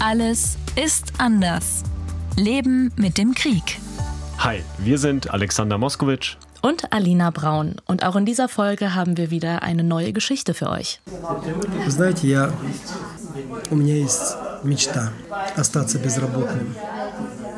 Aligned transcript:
Alles 0.00 0.56
ist 0.76 1.12
anders. 1.18 1.82
Leben 2.36 2.92
mit 2.96 3.16
dem 3.16 3.34
Krieg. 3.34 3.78
Hi, 4.38 4.62
wir 4.78 4.98
sind 4.98 5.30
Alexander 5.30 5.78
Moskowitsch 5.78 6.36
und 6.62 6.92
Alina 6.92 7.30
Braun. 7.30 7.76
Und 7.86 8.04
auch 8.04 8.16
in 8.16 8.24
dieser 8.26 8.48
Folge 8.48 8.94
haben 8.94 9.16
wir 9.16 9.30
wieder 9.30 9.62
eine 9.62 9.84
neue 9.84 10.12
Geschichte 10.12 10.54
für 10.54 10.70
euch. 10.70 11.00
Знаете, 11.88 12.26
я 12.26 12.52
у 13.70 13.76
меня 13.76 13.96
есть 13.96 14.36
мечта 14.62 15.12
остаться 15.56 15.98
безработным. 15.98 16.74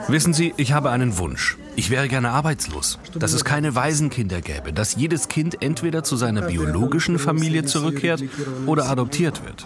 Wissen 0.07 0.33
Sie, 0.33 0.54
ich 0.57 0.73
habe 0.73 0.89
einen 0.89 1.17
Wunsch. 1.17 1.57
Ich 1.75 1.89
wäre 1.89 2.07
gerne 2.07 2.31
arbeitslos. 2.31 2.99
Dass 3.17 3.34
es 3.34 3.45
keine 3.45 3.75
Waisenkinder 3.75 4.41
gäbe, 4.41 4.73
dass 4.73 4.95
jedes 4.95 5.27
Kind 5.27 5.61
entweder 5.61 6.04
zu 6.04 6.16
seiner 6.16 6.41
biologischen 6.43 7.20
Familie 7.20 7.66
zurückkehrt 7.66 8.23
oder 8.66 8.89
adoptiert 8.89 9.41
wird. 9.45 9.66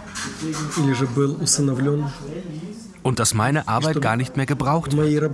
Und 3.02 3.18
dass 3.18 3.34
meine 3.34 3.68
Arbeit 3.68 4.00
gar 4.00 4.16
nicht 4.16 4.36
mehr 4.36 4.46
gebraucht 4.46 4.96
wird. 4.96 5.30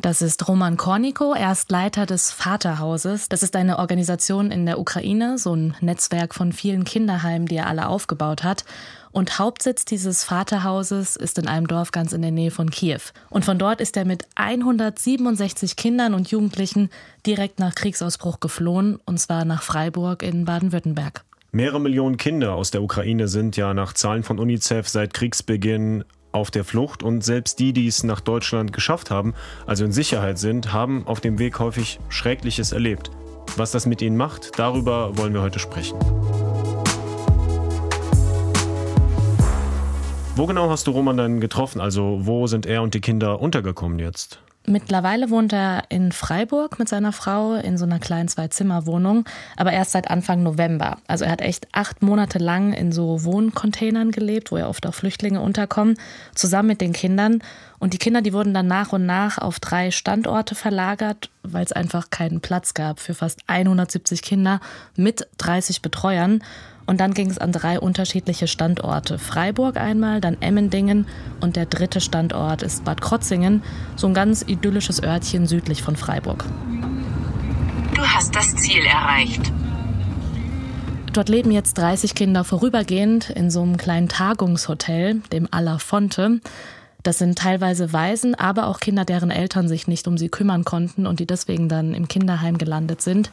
Das 0.00 0.22
ist 0.22 0.46
Roman 0.46 0.76
Korniko, 0.76 1.34
er 1.34 1.50
ist 1.50 1.70
Leiter 1.72 2.06
des 2.06 2.30
Vaterhauses. 2.30 3.28
Das 3.28 3.42
ist 3.42 3.56
eine 3.56 3.80
Organisation 3.80 4.52
in 4.52 4.64
der 4.64 4.78
Ukraine, 4.78 5.38
so 5.38 5.54
ein 5.54 5.74
Netzwerk 5.80 6.34
von 6.34 6.52
vielen 6.52 6.84
Kinderheimen, 6.84 7.48
die 7.48 7.56
er 7.56 7.66
alle 7.66 7.88
aufgebaut 7.88 8.44
hat. 8.44 8.64
Und 9.18 9.40
Hauptsitz 9.40 9.84
dieses 9.84 10.22
Vaterhauses 10.22 11.16
ist 11.16 11.38
in 11.40 11.48
einem 11.48 11.66
Dorf 11.66 11.90
ganz 11.90 12.12
in 12.12 12.22
der 12.22 12.30
Nähe 12.30 12.52
von 12.52 12.70
Kiew. 12.70 13.00
Und 13.30 13.44
von 13.44 13.58
dort 13.58 13.80
ist 13.80 13.96
er 13.96 14.04
mit 14.04 14.28
167 14.36 15.74
Kindern 15.74 16.14
und 16.14 16.30
Jugendlichen 16.30 16.88
direkt 17.26 17.58
nach 17.58 17.74
Kriegsausbruch 17.74 18.38
geflohen, 18.38 19.00
und 19.06 19.18
zwar 19.18 19.44
nach 19.44 19.64
Freiburg 19.64 20.22
in 20.22 20.44
Baden-Württemberg. 20.44 21.24
Mehrere 21.50 21.80
Millionen 21.80 22.16
Kinder 22.16 22.54
aus 22.54 22.70
der 22.70 22.80
Ukraine 22.80 23.26
sind 23.26 23.56
ja 23.56 23.74
nach 23.74 23.92
Zahlen 23.92 24.22
von 24.22 24.38
UNICEF 24.38 24.88
seit 24.88 25.14
Kriegsbeginn 25.14 26.04
auf 26.30 26.52
der 26.52 26.62
Flucht 26.62 27.02
und 27.02 27.24
selbst 27.24 27.58
die, 27.58 27.72
die 27.72 27.88
es 27.88 28.04
nach 28.04 28.20
Deutschland 28.20 28.72
geschafft 28.72 29.10
haben, 29.10 29.34
also 29.66 29.84
in 29.84 29.90
Sicherheit 29.90 30.38
sind, 30.38 30.72
haben 30.72 31.04
auf 31.08 31.20
dem 31.20 31.40
Weg 31.40 31.58
häufig 31.58 31.98
Schreckliches 32.08 32.70
erlebt. 32.70 33.10
Was 33.56 33.72
das 33.72 33.84
mit 33.84 34.00
ihnen 34.00 34.16
macht, 34.16 34.60
darüber 34.60 35.18
wollen 35.18 35.34
wir 35.34 35.42
heute 35.42 35.58
sprechen. 35.58 35.98
Wo 40.38 40.46
genau 40.46 40.70
hast 40.70 40.86
du 40.86 40.92
Roman 40.92 41.16
dann 41.16 41.40
getroffen? 41.40 41.80
Also 41.80 42.20
wo 42.20 42.46
sind 42.46 42.64
er 42.64 42.82
und 42.82 42.94
die 42.94 43.00
Kinder 43.00 43.40
untergekommen 43.40 43.98
jetzt? 43.98 44.38
Mittlerweile 44.66 45.30
wohnt 45.30 45.52
er 45.52 45.82
in 45.88 46.12
Freiburg 46.12 46.78
mit 46.78 46.88
seiner 46.88 47.10
Frau 47.10 47.54
in 47.54 47.76
so 47.76 47.84
einer 47.84 47.98
kleinen 47.98 48.28
Zwei-Zimmer-Wohnung, 48.28 49.24
aber 49.56 49.72
erst 49.72 49.90
seit 49.90 50.08
Anfang 50.08 50.44
November. 50.44 50.98
Also 51.08 51.24
er 51.24 51.32
hat 51.32 51.40
echt 51.40 51.66
acht 51.72 52.02
Monate 52.02 52.38
lang 52.38 52.72
in 52.72 52.92
so 52.92 53.24
Wohncontainern 53.24 54.12
gelebt, 54.12 54.52
wo 54.52 54.58
ja 54.58 54.68
oft 54.68 54.86
auch 54.86 54.94
Flüchtlinge 54.94 55.40
unterkommen, 55.40 55.98
zusammen 56.36 56.68
mit 56.68 56.80
den 56.82 56.92
Kindern. 56.92 57.42
Und 57.80 57.92
die 57.92 57.98
Kinder, 57.98 58.22
die 58.22 58.32
wurden 58.32 58.54
dann 58.54 58.68
nach 58.68 58.92
und 58.92 59.06
nach 59.06 59.38
auf 59.38 59.58
drei 59.58 59.90
Standorte 59.90 60.54
verlagert, 60.54 61.30
weil 61.42 61.64
es 61.64 61.72
einfach 61.72 62.10
keinen 62.10 62.40
Platz 62.40 62.74
gab 62.74 63.00
für 63.00 63.14
fast 63.14 63.40
170 63.48 64.22
Kinder 64.22 64.60
mit 64.94 65.26
30 65.38 65.82
Betreuern. 65.82 66.44
Und 66.88 67.00
dann 67.00 67.12
ging 67.12 67.28
es 67.28 67.36
an 67.36 67.52
drei 67.52 67.78
unterschiedliche 67.78 68.48
Standorte. 68.48 69.18
Freiburg 69.18 69.76
einmal, 69.76 70.22
dann 70.22 70.38
Emmendingen 70.40 71.06
und 71.42 71.54
der 71.54 71.66
dritte 71.66 72.00
Standort 72.00 72.62
ist 72.62 72.82
Bad 72.86 73.02
Krotzingen, 73.02 73.62
so 73.94 74.06
ein 74.06 74.14
ganz 74.14 74.40
idyllisches 74.40 75.02
Örtchen 75.02 75.46
südlich 75.46 75.82
von 75.82 75.96
Freiburg. 75.96 76.46
Du 77.94 78.00
hast 78.00 78.34
das 78.34 78.56
Ziel 78.56 78.86
erreicht. 78.86 79.52
Dort 81.12 81.28
leben 81.28 81.50
jetzt 81.50 81.76
30 81.76 82.14
Kinder 82.14 82.42
vorübergehend 82.42 83.28
in 83.28 83.50
so 83.50 83.60
einem 83.60 83.76
kleinen 83.76 84.08
Tagungshotel, 84.08 85.20
dem 85.30 85.46
Alla 85.50 85.76
Fonte. 85.76 86.40
Das 87.02 87.18
sind 87.18 87.38
teilweise 87.38 87.92
Waisen, 87.92 88.34
aber 88.34 88.66
auch 88.66 88.80
Kinder, 88.80 89.04
deren 89.04 89.30
Eltern 89.30 89.68
sich 89.68 89.88
nicht 89.88 90.08
um 90.08 90.16
sie 90.16 90.30
kümmern 90.30 90.64
konnten 90.64 91.06
und 91.06 91.20
die 91.20 91.26
deswegen 91.26 91.68
dann 91.68 91.92
im 91.92 92.08
Kinderheim 92.08 92.56
gelandet 92.56 93.02
sind. 93.02 93.30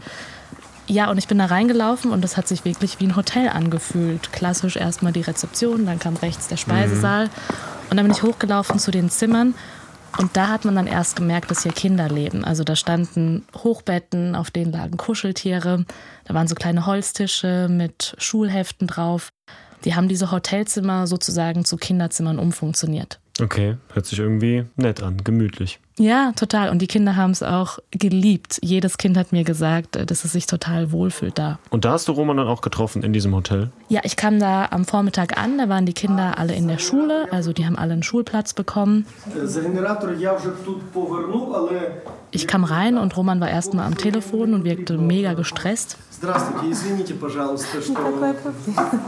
Ja, 0.88 1.10
und 1.10 1.18
ich 1.18 1.28
bin 1.28 1.40
da 1.40 1.46
reingelaufen 1.46 2.12
und 2.12 2.22
das 2.22 2.38
hat 2.38 2.48
sich 2.48 2.64
wirklich 2.64 3.00
wie 3.00 3.08
ein 3.08 3.16
Hotel 3.16 3.50
angefühlt. 3.50 4.32
Klassisch 4.32 4.76
erstmal 4.76 5.14
die 5.14 5.22
Rezeption, 5.22 5.86
dann 5.86 6.00
kam 6.00 6.16
rechts 6.16 6.48
der 6.48 6.58
Speisesaal. 6.58 7.26
Mhm. 7.26 7.32
Und 7.90 7.98
dann 7.98 8.06
bin 8.06 8.16
ich 8.16 8.24
hochgelaufen 8.24 8.80
zu 8.80 8.92
den 8.92 9.10
Zimmern 9.10 9.56
und 10.18 10.38
da 10.38 10.48
hat 10.48 10.64
man 10.64 10.76
dann 10.76 10.88
erst 10.88 11.16
gemerkt, 11.16 11.52
dass 11.52 11.64
hier 11.64 11.74
Kinder 11.74 12.08
leben. 12.08 12.46
Also 12.46 12.64
da 12.64 12.76
standen 12.76 13.46
Hochbetten, 13.56 14.36
auf 14.36 14.50
denen 14.50 14.72
lagen 14.72 14.98
Kuscheltiere. 14.98 15.86
Da 16.26 16.34
waren 16.34 16.48
so 16.48 16.56
kleine 16.56 16.86
Holztische 16.86 17.68
mit 17.70 18.16
Schulheften 18.18 18.88
drauf. 18.88 19.30
Die 19.84 19.96
haben 19.96 20.08
diese 20.08 20.32
Hotelzimmer 20.32 21.06
sozusagen 21.06 21.66
zu 21.66 21.78
Kinderzimmern 21.78 22.40
umfunktioniert. 22.40 23.20
Okay, 23.42 23.78
hört 23.94 24.06
sich 24.06 24.20
irgendwie 24.20 24.66
nett 24.78 25.04
an, 25.04 25.18
gemütlich. 25.24 25.80
Ja, 26.01 26.33
total. 26.35 26.71
Und 26.71 26.81
die 26.81 26.87
Kinder 26.87 27.15
haben 27.15 27.33
es 27.33 27.43
auch 27.43 27.79
geliebt. 27.91 28.59
Jedes 28.63 28.97
Kind 28.97 29.19
hat 29.19 29.33
mir 29.33 29.45
gesagt, 29.45 29.97
äh, 29.97 30.07
dass 30.07 30.25
es 30.25 30.33
sich 30.33 30.47
total 30.47 30.93
wohlfühlt 30.93 31.39
da. 31.39 31.59
Und 31.69 31.85
da 31.85 31.93
hast 31.93 32.09
du 32.09 32.13
Roman 32.13 32.39
dann 32.39 32.49
auch 32.49 32.63
getroffen 32.63 33.03
in 33.03 33.13
diesem 33.13 33.35
Hotel? 33.35 33.71
Ja, 33.91 34.01
ich 34.05 34.17
kam 34.17 34.39
da 34.41 34.69
am 34.71 34.87
Vormittag 34.87 35.37
an. 35.37 35.59
Da 35.59 35.69
waren 35.69 35.85
die 35.85 35.93
Kinder 35.93 36.39
alle 36.39 36.55
in 36.55 36.69
der 36.69 36.79
Schule. 36.79 37.29
Also 37.31 37.53
die 37.53 37.67
haben 37.67 37.77
alle 37.77 37.93
einen 37.93 38.03
Schulplatz 38.03 38.55
bekommen. 38.55 39.05
Ich 42.31 42.47
kam 42.47 42.65
rein 42.65 42.97
und 42.97 43.17
Roman 43.17 43.41
war 43.41 43.51
erstmal 43.51 43.85
am 43.85 43.99
Telefon 43.99 44.55
und 44.55 44.65
wirkte 44.65 44.97
mega 44.97 45.35
gestresst. 45.35 45.99
Здравствуйте, 46.13 46.71
извините, 46.71 47.15
пожалуйста, 47.15 47.81
что... 47.81 47.95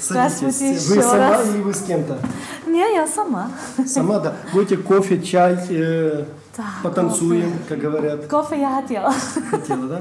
Здравствуйте 0.00 0.72
еще 0.72 0.94
Вы 0.94 1.02
сама 1.02 1.30
раз. 1.30 1.48
или 1.48 1.60
вы 1.60 1.74
с 1.74 1.82
кем-то? 1.82 2.18
Не, 2.66 2.94
я 2.94 3.06
сама. 3.06 3.50
Сама, 3.86 4.18
да. 4.18 4.32
Будете 4.52 4.78
кофе, 4.78 5.20
чай, 5.20 5.58
э, 5.68 6.03
uh, 6.05 6.25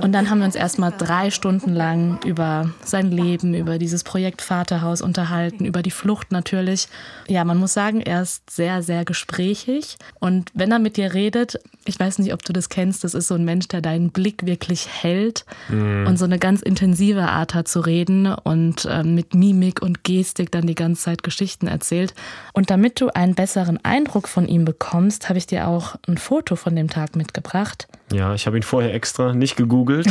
Und 0.03 0.13
dann 0.13 0.31
haben 0.31 0.39
wir 0.39 0.45
uns 0.45 0.55
erstmal 0.55 0.93
drei 0.97 1.31
Stunden 1.31 1.73
lang 1.73 2.21
über 2.25 2.71
sein 2.85 3.11
Leben, 3.11 3.55
über 3.55 3.79
dieses 3.79 4.05
Projekt 4.05 4.43
Vaterhaus 4.43 5.03
unterhalten, 5.03 5.65
über 5.65 5.83
die 5.83 5.91
Flucht 5.91 6.33
natürlich. 6.33 6.89
Ja, 7.27 7.45
man 7.45 7.59
muss 7.59 7.75
sagen, 7.75 8.01
er 8.01 8.23
ist 8.23 8.49
sehr, 8.51 8.83
sehr 8.83 9.05
gesprächig. 9.05 9.97
Und 10.21 10.51
wenn 10.55 10.71
er 10.71 10.79
mit 10.79 10.97
dir 10.97 11.15
redet, 11.15 11.59
ich 11.87 11.99
weiß 11.99 12.19
nicht, 12.19 12.33
ob 12.33 12.43
du 12.45 12.53
das 12.53 12.69
kennst, 12.69 13.05
das 13.05 13.15
ist 13.15 13.29
so 13.29 13.35
ein 13.35 13.45
Mensch, 13.45 13.69
der 13.69 13.81
deinen 13.81 14.11
Blick 14.11 14.47
wirklich 14.47 14.89
hält 14.89 15.45
mhm. 15.69 16.07
und 16.07 16.19
so 16.19 16.25
eine 16.25 16.39
ganz 16.39 16.63
intensive 16.63 17.29
Art 17.29 17.55
hat 17.55 17.69
zu 17.69 17.81
reden 17.81 18.33
und 18.33 18.85
äh, 18.85 19.03
mit 19.03 19.35
Mimik 19.35 19.83
und 19.83 20.05
Gestik 20.05 20.51
dann 20.51 20.67
die 20.67 20.75
ganze 20.75 21.03
Zeit 21.03 21.23
Geschichten 21.23 21.67
erzählt. 21.67 22.15
Und 22.53 22.71
damit 22.71 23.01
du 23.01 23.09
einen 23.09 23.35
besseren 23.35 23.85
Eindruck 23.85 24.29
von 24.29 24.47
ihm 24.47 24.65
bekommst, 24.65 25.29
habe 25.29 25.39
ich 25.39 25.47
dir 25.47 25.69
auch 25.69 25.97
ein 26.07 26.19
Foto 26.19 26.44
Foto 26.45 26.57
von 26.57 26.77
dem 26.77 26.91
Tag 26.91 27.17
mitgebracht. 27.17 27.89
Ja, 28.13 28.35
ich 28.35 28.47
habe 28.47 28.59
ihn 28.59 28.63
vorher 28.63 28.93
extra 28.93 29.33
nicht 29.33 29.57
gegoogelt. 29.57 30.07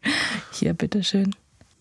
Hier, 0.50 0.72
bitteschön. 0.72 1.34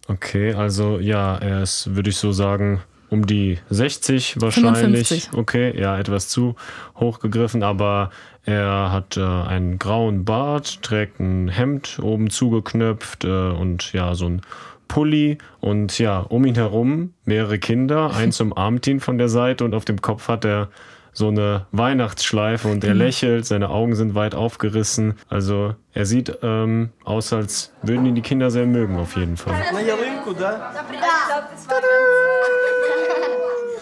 Okay, 0.09 0.53
also 0.53 0.99
ja, 0.99 1.37
er 1.37 1.63
ist, 1.63 1.95
würde 1.95 2.09
ich 2.09 2.17
so 2.17 2.33
sagen, 2.33 2.81
um 3.09 3.25
die 3.25 3.59
60 3.69 4.41
wahrscheinlich. 4.41 5.07
55. 5.07 5.29
Okay, 5.37 5.79
ja, 5.79 5.97
etwas 5.97 6.27
zu 6.27 6.55
hoch 6.99 7.19
gegriffen, 7.19 7.63
aber 7.63 8.11
er 8.43 8.91
hat 8.91 9.15
äh, 9.15 9.21
einen 9.21 9.79
grauen 9.79 10.25
Bart, 10.25 10.83
trägt 10.83 11.21
ein 11.21 11.47
Hemd 11.47 11.97
oben 12.01 12.29
zugeknöpft 12.29 13.23
äh, 13.23 13.51
und 13.51 13.93
ja, 13.93 14.15
so 14.15 14.25
ein 14.25 14.41
Pulli 14.89 15.37
und 15.61 15.97
ja, 15.97 16.19
um 16.19 16.43
ihn 16.43 16.55
herum 16.55 17.13
mehrere 17.23 17.57
Kinder. 17.57 18.13
Eins 18.13 18.41
umarmt 18.41 18.85
ihn 18.85 18.99
von 18.99 19.17
der 19.17 19.29
Seite 19.29 19.63
und 19.63 19.73
auf 19.73 19.85
dem 19.85 20.01
Kopf 20.01 20.27
hat 20.27 20.43
er 20.43 20.67
so 21.13 21.27
eine 21.27 21.67
Weihnachtsschleife 21.71 22.67
und 22.67 22.83
er 22.83 22.93
mhm. 22.93 22.99
lächelt, 22.99 23.45
seine 23.45 23.69
Augen 23.69 23.95
sind 23.95 24.15
weit 24.15 24.35
aufgerissen. 24.35 25.15
Also 25.29 25.75
er 25.93 26.05
sieht 26.05 26.39
ähm, 26.41 26.89
aus, 27.03 27.31
als 27.31 27.71
würden 27.83 28.05
ihn 28.05 28.15
die 28.15 28.21
Kinder 28.21 28.51
sehr 28.51 28.65
mögen, 28.65 28.97
auf 28.97 29.15
jeden 29.15 29.37
Fall. 29.37 29.53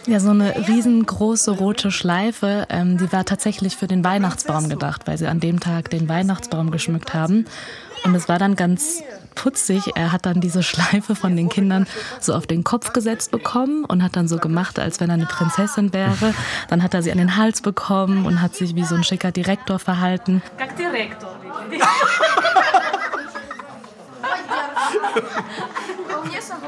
Ja, 0.07 0.19
so 0.19 0.31
eine 0.31 0.67
riesengroße 0.67 1.51
rote 1.51 1.91
Schleife, 1.91 2.65
ähm, 2.69 2.97
die 2.97 3.11
war 3.13 3.23
tatsächlich 3.23 3.77
für 3.77 3.87
den 3.87 4.03
Weihnachtsbaum 4.03 4.67
gedacht, 4.67 5.07
weil 5.07 5.17
sie 5.17 5.27
an 5.27 5.39
dem 5.39 5.59
Tag 5.59 5.89
den 5.91 6.09
Weihnachtsbaum 6.09 6.71
geschmückt 6.71 7.13
haben. 7.13 7.45
Und 8.03 8.15
es 8.15 8.27
war 8.27 8.39
dann 8.39 8.55
ganz 8.55 9.03
putzig. 9.35 9.91
Er 9.95 10.11
hat 10.11 10.25
dann 10.25 10.41
diese 10.41 10.63
Schleife 10.63 11.15
von 11.15 11.35
den 11.35 11.49
Kindern 11.49 11.87
so 12.19 12.33
auf 12.33 12.47
den 12.47 12.63
Kopf 12.63 12.93
gesetzt 12.93 13.31
bekommen 13.31 13.85
und 13.85 14.03
hat 14.03 14.15
dann 14.15 14.27
so 14.27 14.37
gemacht, 14.37 14.79
als 14.79 14.99
wenn 14.99 15.09
er 15.09 15.15
eine 15.15 15.25
Prinzessin 15.25 15.93
wäre. 15.93 16.33
Dann 16.69 16.83
hat 16.83 16.93
er 16.93 17.03
sie 17.03 17.11
an 17.11 17.17
den 17.17 17.37
Hals 17.37 17.61
bekommen 17.61 18.25
und 18.25 18.41
hat 18.41 18.55
sich 18.55 18.75
wie 18.75 18.83
so 18.83 18.95
ein 18.95 19.03
schicker 19.03 19.31
Direktor 19.31 19.79
verhalten. 19.79 20.41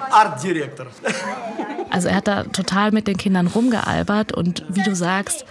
Art 0.09 0.43
Director. 0.43 0.87
Also 1.89 2.07
er 2.07 2.15
hat 2.17 2.27
da 2.27 2.43
total 2.43 2.91
mit 2.91 3.07
den 3.07 3.17
Kindern 3.17 3.47
rumgealbert 3.47 4.31
und 4.31 4.63
wie 4.69 4.83
du 4.83 4.95
sagst, 4.95 5.45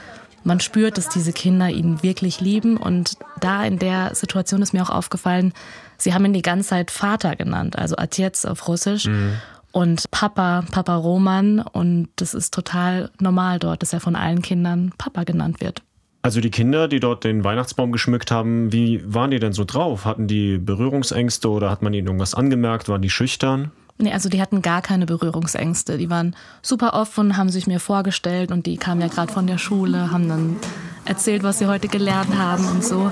man 0.44 0.60
spürt, 0.60 0.98
dass 0.98 1.08
diese 1.08 1.32
Kinder 1.32 1.68
ihn 1.68 2.02
wirklich 2.02 2.40
lieben. 2.40 2.76
Und 2.76 3.16
da 3.40 3.64
in 3.64 3.78
der 3.78 4.14
Situation 4.14 4.62
ist 4.62 4.72
mir 4.72 4.82
auch 4.82 4.90
aufgefallen, 4.90 5.52
sie 6.02 6.14
haben 6.14 6.24
ihn 6.24 6.32
die 6.32 6.42
ganze 6.42 6.70
Zeit 6.70 6.90
Vater 6.90 7.36
genannt, 7.36 7.78
also 7.78 7.96
Atjetz 7.96 8.44
auf 8.44 8.68
Russisch. 8.68 9.06
Mhm. 9.06 9.34
und 9.72 10.10
Papa, 10.10 10.64
Papa 10.70 10.96
Roman. 10.96 11.60
Und 11.60 12.08
das 12.16 12.34
ist 12.34 12.52
total 12.52 13.10
normal 13.20 13.58
dort, 13.58 13.82
dass 13.82 13.92
er 13.94 14.00
von 14.00 14.16
allen 14.16 14.42
Kindern 14.42 14.92
Papa 14.98 15.24
genannt 15.24 15.60
wird. 15.62 15.82
Also 16.20 16.40
die 16.40 16.50
Kinder, 16.50 16.86
die 16.86 17.00
dort 17.00 17.24
den 17.24 17.42
Weihnachtsbaum 17.42 17.90
geschmückt 17.90 18.30
haben, 18.30 18.72
wie 18.72 19.02
waren 19.04 19.32
die 19.32 19.40
denn 19.40 19.52
so 19.52 19.64
drauf? 19.64 20.04
Hatten 20.04 20.28
die 20.28 20.58
Berührungsängste 20.58 21.48
oder 21.48 21.68
hat 21.68 21.82
man 21.82 21.92
ihnen 21.94 22.06
irgendwas 22.06 22.34
angemerkt? 22.34 22.88
Waren 22.88 23.02
die 23.02 23.10
schüchtern? 23.10 23.72
Nee, 23.98 24.12
also 24.12 24.28
die 24.28 24.40
hatten 24.40 24.62
gar 24.62 24.82
keine 24.82 25.06
Berührungsängste. 25.06 25.98
Die 25.98 26.10
waren 26.10 26.36
super 26.60 26.94
offen, 26.94 27.36
haben 27.36 27.48
sich 27.48 27.66
mir 27.66 27.80
vorgestellt 27.80 28.52
und 28.52 28.66
die 28.66 28.76
kamen 28.76 29.00
ja 29.00 29.08
gerade 29.08 29.32
von 29.32 29.46
der 29.46 29.58
Schule, 29.58 30.12
haben 30.12 30.28
dann 30.28 30.56
erzählt, 31.04 31.42
was 31.42 31.58
sie 31.58 31.66
heute 31.66 31.88
gelernt 31.88 32.36
haben 32.36 32.66
und 32.68 32.84
so. 32.84 33.10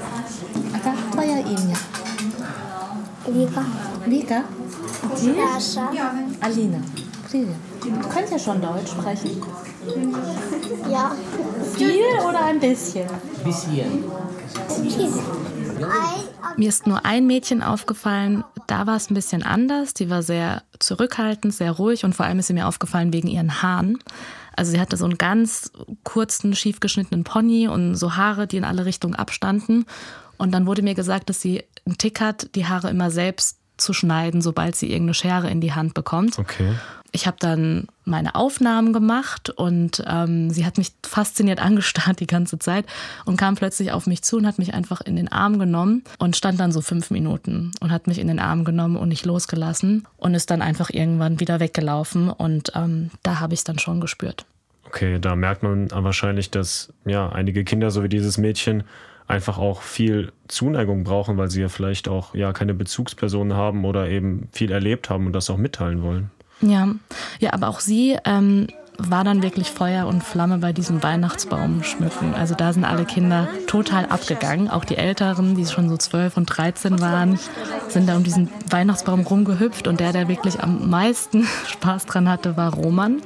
Vika. 3.27 3.65
Vika? 4.07 4.45
Alina. 6.41 6.79
Du 7.33 8.09
kannst 8.09 8.33
ja 8.33 8.39
schon 8.39 8.61
Deutsch 8.61 8.91
sprechen. 8.91 9.43
Ja. 10.91 11.15
Viel 11.77 12.03
oder 12.29 12.45
ein 12.45 12.59
bisschen? 12.59 13.07
Bisschen. 13.45 14.05
Mir 16.57 16.69
ist 16.69 16.87
nur 16.87 17.05
ein 17.07 17.27
Mädchen 17.27 17.63
aufgefallen, 17.63 18.45
da 18.67 18.87
war 18.87 18.97
es 18.97 19.11
ein 19.11 19.15
bisschen 19.15 19.43
anders. 19.43 19.95
Die 19.95 20.11
war 20.11 20.23
sehr 20.23 20.63
zurückhaltend, 20.79 21.55
sehr 21.55 21.73
ruhig 21.73 22.05
und 22.05 22.15
vor 22.15 22.27
allem 22.27 22.39
ist 22.39 22.49
sie 22.49 22.55
mir 22.55 22.67
aufgefallen 22.67 23.13
wegen 23.13 23.29
ihren 23.29 23.63
Haaren. 23.63 23.99
Also 24.57 24.73
sie 24.73 24.81
hatte 24.81 24.97
so 24.97 25.05
einen 25.05 25.17
ganz 25.17 25.71
kurzen, 26.05 26.55
schief 26.55 26.81
geschnittenen 26.81 27.25
Pony 27.25 27.69
und 27.69 27.95
so 27.95 28.17
Haare, 28.17 28.47
die 28.47 28.57
in 28.57 28.65
alle 28.65 28.85
Richtungen 28.85 29.15
abstanden. 29.15 29.87
Und 30.41 30.53
dann 30.53 30.67
wurde 30.67 30.81
mir 30.81 30.95
gesagt, 30.95 31.29
dass 31.29 31.43
sie 31.43 31.65
einen 31.85 31.99
Tick 31.99 32.19
hat, 32.23 32.55
die 32.55 32.65
Haare 32.65 32.89
immer 32.89 33.11
selbst 33.11 33.59
zu 33.77 33.93
schneiden, 33.93 34.41
sobald 34.41 34.75
sie 34.75 34.87
irgendeine 34.87 35.13
Schere 35.13 35.51
in 35.51 35.61
die 35.61 35.75
Hand 35.75 35.93
bekommt. 35.93 36.39
Okay. 36.39 36.77
Ich 37.13 37.27
habe 37.27 37.37
dann 37.39 37.89
meine 38.07 38.37
Aufnahmen 38.37 38.95
gemacht 38.95 39.51
und 39.51 40.03
ähm, 40.07 40.49
sie 40.51 40.65
hat 40.65 40.79
mich 40.79 40.93
fasziniert 41.05 41.61
angestarrt 41.63 42.21
die 42.21 42.27
ganze 42.27 42.59
Zeit 42.59 42.87
und 43.27 43.37
kam 43.37 43.55
plötzlich 43.55 43.93
auf 43.93 44.07
mich 44.07 44.23
zu 44.23 44.39
und 44.39 44.47
hat 44.47 44.59
mich 44.59 44.73
einfach 44.73 45.03
in 45.03 45.17
den 45.17 45.31
Arm 45.31 45.59
genommen 45.59 46.05
und 46.19 46.37
stand 46.37 46.59
dann 46.59 46.73
so 46.73 46.81
fünf 46.81 47.11
Minuten 47.11 47.73
und 47.81 47.91
hat 47.91 48.07
mich 48.07 48.19
in 48.19 48.29
den 48.29 48.39
Arm 48.39 48.65
genommen 48.65 48.97
und 48.97 49.11
nicht 49.11 49.27
losgelassen 49.27 50.09
und 50.17 50.33
ist 50.33 50.51
dann 50.51 50.63
einfach 50.63 50.89
irgendwann 50.89 51.39
wieder 51.39 51.61
weggelaufen 51.61 52.31
und 52.31 52.73
ähm, 52.75 53.11
da 53.23 53.41
habe 53.41 53.53
ich 53.53 53.61
es 53.61 53.65
dann 53.65 53.79
schon 53.79 54.01
gespürt. 54.01 54.47
Okay, 54.91 55.21
da 55.21 55.37
merkt 55.37 55.63
man 55.63 55.89
wahrscheinlich, 55.93 56.51
dass 56.51 56.93
ja 57.05 57.29
einige 57.29 57.63
Kinder, 57.63 57.93
so 57.93 58.03
wie 58.03 58.09
dieses 58.09 58.39
Mädchen, 58.39 58.83
einfach 59.29 59.57
auch 59.57 59.83
viel 59.83 60.33
Zuneigung 60.49 61.05
brauchen, 61.05 61.39
weil 61.39 61.49
sie 61.49 61.61
ja 61.61 61.69
vielleicht 61.69 62.09
auch 62.09 62.35
ja 62.35 62.53
keine 62.53 62.75
Bezugspersonen 62.75 63.57
haben 63.57 63.85
oder 63.85 64.09
eben 64.09 64.49
viel 64.51 64.73
erlebt 64.73 65.09
haben 65.09 65.27
und 65.27 65.33
das 65.33 65.49
auch 65.49 65.59
mitteilen 65.59 66.03
wollen. 66.03 66.33
Ja, 66.61 66.89
ja, 67.39 67.53
aber 67.53 67.69
auch 67.69 67.79
sie 67.79 68.19
ähm, 68.25 68.67
war 69.00 69.24
dann 69.24 69.44
wirklich 69.44 69.72
Feuer 69.72 70.08
und 70.08 70.24
Flamme 70.24 70.58
bei 70.58 70.74
diesem 70.74 71.04
Weihnachtsbaum 71.04 71.84
schmücken. 71.84 72.34
Also 72.34 72.56
da 72.56 72.74
sind 72.74 72.86
alle 72.86 73.06
Kinder 73.06 73.48
total 73.68 74.06
abgegangen. 74.06 74.70
Auch 74.70 74.86
die 74.86 74.98
Älteren, 74.98 75.56
die 75.56 75.66
schon 75.66 75.90
so 75.90 75.98
12 75.98 76.38
und 76.38 76.46
13 76.46 77.02
waren, 77.02 77.40
sind 77.90 78.08
da 78.08 78.16
um 78.16 78.24
diesen 78.24 78.50
Weihnachtsbaum 78.70 79.22
rumgehüpft. 79.22 79.88
Und 79.88 80.00
der, 80.00 80.14
der 80.14 80.28
wirklich 80.28 80.62
am 80.62 80.90
meisten 80.90 81.48
Spaß 81.68 82.06
dran 82.06 82.30
hatte, 82.30 82.58
war 82.58 82.74
Roman. 82.74 83.22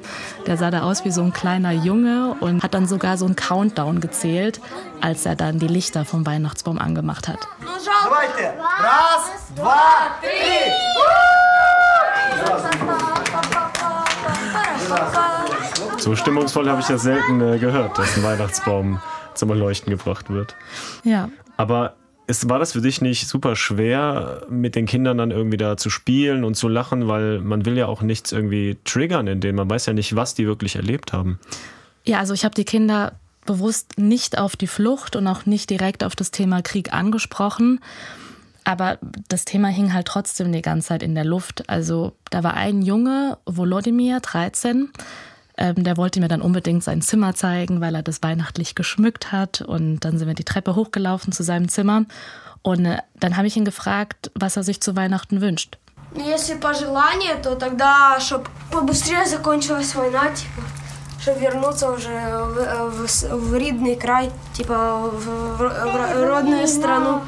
Der 0.48 0.58
sah 0.58 0.72
da 0.72 0.82
aus 0.82 1.06
wie 1.06 1.12
so 1.12 1.22
ein 1.22 1.34
kleiner 1.34 1.72
Junge 1.72 2.36
und 2.40 2.64
hat 2.64 2.74
dann 2.74 2.88
sogar 2.88 3.18
so 3.18 3.26
einen 3.26 3.36
Countdown 3.36 4.02
gezählt, 4.02 4.60
als 5.02 5.26
er 5.26 5.36
dann 5.36 5.60
die 5.60 5.68
Lichter 5.68 6.06
vom 6.06 6.26
Weihnachtsbaum 6.26 6.80
angemacht 6.80 7.28
hat. 7.28 7.40
Давайте! 7.60 8.54
Раз, 8.58 9.30
два, 9.56 10.18
три! 10.22 10.70
So 16.05 16.15
stimmungsvoll 16.15 16.69
habe 16.69 16.83
ich 16.83 16.87
das 16.87 17.03
selten 17.03 17.41
äh, 17.41 17.59
gehört, 17.59 17.97
dass 17.97 18.15
ein 18.19 18.23
Weihnachtsbaum 18.23 19.01
zum 19.33 19.49
Erleuchten 19.49 19.91
gebracht 19.91 20.29
wird. 20.29 20.55
Ja. 21.03 21.31
Aber 21.57 21.95
ist, 22.27 22.47
war 22.51 22.59
das 22.59 22.73
für 22.73 22.83
dich 22.83 23.01
nicht 23.01 23.27
super 23.27 23.57
schwer, 23.57 24.43
mit 24.51 24.75
den 24.75 24.85
Kindern 24.85 25.17
dann 25.17 25.31
irgendwie 25.31 25.57
da 25.57 25.79
zu 25.79 25.89
spielen 25.89 26.45
und 26.45 26.57
zu 26.57 26.69
lachen, 26.69 27.09
weil 27.09 27.41
man 27.41 27.65
will 27.65 27.79
ja 27.79 27.87
auch 27.87 28.03
nichts 28.03 28.33
irgendwie 28.33 28.77
triggern 28.85 29.27
in 29.29 29.41
denen. 29.41 29.57
Man 29.57 29.71
weiß 29.71 29.87
ja 29.87 29.95
nicht, 29.95 30.15
was 30.15 30.35
die 30.35 30.47
wirklich 30.47 30.77
erlebt 30.77 31.15
haben. 31.15 31.41
Ja, 32.05 32.19
also 32.19 32.35
ich 32.35 32.45
habe 32.45 32.55
die 32.55 32.67
Kinder 32.67 33.13
bewusst 33.47 33.97
nicht 33.97 34.37
auf 34.37 34.57
die 34.57 34.67
Flucht 34.67 35.17
und 35.17 35.27
auch 35.27 35.47
nicht 35.47 35.71
direkt 35.71 36.05
auf 36.05 36.15
das 36.15 36.31
Thema 36.31 36.61
Krieg 36.61 36.93
angesprochen. 36.93 37.81
Aber 38.65 38.99
das 39.29 39.47
Thema 39.47 39.69
hing 39.69 39.95
halt 39.95 40.07
trotzdem 40.07 40.53
die 40.53 40.61
ganze 40.61 40.89
Zeit 40.89 41.03
in 41.03 41.15
der 41.15 41.25
Luft. 41.25 41.67
Also 41.71 42.13
da 42.29 42.45
war 42.45 42.53
ein 42.53 42.83
Junge, 42.83 43.39
Volodymyr, 43.47 44.21
13, 44.21 44.91
ähm, 45.58 45.84
der 45.84 45.98
wollte 45.98 46.22
mir 46.22 46.30
dann 46.30 46.42
unbedingt 46.42 46.84
sein 46.84 47.02
Zimmer 47.02 47.36
zeigen, 47.36 47.82
weil 47.82 47.94
er 47.94 48.02
das 48.02 48.24
weihnachtlich 48.24 48.76
geschmückt 48.76 49.32
hat. 49.32 49.62
Und 49.62 50.00
dann 50.00 50.18
sind 50.18 50.28
wir 50.28 50.34
die 50.34 50.46
Treppe 50.46 50.76
hochgelaufen 50.76 51.34
zu 51.34 51.44
seinem 51.44 51.68
Zimmer. 51.68 52.06
Und 52.62 52.86
äh, 52.86 53.00
dann 53.20 53.36
habe 53.36 53.48
ich 53.48 53.58
ihn 53.58 53.66
gefragt, 53.66 54.32
was 54.36 54.56
er 54.56 54.64
sich 54.64 54.82
zu 54.82 54.96
Weihnachten 54.96 55.42
wünscht. 55.42 55.78
Если 56.16 56.56
пожелание, 56.56 57.36
то 57.44 57.56
тогда, 57.56 58.20
чтобы 58.20 58.46
побыстрее 58.72 59.26
закончилась 59.28 59.94
война, 59.94 60.32
типа, 60.34 60.62
чтобы 61.22 61.40
вернуться 61.40 61.92
уже 61.92 62.10
в, 62.10 63.06
в, 63.06 63.52
в 63.52 63.56
рідний 63.56 63.96
край, 63.96 64.32
типа, 64.54 65.08
в, 65.08 65.58
в, 65.58 65.58
в 65.58 66.26
родную 66.26 66.68
страну. 66.68 67.22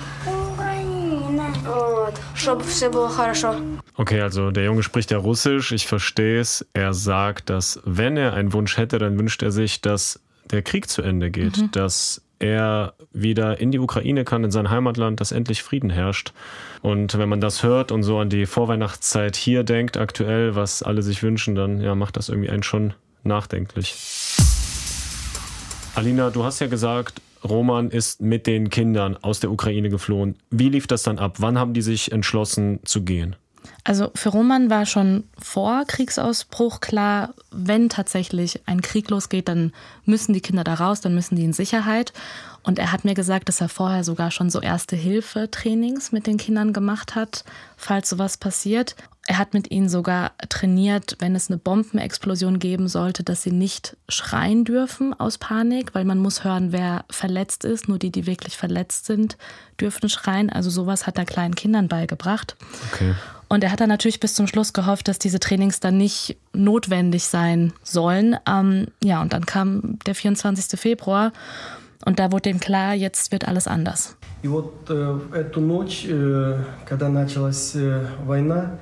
Вот, 2.15 2.15
чтобы 2.35 2.63
все 2.63 2.89
было 2.89 3.09
хорошо. 3.09 3.53
Okay, 3.97 4.21
also 4.21 4.51
der 4.51 4.63
Junge 4.63 4.81
spricht 4.81 5.11
ja 5.11 5.17
Russisch, 5.17 5.73
ich 5.73 5.87
verstehe 5.87 6.39
es. 6.39 6.65
Er 6.73 6.93
sagt, 6.93 7.49
dass 7.49 7.81
wenn 7.83 8.15
er 8.15 8.33
einen 8.33 8.53
Wunsch 8.53 8.77
hätte, 8.77 8.97
dann 8.97 9.19
wünscht 9.19 9.43
er 9.43 9.51
sich, 9.51 9.81
dass 9.81 10.21
der 10.49 10.61
Krieg 10.61 10.87
zu 10.87 11.01
Ende 11.01 11.31
geht, 11.31 11.57
mhm. 11.57 11.71
dass 11.71 12.21
er 12.39 12.93
wieder 13.11 13.59
in 13.59 13.71
die 13.71 13.79
Ukraine 13.79 14.23
kann, 14.23 14.45
in 14.45 14.51
sein 14.51 14.69
Heimatland, 14.69 15.19
dass 15.19 15.33
endlich 15.33 15.63
Frieden 15.63 15.89
herrscht. 15.89 16.31
Und 16.81 17.17
wenn 17.17 17.27
man 17.27 17.41
das 17.41 17.61
hört 17.61 17.91
und 17.91 18.03
so 18.03 18.19
an 18.19 18.29
die 18.29 18.45
Vorweihnachtszeit 18.45 19.35
hier 19.35 19.63
denkt, 19.63 19.97
aktuell, 19.97 20.55
was 20.55 20.81
alle 20.83 21.03
sich 21.03 21.21
wünschen, 21.23 21.55
dann 21.55 21.81
ja, 21.81 21.93
macht 21.93 22.15
das 22.15 22.29
irgendwie 22.29 22.49
einen 22.49 22.63
schon 22.63 22.93
nachdenklich. 23.23 23.95
Alina, 25.93 26.29
du 26.29 26.45
hast 26.45 26.61
ja 26.61 26.67
gesagt, 26.67 27.21
Roman 27.46 27.90
ist 27.90 28.20
mit 28.20 28.46
den 28.46 28.70
Kindern 28.70 29.16
aus 29.16 29.40
der 29.40 29.50
Ukraine 29.50 29.88
geflohen. 29.88 30.36
Wie 30.50 30.68
lief 30.68 30.86
das 30.86 31.02
dann 31.02 31.18
ab? 31.18 31.36
Wann 31.38 31.58
haben 31.58 31.74
die 31.74 31.82
sich 31.82 32.12
entschlossen 32.12 32.80
zu 32.84 33.02
gehen? 33.02 33.36
Also 33.84 34.10
für 34.14 34.30
Roman 34.30 34.70
war 34.70 34.86
schon 34.86 35.24
vor 35.38 35.84
Kriegsausbruch 35.86 36.80
klar, 36.80 37.34
wenn 37.50 37.88
tatsächlich 37.88 38.60
ein 38.66 38.80
Krieg 38.80 39.10
losgeht, 39.10 39.48
dann 39.48 39.72
müssen 40.04 40.32
die 40.32 40.40
Kinder 40.40 40.64
da 40.64 40.74
raus, 40.74 41.00
dann 41.00 41.14
müssen 41.14 41.36
die 41.36 41.44
in 41.44 41.52
Sicherheit. 41.52 42.12
Und 42.62 42.80
er 42.80 42.90
hat 42.90 43.04
mir 43.04 43.14
gesagt, 43.14 43.48
dass 43.48 43.60
er 43.60 43.68
vorher 43.68 44.02
sogar 44.02 44.32
schon 44.32 44.50
so 44.50 44.60
Erste-Hilfe-Trainings 44.60 46.10
mit 46.10 46.26
den 46.26 46.36
Kindern 46.36 46.72
gemacht 46.72 47.14
hat, 47.14 47.44
falls 47.76 48.08
sowas 48.08 48.38
passiert. 48.38 48.96
Er 49.27 49.37
hat 49.37 49.53
mit 49.53 49.69
ihnen 49.69 49.87
sogar 49.87 50.31
trainiert, 50.49 51.15
wenn 51.19 51.35
es 51.35 51.49
eine 51.49 51.59
Bombenexplosion 51.59 52.57
geben 52.57 52.87
sollte, 52.87 53.23
dass 53.23 53.43
sie 53.43 53.51
nicht 53.51 53.95
schreien 54.09 54.65
dürfen 54.65 55.13
aus 55.13 55.37
Panik, 55.37 55.93
weil 55.93 56.05
man 56.05 56.17
muss 56.17 56.43
hören, 56.43 56.71
wer 56.71 57.05
verletzt 57.09 57.63
ist. 57.63 57.87
Nur 57.87 57.99
die, 57.99 58.09
die 58.09 58.25
wirklich 58.25 58.57
verletzt 58.57 59.05
sind, 59.05 59.37
dürfen 59.79 60.09
schreien. 60.09 60.49
Also 60.49 60.69
sowas 60.71 61.05
hat 61.05 61.19
er 61.19 61.25
kleinen 61.25 61.53
Kindern 61.53 61.87
beigebracht. 61.87 62.55
Okay. 62.91 63.13
Und 63.47 63.63
er 63.63 63.71
hat 63.71 63.79
dann 63.79 63.89
natürlich 63.89 64.19
bis 64.19 64.33
zum 64.33 64.47
Schluss 64.47 64.73
gehofft, 64.73 65.07
dass 65.07 65.19
diese 65.19 65.39
Trainings 65.39 65.79
dann 65.79 65.97
nicht 65.97 66.37
notwendig 66.53 67.25
sein 67.25 67.73
sollen. 67.83 68.37
Ähm, 68.47 68.87
ja, 69.03 69.21
und 69.21 69.33
dann 69.33 69.45
kam 69.45 69.99
der 70.05 70.15
24. 70.15 70.79
Februar 70.79 71.31
und 72.05 72.17
da 72.17 72.31
wurde 72.31 72.49
ihm 72.49 72.59
klar, 72.59 72.95
jetzt 72.95 73.31
wird 73.31 73.47
alles 73.47 73.67
anders. 73.67 74.15
И 74.41 74.47
вот 74.47 74.89
э, 74.89 75.19
эту 75.33 75.61
ночь, 75.61 76.05
э, 76.07 76.57
когда 76.85 77.09
началась 77.09 77.75
э, 77.75 78.07
война, 78.25 78.79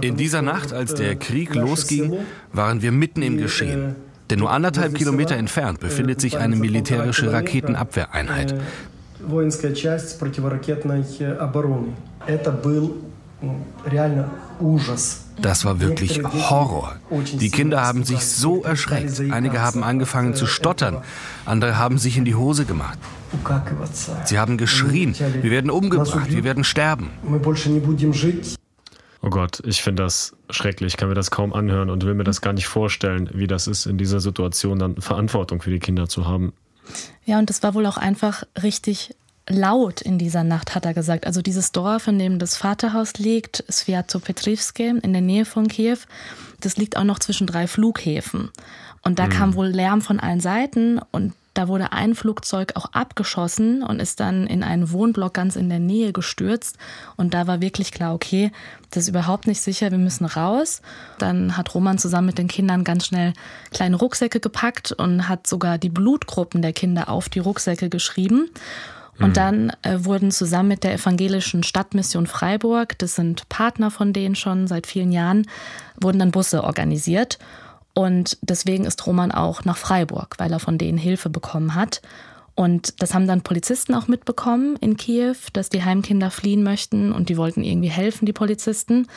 in 0.00 0.16
dieser 0.16 0.42
Nacht, 0.42 0.72
als 0.72 0.94
der 0.94 1.16
Krieg 1.16 1.54
losging, 1.54 2.18
waren 2.52 2.82
wir 2.82 2.92
mitten 2.92 3.22
im 3.22 3.36
Geschehen. 3.36 3.96
Denn 4.30 4.38
nur 4.38 4.50
anderthalb 4.50 4.94
Kilometer 4.94 5.36
entfernt 5.36 5.80
befindet 5.80 6.20
sich 6.20 6.36
eine 6.38 6.54
militärische 6.56 7.32
Raketenabwehreinheit. 7.32 8.54
Das 15.40 15.64
war 15.64 15.80
wirklich 15.80 16.22
Horror. 16.24 16.96
Die 17.40 17.50
Kinder 17.50 17.84
haben 17.84 18.04
sich 18.04 18.26
so 18.26 18.62
erschreckt. 18.64 19.20
Einige 19.30 19.60
haben 19.60 19.84
angefangen 19.84 20.34
zu 20.34 20.46
stottern, 20.46 21.02
andere 21.44 21.78
haben 21.78 21.98
sich 21.98 22.16
in 22.16 22.24
die 22.24 22.34
Hose 22.34 22.64
gemacht. 22.64 22.98
Sie 24.24 24.38
haben 24.38 24.58
geschrien, 24.58 25.14
wir 25.18 25.50
werden 25.50 25.70
umgebracht, 25.70 26.30
wir 26.30 26.44
werden 26.44 26.64
sterben. 26.64 27.10
Oh 29.20 29.30
Gott, 29.30 29.60
ich 29.66 29.82
finde 29.82 30.04
das 30.04 30.36
schrecklich, 30.48 30.94
ich 30.94 30.96
kann 30.96 31.08
mir 31.08 31.14
das 31.14 31.30
kaum 31.30 31.52
anhören 31.52 31.90
und 31.90 32.04
will 32.04 32.14
mir 32.14 32.24
das 32.24 32.40
gar 32.40 32.52
nicht 32.52 32.68
vorstellen, 32.68 33.28
wie 33.34 33.48
das 33.48 33.66
ist, 33.66 33.86
in 33.86 33.98
dieser 33.98 34.20
Situation 34.20 34.78
dann 34.78 35.00
Verantwortung 35.00 35.60
für 35.60 35.70
die 35.70 35.80
Kinder 35.80 36.08
zu 36.08 36.26
haben. 36.26 36.52
Ja, 37.24 37.38
und 37.38 37.50
das 37.50 37.62
war 37.62 37.74
wohl 37.74 37.86
auch 37.86 37.98
einfach 37.98 38.44
richtig 38.62 39.14
laut 39.48 40.00
in 40.00 40.18
dieser 40.18 40.44
Nacht, 40.44 40.74
hat 40.74 40.84
er 40.84 40.94
gesagt. 40.94 41.26
Also 41.26 41.42
dieses 41.42 41.72
Dorf, 41.72 42.06
in 42.06 42.18
dem 42.18 42.38
das 42.38 42.56
Vaterhaus 42.56 43.14
liegt, 43.14 43.64
Sviato 43.70 44.18
Petrivske, 44.18 44.98
in 45.02 45.12
der 45.12 45.22
Nähe 45.22 45.44
von 45.44 45.68
Kiew, 45.68 45.98
das 46.60 46.76
liegt 46.76 46.96
auch 46.96 47.04
noch 47.04 47.18
zwischen 47.18 47.46
drei 47.46 47.66
Flughäfen. 47.66 48.50
Und 49.02 49.18
da 49.18 49.26
mhm. 49.26 49.30
kam 49.30 49.54
wohl 49.54 49.68
Lärm 49.68 50.02
von 50.02 50.20
allen 50.20 50.40
Seiten 50.40 51.00
und 51.12 51.32
da 51.58 51.66
wurde 51.66 51.90
ein 51.90 52.14
Flugzeug 52.14 52.76
auch 52.76 52.92
abgeschossen 52.92 53.82
und 53.82 53.98
ist 53.98 54.20
dann 54.20 54.46
in 54.46 54.62
einen 54.62 54.92
Wohnblock 54.92 55.34
ganz 55.34 55.56
in 55.56 55.68
der 55.68 55.80
Nähe 55.80 56.12
gestürzt. 56.12 56.76
Und 57.16 57.34
da 57.34 57.48
war 57.48 57.60
wirklich 57.60 57.90
klar, 57.90 58.14
okay, 58.14 58.52
das 58.92 59.04
ist 59.04 59.08
überhaupt 59.08 59.48
nicht 59.48 59.60
sicher, 59.60 59.90
wir 59.90 59.98
müssen 59.98 60.24
raus. 60.24 60.82
Dann 61.18 61.56
hat 61.56 61.74
Roman 61.74 61.98
zusammen 61.98 62.28
mit 62.28 62.38
den 62.38 62.46
Kindern 62.46 62.84
ganz 62.84 63.06
schnell 63.06 63.32
kleine 63.72 63.96
Rucksäcke 63.96 64.38
gepackt 64.38 64.92
und 64.92 65.28
hat 65.28 65.48
sogar 65.48 65.78
die 65.78 65.88
Blutgruppen 65.88 66.62
der 66.62 66.72
Kinder 66.72 67.08
auf 67.08 67.28
die 67.28 67.40
Rucksäcke 67.40 67.88
geschrieben. 67.88 68.50
Und 69.19 69.29
mhm. 69.29 69.33
dann 69.33 69.71
äh, 69.83 70.05
wurden 70.05 70.31
zusammen 70.31 70.69
mit 70.69 70.83
der 70.83 70.93
evangelischen 70.93 71.63
Stadtmission 71.63 72.25
Freiburg, 72.25 72.97
das 72.97 73.15
sind 73.15 73.47
Partner 73.49 73.91
von 73.91 74.11
denen 74.11 74.35
schon 74.35 74.67
seit 74.67 74.87
vielen 74.87 75.11
Jahren, 75.11 75.47
wurden 75.99 76.19
dann 76.19 76.31
Busse 76.31 76.63
organisiert. 76.63 77.37
Und 77.93 78.37
deswegen 78.41 78.85
ist 78.85 79.05
Roman 79.05 79.31
auch 79.31 79.65
nach 79.65 79.77
Freiburg, 79.77 80.35
weil 80.39 80.51
er 80.51 80.59
von 80.59 80.79
denen 80.79 80.97
Hilfe 80.97 81.29
bekommen 81.29 81.75
hat. 81.75 82.01
Und 82.55 83.01
das 83.01 83.13
haben 83.13 83.27
dann 83.27 83.41
Polizisten 83.41 83.95
auch 83.95 84.07
mitbekommen 84.07 84.75
in 84.77 84.97
Kiew, 84.97 85.35
dass 85.53 85.69
die 85.69 85.83
Heimkinder 85.83 86.29
fliehen 86.29 86.63
möchten 86.63 87.11
und 87.11 87.29
die 87.29 87.37
wollten 87.37 87.63
irgendwie 87.63 87.89
helfen, 87.89 88.25
die 88.25 88.33
Polizisten, 88.33 89.07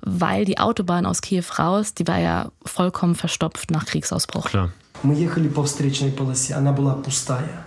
weil 0.00 0.44
die 0.44 0.58
Autobahn 0.58 1.06
aus 1.06 1.20
Kiew 1.20 1.44
raus, 1.58 1.94
die 1.94 2.06
war 2.06 2.18
ja 2.18 2.50
vollkommen 2.64 3.14
verstopft 3.14 3.70
nach 3.70 3.86
Kriegsausbruch. 3.86 4.46
Klar. 4.46 4.70
Мы 5.02 5.14
ехали 5.16 5.48
по 5.48 5.64
встречной 5.64 6.12
полосе, 6.12 6.54
она 6.54 6.72
была 6.72 6.94
пустая. 6.94 7.66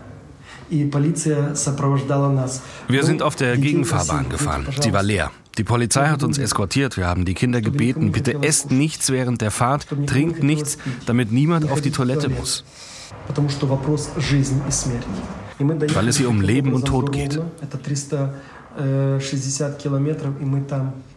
Wir 2.88 3.04
sind 3.04 3.22
auf 3.22 3.36
der 3.36 3.58
Gegenfahrbahn 3.58 4.28
gefahren. 4.30 4.66
Sie 4.80 4.92
war 4.92 5.02
leer. 5.02 5.30
Die 5.58 5.64
Polizei 5.64 6.08
hat 6.08 6.22
uns 6.22 6.38
eskortiert. 6.38 6.96
Wir 6.96 7.06
haben 7.06 7.26
die 7.26 7.34
Kinder 7.34 7.60
gebeten, 7.60 8.10
bitte 8.10 8.42
esst 8.42 8.70
nichts 8.70 9.10
während 9.10 9.42
der 9.42 9.50
Fahrt, 9.50 9.86
trinkt 10.06 10.42
nichts, 10.42 10.78
damit 11.04 11.30
niemand 11.30 11.70
auf 11.70 11.82
die 11.82 11.90
Toilette 11.90 12.30
muss. 12.30 12.64
Weil 15.58 16.08
es 16.08 16.16
hier 16.16 16.30
um 16.30 16.40
Leben 16.40 16.72
und 16.72 16.86
Tod 16.86 17.12
geht. 17.12 17.38
Wir 17.38 17.42
sind 19.70 21.11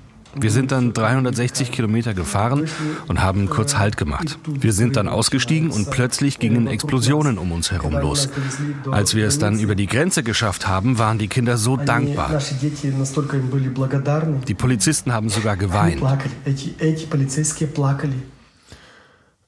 dann 0.72 0.94
360 0.94 1.72
Kilometer 1.72 2.14
gefahren 2.14 2.68
und 3.08 3.22
haben 3.22 3.50
kurz 3.50 3.78
Halt 3.78 3.98
gemacht. 3.98 4.38
Wir 4.48 4.74
sind 4.74 4.96
dann 4.96 5.08
ausgestiegen 5.08 5.72
und 5.72 5.90
plötzlich 5.92 6.40
gingen 6.40 6.68
Explosionen 6.68 7.38
um 7.38 7.52
uns 7.52 7.72
herum 7.72 7.94
los. 7.94 8.30
Als 8.92 9.16
wir 9.16 9.28
es 9.28 9.40
dann 9.40 9.60
über 9.60 9.76
die 9.76 9.88
Grenze 9.88 10.24
geschafft 10.24 10.68
haben, 10.68 10.98
waren 10.98 11.18
die 11.18 11.28
Kinder 11.28 11.58
so 11.58 11.78
dankbar. 11.78 12.40
Die 14.48 14.54
Polizisten 14.54 15.14
haben 15.14 15.30
sogar 15.30 15.58
geweint. 15.58 16.02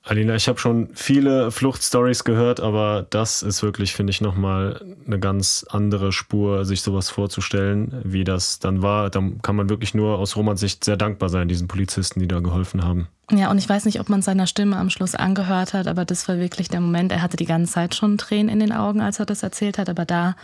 Alina, 0.08 0.36
ich 0.36 0.48
habe 0.48 0.58
schon 0.58 0.88
viele 0.94 1.52
Fluchtstories 1.52 2.24
gehört, 2.24 2.62
aber 2.62 3.06
das 3.10 3.44
ist 3.44 3.62
wirklich, 3.62 3.94
finde 3.94 4.12
ich, 4.12 4.22
nochmal 4.22 4.82
eine 5.06 5.20
ganz 5.20 5.66
andere 5.70 6.14
Spur, 6.14 6.64
sich 6.64 6.82
sowas 6.82 7.10
vorzustellen, 7.10 8.02
wie 8.06 8.24
das 8.24 8.60
dann 8.60 8.82
war. 8.82 9.10
Da 9.10 9.22
kann 9.42 9.58
man 9.58 9.70
wirklich 9.70 9.94
nur 9.94 10.18
aus 10.18 10.38
Romans 10.38 10.62
Sicht 10.62 10.86
sehr 10.86 10.96
dankbar 10.96 11.28
sein, 11.28 11.50
diesen 11.50 11.68
Polizisten, 11.68 12.22
die 12.22 12.28
da 12.28 12.40
geholfen 12.40 12.86
haben. 12.86 13.08
Ja, 13.32 13.52
und 13.52 13.58
ich 13.58 13.68
weiß 13.68 13.84
nicht, 13.84 14.00
ob 14.00 14.08
man 14.08 14.22
seiner 14.22 14.48
Stimme 14.48 14.78
am 14.78 14.90
Schluss 14.90 15.14
angehört 15.14 15.74
hat, 15.74 15.88
aber 15.88 16.06
das 16.06 16.30
war 16.30 16.38
wirklich 16.38 16.70
der 16.70 16.80
Moment. 16.80 17.12
Er 17.12 17.22
hatte 17.22 17.36
die 17.36 17.46
ganze 17.46 17.74
Zeit 17.74 17.94
schon 17.94 18.18
Tränen 18.18 18.48
in 18.48 18.62
den 18.62 18.72
Augen, 18.72 19.02
als 19.02 19.20
er 19.20 19.26
das 19.26 19.44
erzählt 19.44 19.78
hat, 19.78 19.90
aber 19.90 20.06
da 20.06 20.38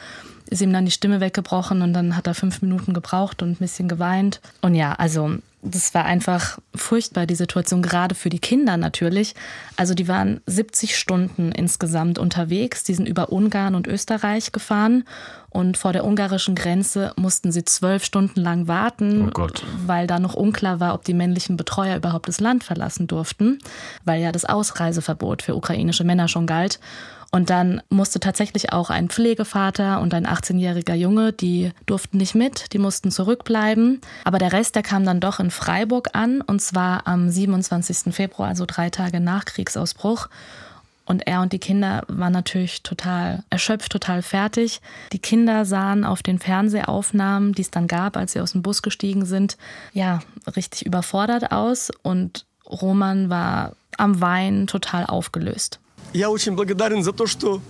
ist 0.50 0.62
ihm 0.62 0.74
dann 0.74 0.84
die 0.84 0.92
Stimme 0.92 1.22
weggebrochen 1.22 1.82
und 1.82 1.94
dann 1.94 2.18
hat 2.18 2.28
er 2.28 2.34
fünf 2.34 2.62
Minuten 2.62 2.94
gebraucht 2.94 3.42
und 3.42 3.52
ein 3.52 3.56
bisschen 3.56 3.88
geweint. 3.88 4.42
Und 4.62 4.76
ja, 4.76 4.92
also 4.94 5.38
das 5.64 5.94
war 5.94 6.06
einfach 6.06 6.60
furchtbar, 6.76 7.26
die 7.26 7.36
Situation, 7.36 7.82
gerade 7.82 8.16
für 8.16 8.30
die 8.30 8.40
Kinder 8.40 8.78
natürlich. 8.78 9.34
Also 9.78 9.94
die 9.94 10.08
waren 10.08 10.42
70 10.46 10.98
Stunden 10.98 11.52
insgesamt 11.52 12.20
unterwegs, 12.20 12.84
die 12.84 12.94
sind 12.94 13.08
über 13.08 13.32
Ungarn 13.32 13.76
und 13.76 13.88
Österreich 13.88 14.52
gefahren 14.52 15.06
und 15.50 15.78
vor 15.78 15.94
der 15.94 16.04
ungarischen 16.04 16.56
Grenze 16.56 17.14
mussten 17.16 17.52
sie 17.52 17.64
zwölf 17.64 18.04
Stunden 18.04 18.42
lang 18.42 18.68
warten, 18.68 19.32
oh 19.38 19.48
weil 19.86 20.08
da 20.08 20.20
noch 20.20 20.34
unklar 20.34 20.80
war, 20.80 20.96
ob 20.96 21.06
die 21.06 21.14
männlichen 21.14 21.58
Betreuer 21.58 21.96
überhaupt 21.96 22.28
das 22.28 22.40
Land 22.40 22.64
verlassen 22.64 23.08
durften, 23.08 23.60
weil 24.04 24.22
ja 24.22 24.32
das 24.32 24.46
Ausreiseverbot 24.46 25.44
für 25.44 25.56
ukrainische 25.56 26.04
Männer 26.04 26.28
schon 26.28 26.48
galt. 26.48 26.80
Und 27.34 27.50
dann 27.50 27.82
musste 27.90 28.20
tatsächlich 28.20 28.74
auch 28.74 28.92
ein 28.92 29.10
Pflegevater 29.10 30.02
und 30.02 30.14
ein 30.14 30.28
18-jähriger 30.28 30.94
Junge, 30.94 31.34
die 31.34 31.72
durften 31.88 32.18
nicht 32.18 32.36
mit, 32.36 32.72
die 32.74 32.78
mussten 32.78 33.10
zurückbleiben. 33.10 34.02
Aber 34.24 34.38
der 34.38 34.54
Rest, 34.54 34.76
der 34.76 34.84
kam 34.84 35.04
dann 35.04 35.20
doch 35.20 35.40
in 35.40 35.50
Freiburg 35.50 36.10
an, 36.14 36.42
und 36.42 36.62
zwar 36.62 37.08
am 37.08 37.32
27. 37.32 38.14
Februar, 38.14 38.50
also 38.50 38.66
drei 38.68 38.92
Tage 38.92 39.20
nach 39.20 39.46
Kriegsausbruch. 39.46 40.30
Und 41.06 41.26
er 41.26 41.42
und 41.42 41.54
die 41.54 41.60
Kinder 41.60 42.04
waren 42.08 42.34
natürlich 42.34 42.84
total 42.84 43.44
erschöpft, 43.50 43.92
total 43.92 44.22
fertig. 44.22 44.80
Die 45.12 45.18
Kinder 45.18 45.66
sahen 45.66 46.06
auf 46.06 46.22
den 46.22 46.38
Fernsehaufnahmen, 46.38 47.54
die 47.54 47.64
es 47.64 47.72
dann 47.72 47.88
gab, 47.88 48.16
als 48.16 48.34
sie 48.34 48.42
aus 48.42 48.52
dem 48.52 48.62
Bus 48.62 48.84
gestiegen 48.84 49.26
sind, 49.26 49.58
ja, 49.92 50.20
richtig 50.56 50.86
überfordert 50.86 51.52
aus. 51.52 51.90
Und 52.04 52.46
Roman 52.70 53.32
war 53.32 53.72
am 53.98 54.22
Weinen 54.22 54.68
total 54.68 55.08
aufgelöst 55.08 55.80
Я 56.13 56.31
очень 56.31 56.55
благодарен 56.55 57.03
за 57.03 57.13
то, 57.13 57.27
что, 57.27 57.61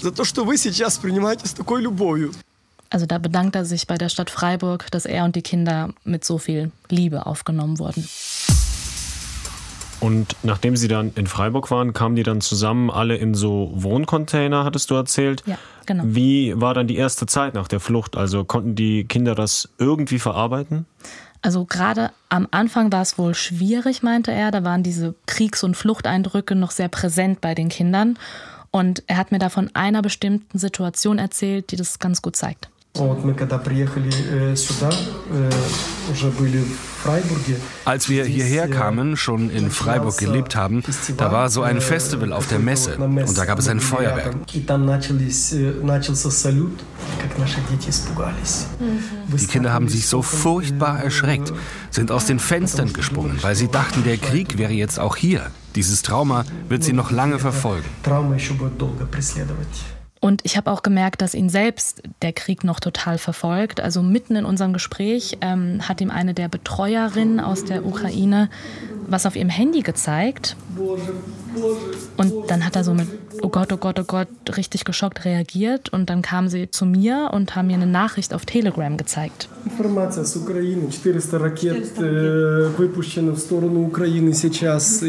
за 0.00 0.10
то, 0.12 0.24
что 0.24 0.44
вы 0.44 0.56
сейчас 0.56 0.98
принимаете 0.98 1.46
с 1.46 1.52
такой 1.52 1.82
любовью. 1.82 2.32
Also 2.90 3.06
da 3.06 3.16
bedankt 3.16 3.56
er 3.56 3.64
sich 3.64 3.86
bei 3.86 3.96
der 3.96 4.10
Stadt 4.10 4.28
Freiburg, 4.28 4.90
dass 4.90 5.06
er 5.06 5.24
und 5.24 5.34
die 5.34 5.40
Kinder 5.40 5.94
mit 6.04 6.24
so 6.24 6.36
viel 6.36 6.70
Liebe 6.90 7.24
aufgenommen 7.24 7.78
wurden. 7.78 8.06
Und 9.98 10.36
nachdem 10.42 10.76
sie 10.76 10.88
dann 10.88 11.12
in 11.14 11.26
Freiburg 11.26 11.70
waren, 11.70 11.92
kamen 11.92 12.16
die 12.16 12.24
dann 12.24 12.40
zusammen 12.40 12.90
alle 12.90 13.16
in 13.16 13.34
so 13.34 13.70
Wohncontainer, 13.72 14.64
hattest 14.64 14.90
du 14.90 14.96
erzählt? 14.96 15.44
Ja, 15.46 15.56
genau. 15.86 16.02
Wie 16.06 16.60
war 16.60 16.74
dann 16.74 16.88
die 16.88 16.96
erste 16.96 17.24
Zeit 17.26 17.54
nach 17.54 17.68
der 17.68 17.78
Flucht? 17.78 18.16
Also 18.16 18.44
konnten 18.44 18.74
die 18.74 19.04
Kinder 19.04 19.34
das 19.34 19.68
irgendwie 19.78 20.18
verarbeiten? 20.18 20.86
Also 21.41 21.65
gerade 21.65 22.11
am 22.29 22.47
Anfang 22.51 22.91
war 22.91 23.01
es 23.01 23.17
wohl 23.17 23.33
schwierig, 23.35 24.03
meinte 24.03 24.31
er. 24.31 24.51
Da 24.51 24.63
waren 24.63 24.83
diese 24.83 25.15
Kriegs- 25.25 25.63
und 25.63 25.77
Fluchteindrücke 25.77 26.55
noch 26.55 26.71
sehr 26.71 26.89
präsent 26.89 27.41
bei 27.41 27.55
den 27.55 27.69
Kindern. 27.69 28.17
Und 28.71 29.03
er 29.07 29.17
hat 29.17 29.31
mir 29.31 29.39
da 29.39 29.49
von 29.49 29.69
einer 29.73 30.01
bestimmten 30.01 30.57
Situation 30.57 31.19
erzählt, 31.19 31.71
die 31.71 31.77
das 31.77 31.99
ganz 31.99 32.21
gut 32.21 32.35
zeigt. 32.35 32.69
Als 37.85 38.09
wir 38.09 38.25
hierher 38.25 38.67
kamen, 38.67 39.17
schon 39.17 39.49
in 39.49 39.69
Freiburg 39.71 40.17
gelebt 40.17 40.55
haben, 40.55 40.83
da 41.17 41.31
war 41.31 41.49
so 41.49 41.61
ein 41.61 41.81
Festival 41.81 42.33
auf 42.33 42.47
der 42.47 42.59
Messe 42.59 42.97
und 42.97 43.37
da 43.37 43.45
gab 43.45 43.59
es 43.59 43.67
ein 43.67 43.79
Feuerwerk. 43.79 44.35
Die 49.39 49.47
Kinder 49.47 49.73
haben 49.73 49.87
sich 49.89 50.07
so 50.07 50.21
furchtbar 50.21 51.03
erschreckt, 51.03 51.53
sind 51.91 52.11
aus 52.11 52.25
den 52.25 52.39
Fenstern 52.39 52.93
gesprungen, 52.93 53.37
weil 53.41 53.55
sie 53.55 53.67
dachten, 53.67 54.03
der 54.03 54.17
Krieg 54.17 54.57
wäre 54.57 54.73
jetzt 54.73 54.99
auch 54.99 55.15
hier. 55.15 55.51
Dieses 55.75 56.01
Trauma 56.01 56.43
wird 56.69 56.83
sie 56.83 56.93
noch 56.93 57.11
lange 57.11 57.39
verfolgen. 57.39 57.85
Und 60.20 60.42
ich 60.44 60.56
habe 60.56 60.70
auch 60.70 60.82
gemerkt, 60.82 61.20
dass 61.20 61.34
ihn 61.34 61.48
selbst 61.48 62.00
der 62.22 62.32
Krieg 62.32 62.62
noch 62.62 62.78
total 62.78 63.18
verfolgt. 63.18 63.80
Also 63.80 64.02
mitten 64.02 64.36
in 64.36 64.44
unserem 64.44 64.72
Gespräch 64.72 65.38
ähm, 65.40 65.80
hat 65.88 66.00
ihm 66.00 66.12
eine 66.12 66.32
der 66.32 66.48
Betreuerinnen 66.48 67.40
aus 67.40 67.64
der 67.64 67.84
Ukraine 67.84 68.48
was 69.06 69.26
auf 69.26 69.36
ihrem 69.36 69.48
Handy 69.48 69.82
gezeigt. 69.82 70.56
Und 72.16 72.32
dann 72.48 72.64
hat 72.64 72.76
er 72.76 72.84
so 72.84 72.94
mit, 72.94 73.08
oh 73.42 73.48
Gott, 73.48 73.72
oh 73.72 73.76
Gott, 73.76 73.98
oh 73.98 74.04
Gott, 74.04 74.28
richtig 74.56 74.84
geschockt 74.84 75.24
reagiert. 75.24 75.92
Und 75.92 76.08
dann 76.10 76.22
kam 76.22 76.48
sie 76.48 76.70
zu 76.70 76.86
mir 76.86 77.30
und 77.32 77.54
haben 77.54 77.66
mir 77.66 77.74
eine 77.74 77.86
Nachricht 77.86 78.34
auf 78.34 78.46
Telegram 78.46 78.96
gezeigt. 78.96 79.48
Information 79.64 80.24
aus 80.24 80.36
Ukraine, 80.36 80.90
400 80.90 81.40
Raket 81.40 81.98
выпущено 82.78 83.34
в 83.34 83.38
сторону 83.38 83.86
Украины 83.86 84.34
сейчас. 84.34 85.02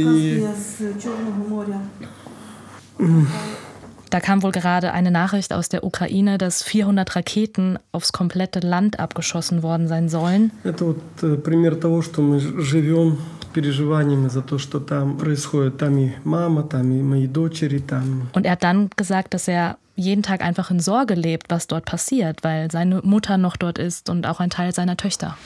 Da 4.10 4.20
kam 4.20 4.44
wohl 4.44 4.52
gerade 4.52 4.92
eine 4.92 5.10
Nachricht 5.10 5.54
aus 5.54 5.70
der 5.70 5.84
Ukraine, 5.84 6.38
dass 6.38 6.62
400 6.62 7.16
Raketen 7.16 7.80
aufs 7.92 8.12
komplette 8.12 8.60
Land 8.60 9.00
abgeschossen 9.00 9.64
worden 9.64 9.88
sein 9.88 10.08
sollen. 10.08 10.52
Это 10.64 10.86
вот 10.86 11.44
пример 11.44 11.76
того, 11.76 12.04
что 12.04 12.22
мы 12.22 12.40
живем 12.40 13.18
переживаниями 13.54 14.30
за 14.30 14.42
то, 14.42 14.60
что 14.60 14.80
там 14.80 15.18
происходит. 15.18 15.78
Там 15.78 15.98
и 15.98 16.12
мама, 16.24 16.64
там 16.64 16.92
и 16.92 17.02
мои 17.02 17.28
дочери, 17.28 17.80
там. 17.80 18.30
Und 18.34 18.46
er 18.46 18.52
hat 18.52 18.64
dann 18.64 18.90
gesagt, 18.96 19.34
dass 19.34 19.48
er 19.48 19.78
jeden 19.96 20.24
Tag 20.24 20.42
einfach 20.42 20.72
in 20.72 20.80
Sorge 20.80 21.16
lebt, 21.16 21.50
was 21.50 21.68
dort 21.68 21.86
passiert, 21.86 22.44
weil 22.44 22.72
seine 22.72 23.02
Mutter 23.04 23.38
noch 23.38 23.58
dort 23.58 23.78
ist 23.78 24.10
und 24.10 24.28
auch 24.28 24.40
ein 24.40 24.50
Teil 24.50 24.74
seiner 24.74 24.98
Töchter. 24.98 25.38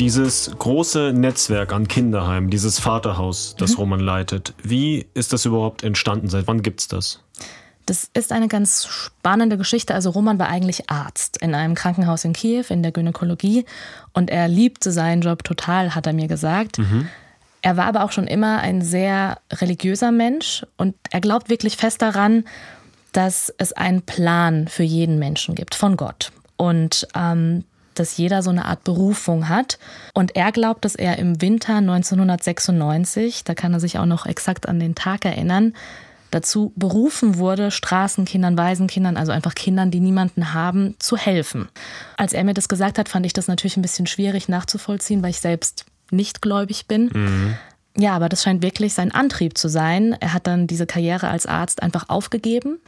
Dieses 0.00 0.50
große 0.58 1.12
Netzwerk 1.14 1.72
an 1.72 1.86
Kinderheimen, 1.86 2.50
dieses 2.50 2.80
Vaterhaus, 2.80 3.54
das 3.56 3.72
mhm. 3.72 3.76
Roman 3.76 4.00
leitet, 4.00 4.52
wie 4.62 5.06
ist 5.14 5.32
das 5.32 5.44
überhaupt 5.44 5.84
entstanden? 5.84 6.28
Seit 6.28 6.46
wann 6.48 6.62
gibt 6.62 6.80
es 6.80 6.88
das? 6.88 7.20
Das 7.86 8.10
ist 8.12 8.32
eine 8.32 8.48
ganz 8.48 8.86
spannende 8.86 9.56
Geschichte. 9.56 9.94
Also 9.94 10.10
Roman 10.10 10.38
war 10.38 10.48
eigentlich 10.48 10.90
Arzt 10.90 11.36
in 11.36 11.54
einem 11.54 11.74
Krankenhaus 11.74 12.24
in 12.24 12.32
Kiew 12.32 12.64
in 12.70 12.82
der 12.82 12.92
Gynäkologie 12.92 13.66
und 14.12 14.30
er 14.30 14.48
liebte 14.48 14.90
seinen 14.90 15.22
Job 15.22 15.44
total, 15.44 15.94
hat 15.94 16.06
er 16.06 16.12
mir 16.12 16.28
gesagt. 16.28 16.78
Mhm. 16.78 17.08
Er 17.62 17.76
war 17.76 17.86
aber 17.86 18.04
auch 18.04 18.12
schon 18.12 18.26
immer 18.26 18.58
ein 18.58 18.82
sehr 18.82 19.38
religiöser 19.52 20.12
Mensch 20.12 20.66
und 20.76 20.96
er 21.10 21.20
glaubt 21.20 21.48
wirklich 21.48 21.76
fest 21.76 22.02
daran, 22.02 22.44
dass 23.12 23.52
es 23.58 23.72
einen 23.72 24.02
Plan 24.02 24.66
für 24.66 24.82
jeden 24.82 25.18
Menschen 25.18 25.54
gibt 25.54 25.74
von 25.74 25.96
Gott. 25.96 26.32
Und 26.56 27.06
ähm, 27.14 27.64
dass 27.98 28.16
jeder 28.16 28.42
so 28.42 28.50
eine 28.50 28.64
Art 28.66 28.84
Berufung 28.84 29.48
hat. 29.48 29.78
Und 30.12 30.36
er 30.36 30.52
glaubt, 30.52 30.84
dass 30.84 30.94
er 30.94 31.18
im 31.18 31.40
Winter 31.40 31.76
1996, 31.76 33.44
da 33.44 33.54
kann 33.54 33.72
er 33.72 33.80
sich 33.80 33.98
auch 33.98 34.06
noch 34.06 34.26
exakt 34.26 34.68
an 34.68 34.80
den 34.80 34.94
Tag 34.94 35.24
erinnern, 35.24 35.74
dazu 36.34 36.72
berufen 36.76 37.38
wurde, 37.38 37.70
Straßenkindern, 37.70 38.58
Waisenkindern, 38.58 39.16
also 39.16 39.32
einfach 39.32 39.54
Kindern, 39.54 39.90
die 39.90 40.00
niemanden 40.00 40.52
haben, 40.52 40.96
zu 40.98 41.16
helfen. 41.16 41.68
Als 42.16 42.32
er 42.32 42.44
mir 42.44 42.54
das 42.54 42.68
gesagt 42.68 42.98
hat, 42.98 43.08
fand 43.08 43.24
ich 43.24 43.32
das 43.32 43.48
natürlich 43.48 43.76
ein 43.76 43.82
bisschen 43.82 44.06
schwierig 44.06 44.48
nachzuvollziehen, 44.48 45.22
weil 45.22 45.30
ich 45.30 45.40
selbst 45.40 45.86
nicht 46.10 46.42
gläubig 46.42 46.86
bin. 46.86 47.10
Mhm. 47.12 47.54
Ja, 47.96 48.16
aber 48.16 48.28
das 48.28 48.42
scheint 48.42 48.62
wirklich 48.62 48.94
sein 48.94 49.12
Antrieb 49.12 49.56
zu 49.56 49.68
sein. 49.68 50.16
Er 50.18 50.32
hat 50.32 50.48
dann 50.48 50.66
diese 50.66 50.86
Karriere 50.86 51.28
als 51.28 51.46
Arzt 51.46 51.82
einfach 51.82 52.08
aufgegeben 52.08 52.80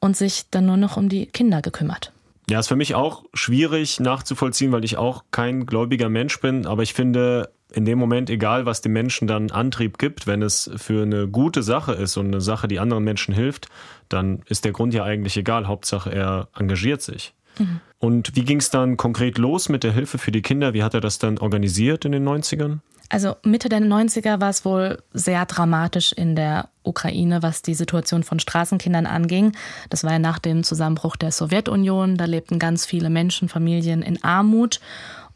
und 0.00 0.16
sich 0.16 0.46
dann 0.50 0.66
nur 0.66 0.76
noch 0.76 0.96
um 0.96 1.08
die 1.08 1.26
Kinder 1.26 1.62
gekümmert. 1.62 2.12
Ja, 2.50 2.58
ist 2.58 2.68
für 2.68 2.76
mich 2.76 2.94
auch 2.94 3.24
schwierig 3.34 4.00
nachzuvollziehen, 4.00 4.72
weil 4.72 4.84
ich 4.84 4.96
auch 4.96 5.24
kein 5.30 5.66
gläubiger 5.66 6.08
Mensch 6.08 6.40
bin. 6.40 6.66
Aber 6.66 6.82
ich 6.82 6.94
finde, 6.94 7.50
in 7.72 7.84
dem 7.84 7.98
Moment, 7.98 8.30
egal 8.30 8.64
was 8.64 8.80
dem 8.80 8.94
Menschen 8.94 9.28
dann 9.28 9.50
Antrieb 9.50 9.98
gibt, 9.98 10.26
wenn 10.26 10.40
es 10.40 10.70
für 10.76 11.02
eine 11.02 11.28
gute 11.28 11.62
Sache 11.62 11.92
ist 11.92 12.16
und 12.16 12.28
eine 12.28 12.40
Sache, 12.40 12.66
die 12.66 12.80
anderen 12.80 13.04
Menschen 13.04 13.34
hilft, 13.34 13.68
dann 14.08 14.42
ist 14.46 14.64
der 14.64 14.72
Grund 14.72 14.94
ja 14.94 15.04
eigentlich 15.04 15.36
egal. 15.36 15.66
Hauptsache, 15.66 16.10
er 16.10 16.48
engagiert 16.58 17.02
sich. 17.02 17.34
Mhm. 17.58 17.80
Und 17.98 18.36
wie 18.36 18.44
ging 18.44 18.58
es 18.58 18.70
dann 18.70 18.96
konkret 18.96 19.38
los 19.38 19.68
mit 19.68 19.82
der 19.82 19.92
Hilfe 19.92 20.18
für 20.18 20.30
die 20.30 20.42
Kinder? 20.42 20.72
Wie 20.72 20.82
hat 20.82 20.94
er 20.94 21.00
das 21.00 21.18
dann 21.18 21.38
organisiert 21.38 22.04
in 22.04 22.12
den 22.12 22.26
90ern? 22.26 22.78
Also 23.10 23.36
Mitte 23.42 23.68
der 23.68 23.80
90er 23.80 24.40
war 24.40 24.50
es 24.50 24.64
wohl 24.64 25.02
sehr 25.14 25.46
dramatisch 25.46 26.12
in 26.12 26.36
der 26.36 26.68
Ukraine, 26.82 27.42
was 27.42 27.62
die 27.62 27.74
Situation 27.74 28.22
von 28.22 28.38
Straßenkindern 28.38 29.06
anging. 29.06 29.52
Das 29.88 30.04
war 30.04 30.12
ja 30.12 30.18
nach 30.18 30.38
dem 30.38 30.62
Zusammenbruch 30.62 31.16
der 31.16 31.32
Sowjetunion. 31.32 32.16
Da 32.16 32.26
lebten 32.26 32.58
ganz 32.58 32.84
viele 32.84 33.08
Menschen, 33.08 33.48
Familien 33.48 34.02
in 34.02 34.22
Armut. 34.22 34.80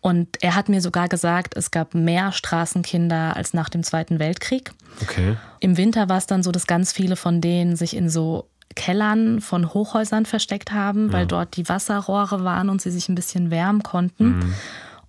Und 0.00 0.42
er 0.42 0.54
hat 0.54 0.68
mir 0.68 0.80
sogar 0.80 1.08
gesagt, 1.08 1.56
es 1.56 1.70
gab 1.70 1.94
mehr 1.94 2.32
Straßenkinder 2.32 3.36
als 3.36 3.54
nach 3.54 3.68
dem 3.68 3.84
Zweiten 3.84 4.18
Weltkrieg. 4.18 4.72
Okay. 5.00 5.36
Im 5.60 5.76
Winter 5.76 6.08
war 6.08 6.18
es 6.18 6.26
dann 6.26 6.42
so, 6.42 6.52
dass 6.52 6.66
ganz 6.66 6.92
viele 6.92 7.16
von 7.16 7.40
denen 7.40 7.76
sich 7.76 7.96
in 7.96 8.10
so 8.10 8.48
Kellern 8.74 9.40
von 9.40 9.72
Hochhäusern 9.72 10.26
versteckt 10.26 10.72
haben, 10.72 11.08
ja. 11.08 11.12
weil 11.12 11.26
dort 11.26 11.56
die 11.56 11.68
Wasserrohre 11.68 12.44
waren 12.44 12.68
und 12.68 12.80
sie 12.80 12.90
sich 12.90 13.08
ein 13.08 13.14
bisschen 13.14 13.50
wärmen 13.50 13.82
konnten. 13.82 14.38
Mhm. 14.38 14.54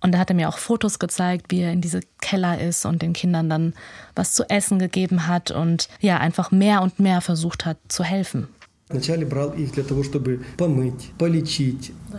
Und 0.00 0.12
da 0.12 0.18
hat 0.18 0.28
er 0.28 0.36
mir 0.36 0.50
auch 0.50 0.58
Fotos 0.58 0.98
gezeigt, 0.98 1.46
wie 1.48 1.62
er 1.62 1.72
in 1.72 1.80
diese 1.80 2.00
Keller 2.20 2.60
ist 2.60 2.84
und 2.84 3.00
den 3.00 3.14
Kindern 3.14 3.48
dann 3.48 3.72
was 4.14 4.34
zu 4.34 4.44
essen 4.50 4.78
gegeben 4.78 5.26
hat 5.26 5.50
und 5.50 5.88
ja, 5.98 6.18
einfach 6.18 6.50
mehr 6.50 6.82
und 6.82 7.00
mehr 7.00 7.22
versucht 7.22 7.64
hat 7.64 7.78
zu 7.88 8.04
helfen. 8.04 8.48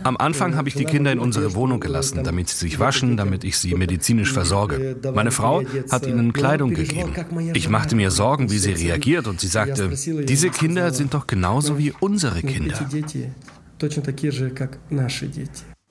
Am 0.02 0.16
Anfang 0.16 0.56
habe 0.56 0.68
ich 0.68 0.74
die 0.74 0.84
Kinder 0.84 1.12
in 1.12 1.20
unsere 1.20 1.54
Wohnung 1.54 1.78
gelassen, 1.78 2.24
damit 2.24 2.48
sie 2.48 2.56
sich 2.56 2.80
waschen, 2.80 3.16
damit 3.16 3.44
ich 3.44 3.56
sie 3.58 3.74
medizinisch 3.74 4.32
versorge. 4.32 4.96
Meine 5.14 5.30
Frau 5.30 5.62
hat 5.90 6.06
ihnen 6.06 6.32
Kleidung 6.32 6.74
gegeben. 6.74 7.12
Ich 7.54 7.68
machte 7.68 7.94
mir 7.94 8.10
Sorgen, 8.10 8.50
wie 8.50 8.58
sie 8.58 8.72
reagiert, 8.72 9.28
und 9.28 9.40
sie 9.40 9.46
sagte, 9.46 9.90
diese 10.24 10.50
Kinder 10.50 10.92
sind 10.92 11.14
doch 11.14 11.28
genauso 11.28 11.78
wie 11.78 11.92
unsere 12.00 12.42
Kinder. 12.42 12.78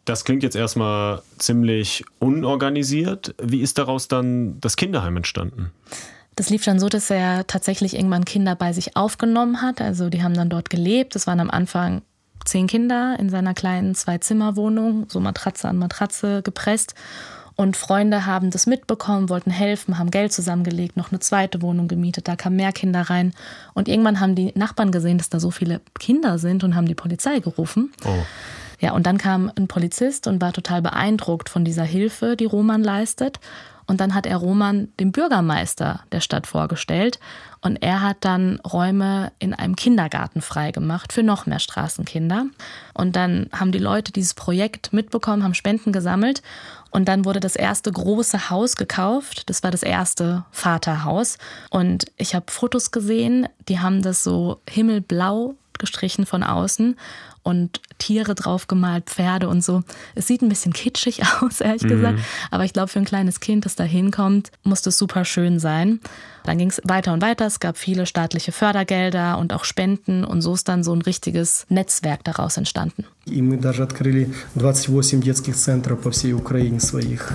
Das 0.04 0.24
klingt 0.24 0.44
jetzt 0.44 0.56
erstmal 0.56 1.22
ziemlich 1.40 2.04
unorganisiert. 2.20 3.34
Wie 3.42 3.62
ist 3.62 3.78
daraus 3.78 4.08
dann 4.08 4.60
das 4.60 4.76
Kinderheim 4.76 5.18
entstanden? 5.18 5.72
Das 6.36 6.50
lief 6.50 6.66
dann 6.66 6.80
so, 6.80 6.90
dass 6.90 7.10
er 7.10 7.48
tatsächlich 7.48 7.96
irgendwann 7.96 8.26
Kinder 8.26 8.56
bei 8.56 8.74
sich 8.74 8.98
aufgenommen 8.98 9.62
hat. 9.62 9.82
Also 9.82 10.10
die 10.10 10.22
haben 10.22 10.34
dann 10.34 10.50
dort 10.50 10.70
gelebt. 10.70 11.16
Es 11.16 11.28
waren 11.28 11.40
am 11.40 11.50
Anfang 11.50 12.02
zehn 12.44 12.68
Kinder 12.68 13.16
in 13.20 13.30
seiner 13.30 13.54
kleinen 13.54 13.96
Zwei-Zimmer-Wohnung, 13.96 15.06
so 15.10 15.20
Matratze 15.20 15.68
an 15.68 15.78
Matratze 15.78 16.42
gepresst. 16.42 16.94
Und 17.56 17.78
Freunde 17.78 18.26
haben 18.26 18.52
das 18.52 18.68
mitbekommen, 18.68 19.30
wollten 19.30 19.50
helfen, 19.50 19.98
haben 19.98 20.12
Geld 20.12 20.34
zusammengelegt, 20.34 20.98
noch 20.98 21.12
eine 21.12 21.20
zweite 21.20 21.62
Wohnung 21.62 21.88
gemietet. 21.88 22.28
Da 22.28 22.36
kamen 22.36 22.58
mehr 22.58 22.74
Kinder 22.74 23.04
rein. 23.04 23.34
Und 23.74 23.88
irgendwann 23.88 24.20
haben 24.20 24.36
die 24.36 24.52
Nachbarn 24.56 24.92
gesehen, 24.92 25.18
dass 25.18 25.30
da 25.30 25.40
so 25.40 25.52
viele 25.52 25.80
Kinder 25.98 26.38
sind 26.38 26.66
und 26.66 26.76
haben 26.76 26.88
die 26.88 26.96
Polizei 26.96 27.40
gerufen. 27.40 27.94
Oh. 28.04 28.24
Ja, 28.82 28.92
und 28.92 29.06
dann 29.08 29.18
kam 29.18 29.50
ein 29.56 29.70
Polizist 29.70 30.28
und 30.28 30.42
war 30.42 30.52
total 30.52 30.82
beeindruckt 30.82 31.48
von 31.48 31.64
dieser 31.64 31.86
Hilfe, 31.86 32.36
die 32.36 32.46
Roman 32.46 32.84
leistet. 32.84 33.40
Und 33.88 34.02
dann 34.02 34.14
hat 34.14 34.26
er 34.26 34.38
Roman 34.38 34.90
dem 35.00 35.12
Bürgermeister 35.12 36.02
der 36.12 36.20
Stadt 36.20 36.48
vorgestellt. 36.48 37.20
Und 37.62 37.78
er 37.78 38.02
hat 38.02 38.18
dann 38.22 38.60
Räume 38.60 39.32
in 39.40 39.54
einem 39.54 39.76
Kindergarten 39.76 40.42
freigemacht 40.42 41.14
für 41.14 41.24
noch 41.24 41.46
mehr 41.46 41.60
Straßenkinder. 41.60 42.46
Und 42.94 43.16
dann 43.16 43.50
haben 43.52 43.72
die 43.72 43.80
Leute 43.80 44.12
dieses 44.12 44.34
Projekt 44.34 44.94
mitbekommen, 44.94 45.44
haben 45.44 45.54
Spenden 45.54 45.92
gesammelt. 45.92 46.42
Und 46.92 47.08
dann 47.08 47.26
wurde 47.26 47.40
das 47.40 47.56
erste 47.56 47.92
große 47.92 48.50
Haus 48.50 48.76
gekauft. 48.76 49.50
Das 49.50 49.64
war 49.64 49.72
das 49.72 49.84
erste 49.84 50.46
Vaterhaus. 50.52 51.38
Und 51.70 52.06
ich 52.18 52.36
habe 52.36 52.46
Fotos 52.50 52.92
gesehen, 52.92 53.48
die 53.68 53.80
haben 53.80 54.02
das 54.02 54.24
so 54.24 54.62
himmelblau 54.70 55.56
gestrichen 55.78 56.26
von 56.26 56.42
außen 56.42 56.96
und 57.46 57.80
Tiere 58.00 58.34
draufgemalt, 58.34 59.06
Pferde 59.06 59.48
und 59.48 59.64
so. 59.64 59.84
Es 60.16 60.26
sieht 60.26 60.42
ein 60.42 60.50
bisschen 60.50 60.74
kitschig 60.74 61.22
aus, 61.42 61.62
ehrlich 61.62 61.84
mhm. 61.84 61.90
gesagt. 61.90 62.20
Aber 62.52 62.66
ich 62.66 62.74
glaube, 62.74 62.88
für 62.88 63.00
ein 63.00 63.06
kleines 63.06 63.40
Kind, 63.40 63.66
das 63.66 63.76
da 63.76 63.84
hinkommt, 63.84 64.52
muss 64.64 64.82
das 64.82 64.98
super 64.98 65.26
schön 65.26 65.60
sein. 65.60 66.00
Dann 66.44 66.58
ging 66.58 66.70
es 66.70 66.82
weiter 66.84 67.14
und 67.14 67.22
weiter. 67.22 67.46
Es 67.46 67.60
gab 67.60 67.78
viele 67.78 68.06
staatliche 68.06 68.52
Fördergelder 68.52 69.38
und 69.38 69.54
auch 69.54 69.64
Spenden 69.64 70.24
und 70.24 70.42
so 70.42 70.54
ist 70.54 70.68
dann 70.68 70.84
so 70.84 70.94
ein 70.94 71.02
richtiges 71.02 71.66
Netzwerk 71.70 72.24
daraus 72.24 72.58
entstanden. 72.58 73.06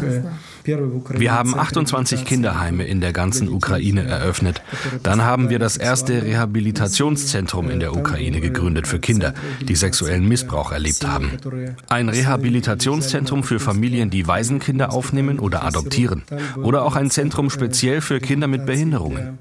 Э, 0.03 0.23
wir 1.19 1.33
haben 1.33 1.59
28 1.59 2.25
Kinderheime 2.25 2.85
in 2.85 3.01
der 3.01 3.13
ganzen 3.13 3.49
Ukraine 3.49 4.05
eröffnet. 4.05 4.63
Dann 5.03 5.23
haben 5.23 5.51
wir 5.51 5.59
das 5.59 5.77
erste 5.77 6.23
Rehabilitationszentrum 6.23 7.71
in 7.71 7.81
der 7.81 7.97
Ukraine 7.97 8.41
gegründet 8.41 8.87
für 8.87 9.01
Kinder, 9.01 9.35
die 9.61 9.75
sexuellen 10.01 10.27
Missbrauch 10.27 10.73
erlebt 10.73 11.07
haben. 11.07 11.31
Ein 11.89 12.09
Rehabilitationszentrum 12.09 13.45
für 13.45 13.61
Familien, 13.61 14.09
die 14.11 14.27
Waisenkinder 14.27 14.93
aufnehmen 14.93 15.39
oder 15.39 15.65
adoptieren. 15.65 16.23
Oder 16.57 16.85
auch 16.85 16.97
ein 16.97 17.11
Zentrum 17.11 17.51
speziell 17.51 18.01
für 18.01 18.19
Kinder 18.21 18.47
mit 18.47 18.67
Behinderung. 18.67 19.15
Behinderungen. 19.15 19.39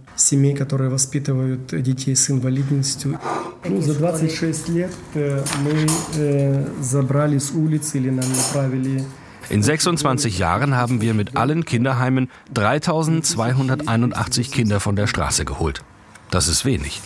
In 9.49 9.63
26 9.63 10.37
Jahren 10.37 10.75
haben 10.75 11.01
wir 11.01 11.13
mit 11.13 11.37
allen 11.37 11.65
Kinderheimen 11.65 12.29
3281 12.53 14.51
Kinder 14.51 14.79
von 14.79 14.95
der 14.95 15.07
Straße 15.07 15.45
geholt. 15.45 15.83
Das 16.29 16.47
ist 16.47 16.65
wenig. 16.65 17.01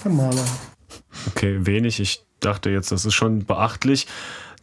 Okay, 1.27 1.65
wenig. 1.65 1.99
Ich 1.99 2.25
dachte 2.45 2.69
jetzt, 2.69 2.91
das 2.91 3.05
ist 3.05 3.13
schon 3.13 3.45
beachtlich. 3.45 4.07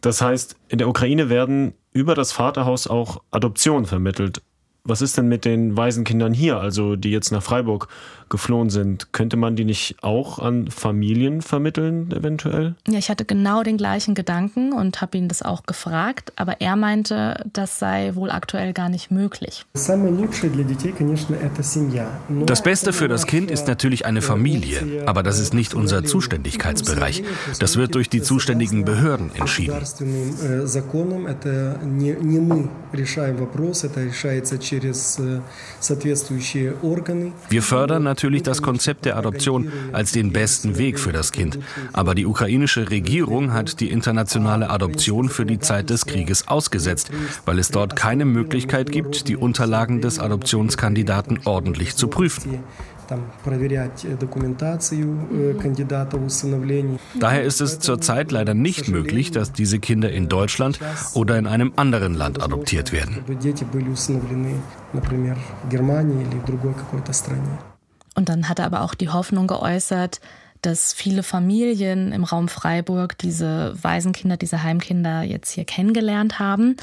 Das 0.01 0.21
heißt, 0.21 0.55
in 0.67 0.79
der 0.79 0.87
Ukraine 0.87 1.29
werden 1.29 1.73
über 1.93 2.15
das 2.15 2.31
Vaterhaus 2.31 2.87
auch 2.87 3.21
Adoptionen 3.31 3.85
vermittelt. 3.85 4.41
Was 4.83 5.03
ist 5.03 5.15
denn 5.15 5.27
mit 5.27 5.45
den 5.45 5.77
Waisenkindern 5.77 6.33
hier, 6.33 6.57
also 6.57 6.95
die 6.95 7.11
jetzt 7.11 7.31
nach 7.31 7.43
Freiburg 7.43 7.87
geflohen 8.29 8.71
sind? 8.71 9.13
Könnte 9.13 9.37
man 9.37 9.55
die 9.55 9.63
nicht 9.63 9.97
auch 10.01 10.39
an 10.39 10.71
Familien 10.71 11.43
vermitteln, 11.43 12.11
eventuell? 12.11 12.73
Ja, 12.87 12.97
ich 12.97 13.09
hatte 13.09 13.23
genau 13.23 13.61
den 13.61 13.77
gleichen 13.77 14.15
Gedanken 14.15 14.73
und 14.73 15.01
habe 15.01 15.19
ihn 15.19 15.27
das 15.27 15.43
auch 15.43 15.63
gefragt, 15.67 16.33
aber 16.35 16.61
er 16.61 16.75
meinte, 16.75 17.45
das 17.53 17.77
sei 17.77 18.15
wohl 18.15 18.31
aktuell 18.31 18.73
gar 18.73 18.89
nicht 18.89 19.11
möglich. 19.11 19.65
Das 22.45 22.63
Beste 22.63 22.93
für 22.93 23.07
das 23.07 23.27
Kind 23.27 23.51
ist 23.51 23.67
natürlich 23.67 24.05
eine 24.07 24.23
Familie, 24.23 25.03
aber 25.05 25.21
das 25.21 25.39
ist 25.39 25.53
nicht 25.53 25.75
unser 25.75 26.03
Zuständigkeitsbereich. 26.03 27.23
Das 27.59 27.77
wird 27.77 27.93
durch 27.93 28.09
die 28.09 28.23
zuständigen 28.23 28.83
Behörden 28.83 29.29
entschieden. 29.35 29.75
Wir 37.49 37.61
fördern 37.61 38.03
natürlich 38.03 38.43
das 38.43 38.61
Konzept 38.61 39.05
der 39.05 39.17
Adoption 39.17 39.71
als 39.91 40.11
den 40.11 40.31
besten 40.31 40.77
Weg 40.77 40.99
für 40.99 41.11
das 41.11 41.31
Kind. 41.31 41.59
Aber 41.93 42.15
die 42.15 42.25
ukrainische 42.25 42.89
Regierung 42.89 43.53
hat 43.53 43.79
die 43.79 43.89
internationale 43.89 44.69
Adoption 44.69 45.29
für 45.29 45.45
die 45.45 45.59
Zeit 45.59 45.89
des 45.89 46.05
Krieges 46.05 46.47
ausgesetzt, 46.47 47.11
weil 47.45 47.59
es 47.59 47.69
dort 47.69 47.95
keine 47.95 48.25
Möglichkeit 48.25 48.91
gibt, 48.91 49.27
die 49.27 49.35
Unterlagen 49.35 50.01
des 50.01 50.19
Adoptionskandidaten 50.19 51.39
ordentlich 51.45 51.95
zu 51.95 52.07
prüfen. 52.07 52.63
Daher 57.19 57.43
ist 57.43 57.61
es 57.61 57.79
zurzeit 57.79 58.31
leider 58.31 58.53
nicht 58.53 58.87
möglich, 58.87 59.31
dass 59.31 59.51
diese 59.51 59.79
Kinder 59.79 60.11
in 60.11 60.29
Deutschland 60.29 60.79
oder 61.13 61.37
in 61.37 61.47
einem 61.47 61.73
anderen 61.75 62.13
Land 62.13 62.41
adoptiert 62.41 62.91
werden. 62.91 63.23
Und 68.13 68.29
dann 68.29 68.49
hat 68.49 68.59
er 68.59 68.65
aber 68.65 68.81
auch 68.81 68.93
die 68.93 69.09
Hoffnung 69.09 69.47
geäußert, 69.47 70.19
dass 70.61 70.93
viele 70.93 71.23
Familien 71.23 72.11
im 72.11 72.23
Raum 72.23 72.47
Freiburg 72.47 73.17
diese 73.17 73.73
Waisenkinder, 73.81 74.37
diese 74.37 74.63
Heimkinder 74.63 75.23
jetzt 75.23 75.51
hier 75.51 75.65
kennengelernt 75.65 76.39
haben. 76.39 76.77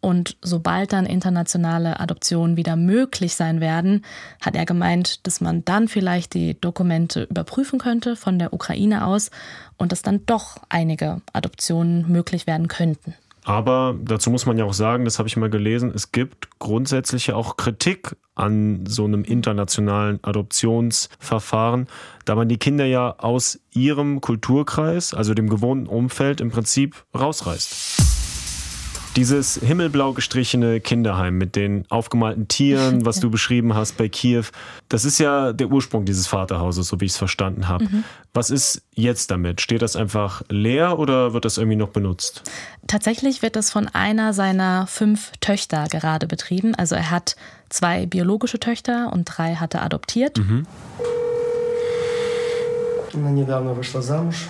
Und 0.00 0.36
sobald 0.42 0.92
dann 0.92 1.06
internationale 1.06 1.98
Adoptionen 1.98 2.56
wieder 2.56 2.76
möglich 2.76 3.34
sein 3.34 3.60
werden, 3.60 4.04
hat 4.40 4.54
er 4.54 4.66
gemeint, 4.66 5.26
dass 5.26 5.40
man 5.40 5.64
dann 5.64 5.88
vielleicht 5.88 6.34
die 6.34 6.60
Dokumente 6.60 7.24
überprüfen 7.24 7.78
könnte 7.78 8.14
von 8.14 8.38
der 8.38 8.52
Ukraine 8.52 9.06
aus 9.06 9.30
und 9.76 9.92
dass 9.92 10.02
dann 10.02 10.26
doch 10.26 10.58
einige 10.68 11.22
Adoptionen 11.32 12.10
möglich 12.10 12.46
werden 12.46 12.68
könnten. 12.68 13.14
Aber 13.44 13.94
dazu 14.02 14.30
muss 14.30 14.46
man 14.46 14.56
ja 14.56 14.64
auch 14.64 14.72
sagen, 14.72 15.04
das 15.04 15.18
habe 15.18 15.28
ich 15.28 15.36
mal 15.36 15.50
gelesen, 15.50 15.92
es 15.94 16.12
gibt 16.12 16.58
grundsätzlich 16.58 17.26
ja 17.26 17.36
auch 17.36 17.56
Kritik 17.58 18.16
an 18.34 18.86
so 18.86 19.04
einem 19.04 19.22
internationalen 19.22 20.18
Adoptionsverfahren, 20.22 21.86
da 22.24 22.34
man 22.34 22.48
die 22.48 22.56
Kinder 22.56 22.86
ja 22.86 23.14
aus 23.18 23.60
ihrem 23.70 24.22
Kulturkreis, 24.22 25.12
also 25.12 25.34
dem 25.34 25.50
gewohnten 25.50 25.86
Umfeld, 25.86 26.40
im 26.40 26.50
Prinzip 26.50 27.04
rausreißt. 27.14 28.13
Dieses 29.15 29.55
himmelblau 29.55 30.13
gestrichene 30.13 30.79
Kinderheim 30.79 31.37
mit 31.37 31.55
den 31.55 31.83
aufgemalten 31.89 32.47
Tieren, 32.47 33.05
was 33.05 33.19
du 33.19 33.29
beschrieben 33.29 33.73
hast 33.73 33.97
bei 33.97 34.07
Kiew, 34.07 34.45
das 34.87 35.03
ist 35.03 35.19
ja 35.19 35.51
der 35.51 35.67
Ursprung 35.67 36.05
dieses 36.05 36.27
Vaterhauses, 36.27 36.87
so 36.87 37.01
wie 37.01 37.05
ich 37.05 37.11
es 37.11 37.17
verstanden 37.17 37.67
habe. 37.67 37.85
Mhm. 37.85 38.03
Was 38.33 38.49
ist 38.49 38.83
jetzt 38.93 39.31
damit? 39.31 39.61
Steht 39.61 39.81
das 39.81 39.95
einfach 39.95 40.43
leer 40.49 40.99
oder 40.99 41.33
wird 41.33 41.43
das 41.43 41.57
irgendwie 41.57 41.75
noch 41.75 41.89
benutzt? 41.89 42.43
Tatsächlich 42.87 43.41
wird 43.41 43.55
das 43.55 43.71
von 43.71 43.87
einer 43.87 44.33
seiner 44.33 44.87
fünf 44.87 45.31
Töchter 45.41 45.87
gerade 45.87 46.27
betrieben. 46.27 46.75
Also 46.75 46.95
er 46.95 47.09
hat 47.09 47.35
zwei 47.69 48.05
biologische 48.05 48.59
Töchter 48.59 49.11
und 49.11 49.25
drei 49.25 49.55
hat 49.55 49.73
er 49.73 49.83
adoptiert. 49.83 50.37
Mhm. 50.37 50.65
недавно 53.13 53.73
вышла 53.73 54.01
замуж. 54.01 54.49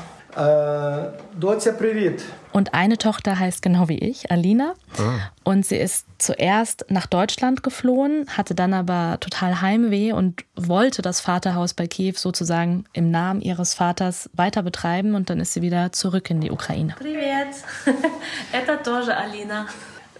Und 2.51 2.73
eine 2.73 2.97
Tochter 2.97 3.39
heißt 3.39 3.61
genau 3.61 3.89
wie 3.89 3.97
ich, 3.97 4.31
Alina. 4.31 4.73
Ah. 4.97 5.31
Und 5.43 5.65
sie 5.65 5.77
ist 5.77 6.05
zuerst 6.17 6.85
nach 6.89 7.07
Deutschland 7.07 7.63
geflohen, 7.63 8.25
hatte 8.29 8.55
dann 8.55 8.73
aber 8.73 9.17
total 9.19 9.61
Heimweh 9.61 10.13
und 10.13 10.45
wollte 10.55 11.01
das 11.01 11.19
Vaterhaus 11.19 11.73
bei 11.73 11.87
Kiew 11.87 12.13
sozusagen 12.15 12.85
im 12.93 13.11
Namen 13.11 13.41
ihres 13.41 13.73
Vaters 13.73 14.29
weiter 14.33 14.63
betreiben. 14.63 15.15
Und 15.15 15.29
dann 15.29 15.39
ist 15.39 15.53
sie 15.53 15.61
wieder 15.61 15.91
zurück 15.91 16.29
in 16.29 16.41
die 16.41 16.51
Ukraine. 16.51 16.95
Привет, 16.97 17.55
это 18.53 18.77
тоже 18.77 19.15
Alina. 19.15 19.67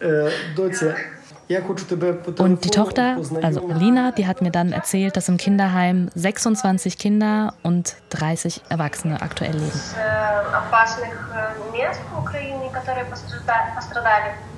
Äh, 0.01 0.31
und 2.39 2.65
die 2.65 2.71
Tochter, 2.71 3.19
also 3.43 3.69
Alina, 3.69 4.13
die 4.13 4.27
hat 4.27 4.41
mir 4.41 4.51
dann 4.51 4.73
erzählt, 4.73 5.17
dass 5.17 5.29
im 5.29 5.37
Kinderheim 5.37 6.09
26 6.15 6.97
Kinder 6.97 7.53
und 7.63 7.97
30 8.11 8.63
Erwachsene 8.71 9.21
aktuell 9.21 9.53
leben. 9.53 9.81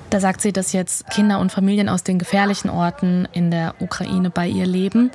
Da 0.09 0.19
sagt 0.21 0.41
sie, 0.41 0.53
dass 0.53 0.71
jetzt 0.71 1.09
Kinder 1.09 1.39
und 1.39 1.51
Familien 1.51 1.89
aus 1.89 2.03
den 2.03 2.19
gefährlichen 2.19 2.69
Orten 2.69 3.27
in 3.33 3.51
der 3.51 3.75
Ukraine 3.81 4.29
bei 4.29 4.47
ihr 4.47 4.65
leben 4.65 5.11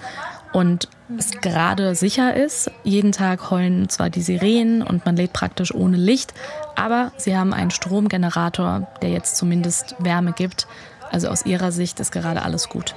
und 0.53 0.89
es 1.19 1.31
gerade 1.41 1.95
sicher 1.95 2.35
ist. 2.35 2.71
Jeden 2.85 3.13
Tag 3.13 3.51
heulen 3.51 3.89
zwar 3.89 4.11
die 4.11 4.23
Sirenen 4.23 4.83
und 4.83 5.05
man 5.05 5.17
lebt 5.17 5.33
praktisch 5.33 5.75
ohne 5.75 5.97
Licht, 5.97 6.35
aber 6.77 7.13
sie 7.17 7.37
haben 7.37 7.53
einen 7.53 7.71
Stromgenerator, 7.71 8.89
der 9.03 9.11
jetzt 9.11 9.37
zumindest 9.37 9.95
Wärme 9.99 10.33
gibt. 10.33 10.67
Also 11.11 11.29
aus 11.29 11.45
ihrer 11.45 11.73
Sicht 11.73 12.01
ist 12.01 12.11
gerade 12.11 12.43
alles 12.43 12.71
gut. 12.71 12.95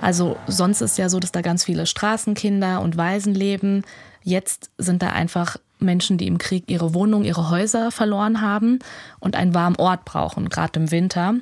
Also 0.00 0.36
sonst 0.48 0.80
ist 0.80 0.98
ja 0.98 1.08
so, 1.08 1.20
dass 1.20 1.30
da 1.30 1.40
ganz 1.40 1.64
viele 1.64 1.86
Straßenkinder 1.86 2.80
und 2.80 2.96
Waisen 2.96 3.34
leben. 3.34 3.84
Jetzt 4.24 4.70
sind 4.78 5.02
da 5.02 5.10
einfach 5.10 5.56
Menschen, 5.78 6.18
die 6.18 6.26
im 6.26 6.38
Krieg 6.38 6.64
ihre 6.66 6.94
Wohnung, 6.94 7.24
ihre 7.24 7.50
Häuser 7.50 7.90
verloren 7.90 8.40
haben 8.40 8.80
und 9.20 9.36
einen 9.36 9.54
warmen 9.54 9.76
Ort 9.76 10.04
brauchen, 10.04 10.48
gerade 10.48 10.80
im 10.80 10.90
Winter. 10.90 11.34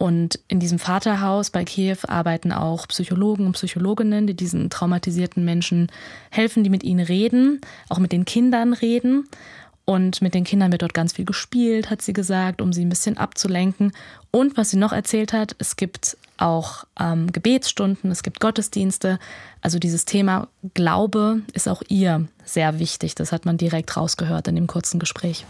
Und 0.00 0.38
in 0.48 0.60
diesem 0.60 0.78
Vaterhaus 0.78 1.50
bei 1.50 1.62
Kiew 1.62 1.98
arbeiten 2.08 2.52
auch 2.52 2.88
Psychologen 2.88 3.44
und 3.44 3.52
Psychologinnen, 3.52 4.26
die 4.26 4.32
diesen 4.32 4.70
traumatisierten 4.70 5.44
Menschen 5.44 5.88
helfen, 6.30 6.64
die 6.64 6.70
mit 6.70 6.84
ihnen 6.84 7.04
reden, 7.04 7.60
auch 7.90 7.98
mit 7.98 8.10
den 8.10 8.24
Kindern 8.24 8.72
reden. 8.72 9.28
Und 9.90 10.22
mit 10.22 10.34
den 10.34 10.44
Kindern 10.44 10.70
wird 10.70 10.82
dort 10.82 10.94
ganz 10.94 11.14
viel 11.14 11.24
gespielt, 11.24 11.90
hat 11.90 12.00
sie 12.00 12.12
gesagt, 12.12 12.62
um 12.62 12.72
sie 12.72 12.84
ein 12.84 12.88
bisschen 12.88 13.18
abzulenken. 13.18 13.90
Und 14.30 14.56
was 14.56 14.70
sie 14.70 14.76
noch 14.76 14.92
erzählt 14.92 15.32
hat, 15.32 15.56
es 15.58 15.74
gibt 15.74 16.16
auch 16.36 16.84
ähm, 17.00 17.32
Gebetsstunden, 17.32 18.08
es 18.12 18.22
gibt 18.22 18.38
Gottesdienste. 18.38 19.18
Also 19.62 19.80
dieses 19.80 20.04
Thema 20.04 20.46
Glaube 20.74 21.40
ist 21.54 21.68
auch 21.68 21.82
ihr 21.88 22.28
sehr 22.44 22.78
wichtig. 22.78 23.16
Das 23.16 23.32
hat 23.32 23.46
man 23.46 23.56
direkt 23.56 23.96
rausgehört 23.96 24.46
in 24.46 24.54
dem 24.54 24.68
kurzen 24.68 25.00
Gespräch. 25.00 25.44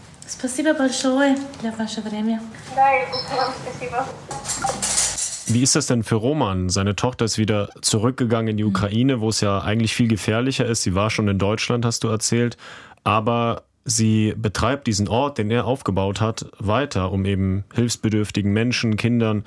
Wie 5.49 5.61
ist 5.61 5.75
das 5.75 5.85
denn 5.85 6.01
für 6.01 6.15
Roman? 6.15 6.69
Seine 6.69 6.95
Tochter 6.95 7.25
ist 7.25 7.37
wieder 7.37 7.69
zurückgegangen 7.83 8.47
in 8.47 8.57
die 8.57 8.63
Ukraine, 8.63 9.21
wo 9.21 9.29
es 9.29 9.39
ja 9.41 9.61
eigentlich 9.61 9.93
viel 9.93 10.07
gefährlicher 10.07 10.65
ist. 10.65 10.81
Sie 10.81 10.95
war 10.95 11.11
schon 11.11 11.27
in 11.27 11.37
Deutschland, 11.37 11.85
hast 11.85 12.03
du 12.03 12.07
erzählt. 12.07 12.57
Aber 13.03 13.63
sie 13.85 14.33
betreibt 14.37 14.87
diesen 14.87 15.07
Ort, 15.07 15.37
den 15.37 15.51
er 15.51 15.65
aufgebaut 15.65 16.21
hat, 16.21 16.45
weiter, 16.59 17.11
um 17.11 17.25
eben 17.25 17.63
hilfsbedürftigen 17.73 18.51
Menschen, 18.53 18.97
Kindern 18.97 19.43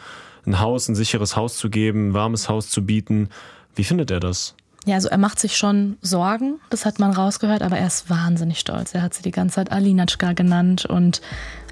ein 0.46 0.60
Haus, 0.60 0.88
ein 0.88 0.94
sicheres 0.94 1.36
Haus 1.36 1.56
zu 1.56 1.70
geben, 1.70 2.08
ein 2.08 2.14
warmes 2.14 2.48
Haus 2.48 2.68
zu 2.68 2.84
bieten. 2.84 3.30
Wie 3.74 3.84
findet 3.84 4.10
er 4.10 4.20
das? 4.20 4.54
Ja, 4.86 4.96
also 4.96 5.08
er 5.08 5.16
macht 5.16 5.38
sich 5.38 5.56
schon 5.56 5.96
Sorgen, 6.02 6.60
das 6.68 6.84
hat 6.84 6.98
man 6.98 7.12
rausgehört, 7.12 7.62
aber 7.62 7.78
er 7.78 7.86
ist 7.86 8.10
wahnsinnig 8.10 8.58
stolz. 8.58 8.94
Er 8.94 9.00
hat 9.00 9.14
sie 9.14 9.22
die 9.22 9.30
ganze 9.30 9.54
Zeit 9.54 9.72
Alinatschka 9.72 10.34
genannt 10.34 10.84
und 10.84 11.22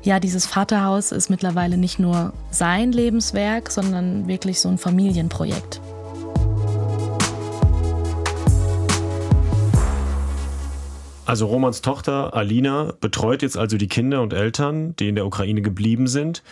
ja, 0.03 0.19
dieses 0.19 0.47
Vaterhaus 0.47 1.13
ist 1.13 1.29
mittlerweile 1.29 1.77
nicht 1.77 1.99
nur 1.99 2.33
sein 2.51 2.91
Lebenswerk, 2.91 3.71
sondern 3.71 4.27
wirklich 4.29 4.61
so 4.61 4.69
ein 4.69 4.79
Familienprojekt. 4.79 5.81
Also 11.33 11.47
Romans 11.47 11.81
Tochter 11.81 12.35
Alina 12.35 12.93
betreut 13.01 13.41
jetzt 13.41 13.57
also 13.57 13.79
die 13.79 13.89
Kinder 13.89 14.21
und 14.21 14.35
Eltern, 14.35 14.95
die 14.97 15.09
in 15.09 15.15
der 15.15 15.25
Ukraine 15.25 15.63
geblieben 15.63 16.07
sind. 16.07 16.43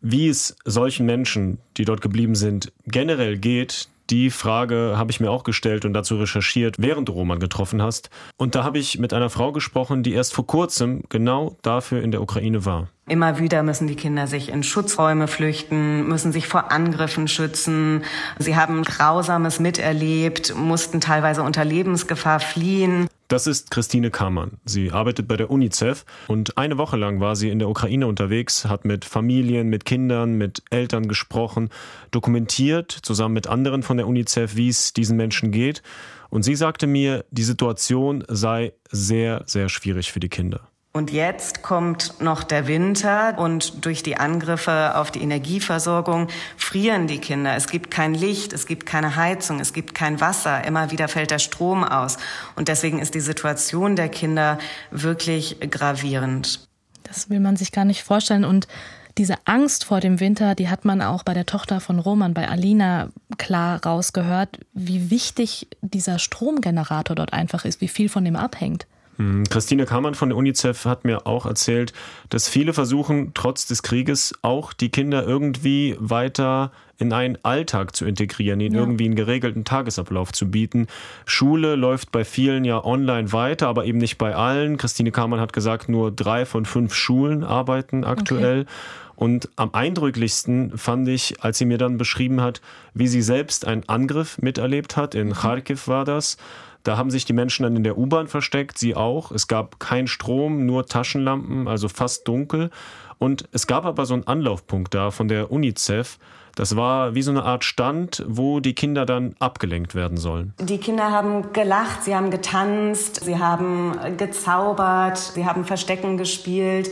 Wie 0.00 0.28
es 0.28 0.56
solchen 0.64 1.04
Menschen, 1.04 1.58
die 1.76 1.84
dort 1.84 2.00
geblieben 2.00 2.34
sind, 2.34 2.72
generell 2.86 3.36
geht, 3.36 3.90
die 4.08 4.30
Frage 4.30 4.94
habe 4.96 5.10
ich 5.10 5.20
mir 5.20 5.30
auch 5.30 5.44
gestellt 5.44 5.84
und 5.84 5.92
dazu 5.92 6.16
recherchiert, 6.16 6.76
während 6.78 7.10
du 7.10 7.12
Roman 7.12 7.38
getroffen 7.38 7.82
hast. 7.82 8.08
Und 8.38 8.54
da 8.54 8.64
habe 8.64 8.78
ich 8.78 8.98
mit 8.98 9.12
einer 9.12 9.28
Frau 9.28 9.52
gesprochen, 9.52 10.02
die 10.02 10.14
erst 10.14 10.32
vor 10.32 10.46
kurzem 10.46 11.02
genau 11.10 11.58
dafür 11.60 12.02
in 12.02 12.10
der 12.10 12.22
Ukraine 12.22 12.64
war. 12.64 12.88
Immer 13.06 13.38
wieder 13.38 13.62
müssen 13.62 13.88
die 13.88 13.94
Kinder 13.94 14.26
sich 14.26 14.48
in 14.48 14.62
Schutzräume 14.62 15.28
flüchten, 15.28 16.08
müssen 16.08 16.32
sich 16.32 16.48
vor 16.48 16.72
Angriffen 16.72 17.28
schützen. 17.28 18.04
Sie 18.38 18.56
haben 18.56 18.84
Grausames 18.84 19.60
miterlebt, 19.60 20.54
mussten 20.56 21.02
teilweise 21.02 21.42
unter 21.42 21.66
Lebensgefahr 21.66 22.40
fliehen. 22.40 23.06
Das 23.28 23.46
ist 23.46 23.70
Christine 23.70 24.10
Kammann. 24.10 24.58
Sie 24.66 24.92
arbeitet 24.92 25.26
bei 25.26 25.36
der 25.36 25.50
UNICEF 25.50 26.04
und 26.28 26.58
eine 26.58 26.76
Woche 26.76 26.98
lang 26.98 27.20
war 27.20 27.36
sie 27.36 27.48
in 27.48 27.58
der 27.58 27.70
Ukraine 27.70 28.06
unterwegs, 28.06 28.66
hat 28.66 28.84
mit 28.84 29.06
Familien, 29.06 29.68
mit 29.68 29.86
Kindern, 29.86 30.34
mit 30.34 30.62
Eltern 30.68 31.08
gesprochen, 31.08 31.70
dokumentiert, 32.10 32.92
zusammen 32.92 33.32
mit 33.34 33.46
anderen 33.46 33.82
von 33.82 33.96
der 33.96 34.06
UNICEF, 34.06 34.56
wie 34.56 34.68
es 34.68 34.92
diesen 34.92 35.16
Menschen 35.16 35.52
geht. 35.52 35.82
Und 36.28 36.42
sie 36.42 36.54
sagte 36.54 36.86
mir, 36.86 37.24
die 37.30 37.44
Situation 37.44 38.24
sei 38.28 38.74
sehr, 38.90 39.42
sehr 39.46 39.70
schwierig 39.70 40.12
für 40.12 40.20
die 40.20 40.28
Kinder. 40.28 40.68
Und 40.96 41.10
jetzt 41.10 41.62
kommt 41.62 42.20
noch 42.20 42.44
der 42.44 42.68
Winter 42.68 43.36
und 43.36 43.84
durch 43.84 44.04
die 44.04 44.16
Angriffe 44.16 44.96
auf 44.96 45.10
die 45.10 45.22
Energieversorgung 45.22 46.28
frieren 46.56 47.08
die 47.08 47.18
Kinder. 47.18 47.56
Es 47.56 47.66
gibt 47.66 47.90
kein 47.90 48.14
Licht, 48.14 48.52
es 48.52 48.64
gibt 48.64 48.86
keine 48.86 49.16
Heizung, 49.16 49.58
es 49.58 49.72
gibt 49.72 49.96
kein 49.96 50.20
Wasser. 50.20 50.64
Immer 50.64 50.92
wieder 50.92 51.08
fällt 51.08 51.32
der 51.32 51.40
Strom 51.40 51.82
aus. 51.82 52.16
Und 52.54 52.68
deswegen 52.68 53.00
ist 53.00 53.16
die 53.16 53.20
Situation 53.20 53.96
der 53.96 54.08
Kinder 54.08 54.58
wirklich 54.92 55.58
gravierend. 55.68 56.60
Das 57.02 57.28
will 57.28 57.40
man 57.40 57.56
sich 57.56 57.72
gar 57.72 57.84
nicht 57.84 58.04
vorstellen. 58.04 58.44
Und 58.44 58.68
Diese 59.16 59.36
Angst 59.44 59.84
vor 59.84 60.00
dem 60.00 60.18
Winter, 60.18 60.56
die 60.56 60.68
hat 60.68 60.84
man 60.84 61.00
auch 61.00 61.22
bei 61.22 61.34
der 61.34 61.46
Tochter 61.46 61.78
von 61.80 62.00
Roman, 62.00 62.34
bei 62.34 62.48
Alina, 62.48 63.10
klar 63.38 63.80
rausgehört, 63.84 64.58
wie 64.72 65.08
wichtig 65.08 65.68
dieser 65.82 66.18
Stromgenerator 66.18 67.14
dort 67.14 67.32
einfach 67.32 67.64
ist, 67.64 67.80
wie 67.80 67.88
viel 67.88 68.08
von 68.08 68.24
dem 68.24 68.34
abhängt. 68.34 68.86
Hm, 69.16 69.44
Christine 69.44 69.86
Kamann 69.86 70.14
von 70.14 70.30
der 70.30 70.38
UNICEF 70.38 70.84
hat 70.86 71.04
mir 71.04 71.26
auch 71.26 71.46
erzählt, 71.46 71.92
dass 72.30 72.48
viele 72.48 72.72
versuchen, 72.72 73.32
trotz 73.34 73.66
des 73.66 73.82
Krieges 73.82 74.34
auch 74.42 74.72
die 74.72 74.88
Kinder 74.88 75.24
irgendwie 75.24 75.96
weiter 75.98 76.72
in 76.98 77.12
einen 77.12 77.38
Alltag 77.42 77.94
zu 77.96 78.04
integrieren, 78.04 78.60
ihnen 78.60 78.74
ja. 78.74 78.80
irgendwie 78.80 79.06
einen 79.06 79.16
geregelten 79.16 79.64
Tagesablauf 79.64 80.32
zu 80.32 80.50
bieten. 80.50 80.86
Schule 81.26 81.74
läuft 81.74 82.12
bei 82.12 82.24
vielen 82.24 82.64
ja 82.64 82.84
online 82.84 83.32
weiter, 83.32 83.68
aber 83.68 83.84
eben 83.84 83.98
nicht 83.98 84.16
bei 84.16 84.34
allen. 84.34 84.76
Christine 84.76 85.10
Kamann 85.10 85.40
hat 85.40 85.52
gesagt, 85.52 85.88
nur 85.88 86.12
drei 86.12 86.46
von 86.46 86.64
fünf 86.64 86.94
Schulen 86.94 87.42
arbeiten 87.42 88.04
aktuell. 88.04 88.60
Okay. 88.60 88.70
Und 89.16 89.48
am 89.56 89.70
eindrücklichsten 89.72 90.76
fand 90.76 91.08
ich, 91.08 91.42
als 91.42 91.58
sie 91.58 91.66
mir 91.66 91.78
dann 91.78 91.98
beschrieben 91.98 92.40
hat, 92.40 92.60
wie 92.94 93.06
sie 93.06 93.22
selbst 93.22 93.64
einen 93.64 93.88
Angriff 93.88 94.38
miterlebt 94.38 94.96
hat. 94.96 95.14
In 95.14 95.28
mhm. 95.28 95.34
Kharkiv 95.34 95.88
war 95.88 96.04
das. 96.04 96.36
Da 96.84 96.96
haben 96.96 97.10
sich 97.10 97.24
die 97.24 97.32
Menschen 97.32 97.64
dann 97.64 97.76
in 97.76 97.82
der 97.82 97.98
U-Bahn 97.98 98.28
versteckt, 98.28 98.78
sie 98.78 98.94
auch. 98.94 99.32
Es 99.32 99.48
gab 99.48 99.80
keinen 99.80 100.06
Strom, 100.06 100.66
nur 100.66 100.86
Taschenlampen, 100.86 101.66
also 101.66 101.88
fast 101.88 102.28
dunkel. 102.28 102.70
Und 103.18 103.48
es 103.52 103.66
gab 103.66 103.86
aber 103.86 104.04
so 104.06 104.14
einen 104.14 104.26
Anlaufpunkt 104.26 104.94
da 104.94 105.10
von 105.10 105.28
der 105.28 105.50
UNICEF. 105.50 106.18
Das 106.56 106.76
war 106.76 107.14
wie 107.14 107.22
so 107.22 107.30
eine 107.30 107.42
Art 107.42 107.64
Stand, 107.64 108.24
wo 108.28 108.60
die 108.60 108.74
Kinder 108.74 109.06
dann 109.06 109.34
abgelenkt 109.40 109.94
werden 109.94 110.18
sollen. 110.18 110.52
Die 110.60 110.78
Kinder 110.78 111.10
haben 111.10 111.52
gelacht, 111.52 112.04
sie 112.04 112.14
haben 112.14 112.30
getanzt, 112.30 113.24
sie 113.24 113.38
haben 113.38 113.98
gezaubert, 114.16 115.18
sie 115.18 115.46
haben 115.46 115.64
Verstecken 115.64 116.16
gespielt. 116.16 116.90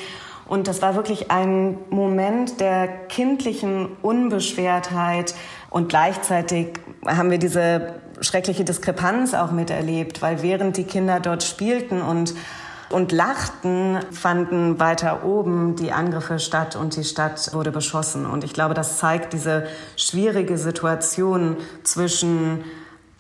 Und 0.48 0.68
das 0.68 0.82
war 0.82 0.96
wirklich 0.96 1.30
ein 1.30 1.78
Moment 1.90 2.60
der 2.60 2.88
kindlichen 3.08 3.88
Unbeschwertheit. 4.02 5.34
Und 5.70 5.88
gleichzeitig 5.88 6.80
haben 7.06 7.30
wir 7.30 7.38
diese 7.38 7.94
schreckliche 8.22 8.64
Diskrepanz 8.64 9.34
auch 9.34 9.50
miterlebt, 9.50 10.22
weil 10.22 10.42
während 10.42 10.76
die 10.76 10.84
Kinder 10.84 11.20
dort 11.20 11.42
spielten 11.42 12.00
und 12.02 12.34
und 12.92 13.10
lachten, 13.10 13.98
fanden 14.10 14.78
weiter 14.78 15.24
oben 15.24 15.76
die 15.76 15.92
Angriffe 15.92 16.38
statt 16.38 16.76
und 16.76 16.94
die 16.94 17.04
Stadt 17.04 17.52
wurde 17.54 17.72
beschossen. 17.72 18.26
Und 18.26 18.44
ich 18.44 18.52
glaube, 18.52 18.74
das 18.74 18.98
zeigt 18.98 19.32
diese 19.32 19.66
schwierige 19.96 20.58
Situation 20.58 21.56
zwischen 21.82 22.64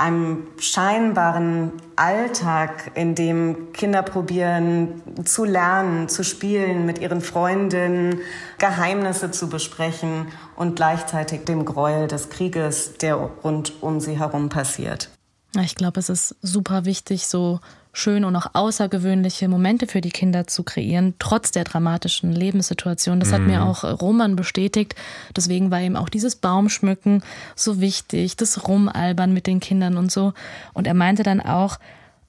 einem 0.02 0.48
scheinbaren 0.58 1.72
Alltag, 1.94 2.90
in 2.94 3.14
dem 3.14 3.72
Kinder 3.72 4.02
probieren 4.02 5.00
zu 5.24 5.44
lernen, 5.44 6.08
zu 6.08 6.24
spielen, 6.24 6.86
mit 6.86 6.98
ihren 6.98 7.20
Freundinnen 7.20 8.18
Geheimnisse 8.58 9.30
zu 9.30 9.48
besprechen 9.48 10.26
und 10.56 10.74
gleichzeitig 10.74 11.44
dem 11.44 11.64
Gräuel 11.64 12.08
des 12.08 12.30
Krieges, 12.30 12.94
der 12.98 13.14
rund 13.14 13.80
um 13.80 14.00
sie 14.00 14.18
herum 14.18 14.48
passiert. 14.48 15.08
Ich 15.60 15.76
glaube, 15.76 16.00
es 16.00 16.08
ist 16.08 16.34
super 16.42 16.84
wichtig, 16.84 17.28
so 17.28 17.60
schöne 17.92 18.26
und 18.26 18.36
auch 18.36 18.54
außergewöhnliche 18.54 19.48
Momente 19.48 19.86
für 19.86 20.00
die 20.00 20.10
Kinder 20.10 20.46
zu 20.46 20.62
kreieren, 20.62 21.14
trotz 21.18 21.50
der 21.50 21.64
dramatischen 21.64 22.32
Lebenssituation. 22.32 23.20
Das 23.20 23.30
mhm. 23.30 23.34
hat 23.34 23.42
mir 23.42 23.60
mhm. 23.60 23.66
auch 23.66 23.84
Roman 24.00 24.36
bestätigt. 24.36 24.94
Deswegen 25.36 25.70
war 25.70 25.80
ihm 25.80 25.96
auch 25.96 26.08
dieses 26.08 26.36
Baumschmücken 26.36 27.22
so 27.54 27.80
wichtig, 27.80 28.36
das 28.36 28.66
Rumalbern 28.66 29.32
mit 29.32 29.46
den 29.46 29.60
Kindern 29.60 29.96
und 29.96 30.10
so. 30.10 30.32
Und 30.72 30.86
er 30.86 30.94
meinte 30.94 31.22
dann 31.22 31.40
auch, 31.40 31.78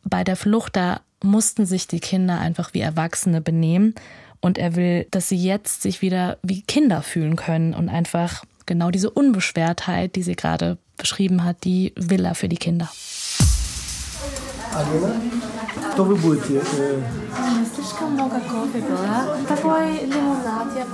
bei 0.03 0.25
der 0.25 0.35
Flucht, 0.35 0.75
da 0.75 0.99
mussten 1.21 1.65
sich 1.65 1.87
die 1.87 2.01
Kinder 2.01 2.39
einfach 2.39 2.73
wie 2.73 2.81
Erwachsene 2.81 3.39
benehmen. 3.39 3.95
Und 4.41 4.57
er 4.57 4.75
will, 4.75 5.07
dass 5.11 5.29
sie 5.29 5.37
jetzt 5.37 5.81
sich 5.81 6.01
wieder 6.01 6.37
wie 6.43 6.61
Kinder 6.61 7.01
fühlen 7.01 7.37
können 7.37 7.73
und 7.73 7.87
einfach 7.87 8.43
genau 8.65 8.91
diese 8.91 9.09
Unbeschwertheit, 9.09 10.17
die 10.17 10.23
sie 10.23 10.35
gerade 10.35 10.77
beschrieben 10.97 11.45
hat, 11.45 11.63
die 11.63 11.93
will 11.95 12.25
er 12.25 12.35
für 12.35 12.49
die 12.49 12.57
Kinder. 12.57 12.91
Alina, 14.73 15.13
что 15.92 16.04
вы 16.04 16.16
будете? 16.16 16.60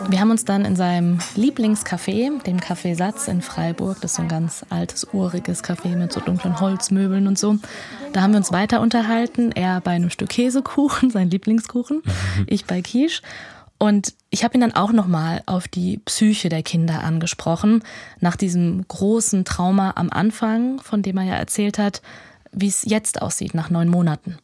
Wir 0.09 0.21
haben 0.21 0.31
uns 0.31 0.45
dann 0.45 0.65
in 0.65 0.77
seinem 0.77 1.19
Lieblingscafé, 1.35 2.43
dem 2.43 2.59
Café 2.59 2.95
Satz 2.95 3.29
in 3.29 3.43
Freiburg, 3.43 4.01
das 4.01 4.13
ist 4.13 4.17
so 4.17 4.23
ein 4.23 4.29
ganz 4.29 4.65
altes, 4.71 5.07
uriges 5.13 5.63
Café 5.63 5.97
mit 5.97 6.13
so 6.13 6.21
dunklen 6.21 6.61
Holzmöbeln 6.61 7.27
und 7.27 7.39
so, 7.39 7.57
da 8.13 8.23
haben 8.23 8.33
wir 8.33 8.39
uns 8.39 8.53
weiter 8.53 8.81
unterhalten. 8.81 9.53
Er 9.53 9.81
bei 9.81 9.93
einem 9.93 10.11
Stück 10.11 10.31
Käsekuchen, 10.31 11.11
sein 11.11 11.31
Lieblingskuchen, 11.31 12.03
ich 12.47 12.65
bei 12.65 12.81
Quiche. 12.81 13.23
Und 13.79 14.15
ich 14.31 14.45
habe 14.45 14.55
ihn 14.55 14.61
dann 14.61 14.75
auch 14.75 14.93
nochmal 14.93 15.43
auf 15.47 15.69
die 15.69 15.99
Psyche 16.05 16.49
der 16.49 16.63
Kinder 16.63 17.03
angesprochen, 17.03 17.83
nach 18.21 18.37
diesem 18.37 18.87
großen 18.89 19.45
Trauma 19.45 19.93
am 19.97 20.11
Anfang, 20.11 20.81
von 20.81 21.03
dem 21.03 21.19
er 21.19 21.25
ja 21.25 21.35
erzählt 21.35 21.79
hat, 21.79 22.01
wie 22.52 22.68
es 22.68 22.84
jetzt 22.84 23.22
aussieht 23.22 23.54
nach 23.54 23.70
neun 23.70 23.88
Monaten. 23.90 24.38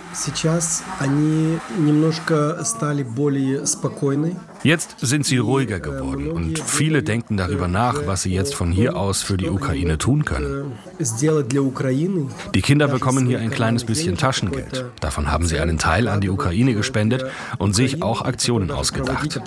Jetzt 4.63 4.95
sind 5.01 5.25
sie 5.25 5.37
ruhiger 5.37 5.79
geworden 5.79 6.31
und 6.31 6.59
viele 6.59 7.03
denken 7.03 7.37
darüber 7.37 7.67
nach, 7.67 8.07
was 8.07 8.23
sie 8.23 8.33
jetzt 8.33 8.55
von 8.55 8.71
hier 8.71 8.95
aus 8.95 9.21
für 9.21 9.37
die 9.37 9.49
Ukraine 9.49 9.97
tun 9.97 10.25
können. 10.25 10.73
Die 12.53 12.61
Kinder 12.61 12.87
bekommen 12.87 13.27
hier 13.27 13.39
ein 13.39 13.51
kleines 13.51 13.83
bisschen 13.83 14.17
Taschengeld. 14.17 14.85
Davon 15.01 15.31
haben 15.31 15.45
sie 15.45 15.59
einen 15.59 15.77
Teil 15.77 16.07
an 16.07 16.21
die 16.21 16.29
Ukraine 16.29 16.73
gespendet 16.73 17.25
und 17.57 17.75
sich 17.75 18.01
auch 18.01 18.21
Aktionen 18.21 18.71
ausgedacht. 18.71 19.39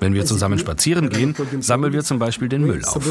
Wenn 0.00 0.14
wir 0.14 0.26
zusammen 0.26 0.58
spazieren 0.58 1.08
gehen, 1.08 1.34
sammeln 1.60 1.92
wir 1.92 2.04
zum 2.04 2.18
Beispiel 2.18 2.48
den 2.48 2.62
Müll 2.62 2.84
auf. 2.84 3.04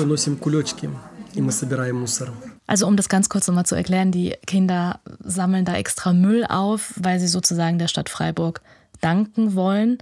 Also 2.68 2.88
um 2.88 2.96
das 2.96 3.10
ganz 3.10 3.30
kurz 3.30 3.48
nochmal 3.48 3.66
zu 3.66 3.76
erklären, 3.76 4.12
die 4.12 4.36
Kinder 4.46 5.00
sammeln 5.20 5.66
da 5.66 5.76
extra 5.76 6.14
Müll 6.14 6.46
auf, 6.46 6.94
weil 6.98 7.20
sie 7.20 7.28
sozusagen 7.28 7.78
der 7.78 7.88
Stadt 7.88 8.10
Freiburg 8.10 8.62
danken 9.02 9.56
wollen 9.56 9.98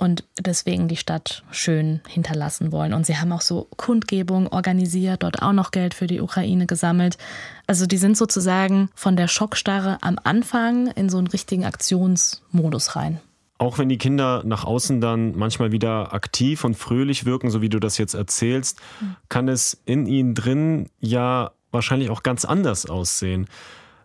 und 0.00 0.24
deswegen 0.40 0.88
die 0.88 0.96
Stadt 0.96 1.44
schön 1.50 2.00
hinterlassen 2.08 2.72
wollen. 2.72 2.94
Und 2.94 3.04
sie 3.04 3.18
haben 3.18 3.32
auch 3.32 3.42
so 3.42 3.68
Kundgebungen 3.76 4.48
organisiert, 4.48 5.22
dort 5.22 5.42
auch 5.42 5.52
noch 5.52 5.72
Geld 5.72 5.92
für 5.92 6.06
die 6.06 6.20
Ukraine 6.20 6.66
gesammelt. 6.66 7.18
Also 7.66 7.86
die 7.86 7.98
sind 7.98 8.16
sozusagen 8.16 8.88
von 8.94 9.14
der 9.14 9.28
Schockstarre 9.28 9.98
am 10.00 10.18
Anfang 10.24 10.86
in 10.88 11.10
so 11.10 11.18
einen 11.18 11.26
richtigen 11.26 11.66
Aktionsmodus 11.66 12.96
rein. 12.96 13.20
Auch 13.58 13.76
wenn 13.76 13.90
die 13.90 13.98
Kinder 13.98 14.42
nach 14.46 14.64
außen 14.64 15.02
dann 15.02 15.36
manchmal 15.36 15.70
wieder 15.70 16.14
aktiv 16.14 16.64
und 16.64 16.78
fröhlich 16.78 17.26
wirken, 17.26 17.50
so 17.50 17.60
wie 17.60 17.68
du 17.68 17.78
das 17.78 17.98
jetzt 17.98 18.14
erzählst, 18.14 18.80
kann 19.28 19.48
es 19.48 19.82
in 19.84 20.06
ihnen 20.06 20.34
drin 20.34 20.88
ja 20.98 21.50
wahrscheinlich 21.70 22.10
auch 22.10 22.22
ganz 22.22 22.44
anders 22.44 22.86
aussehen. 22.86 23.46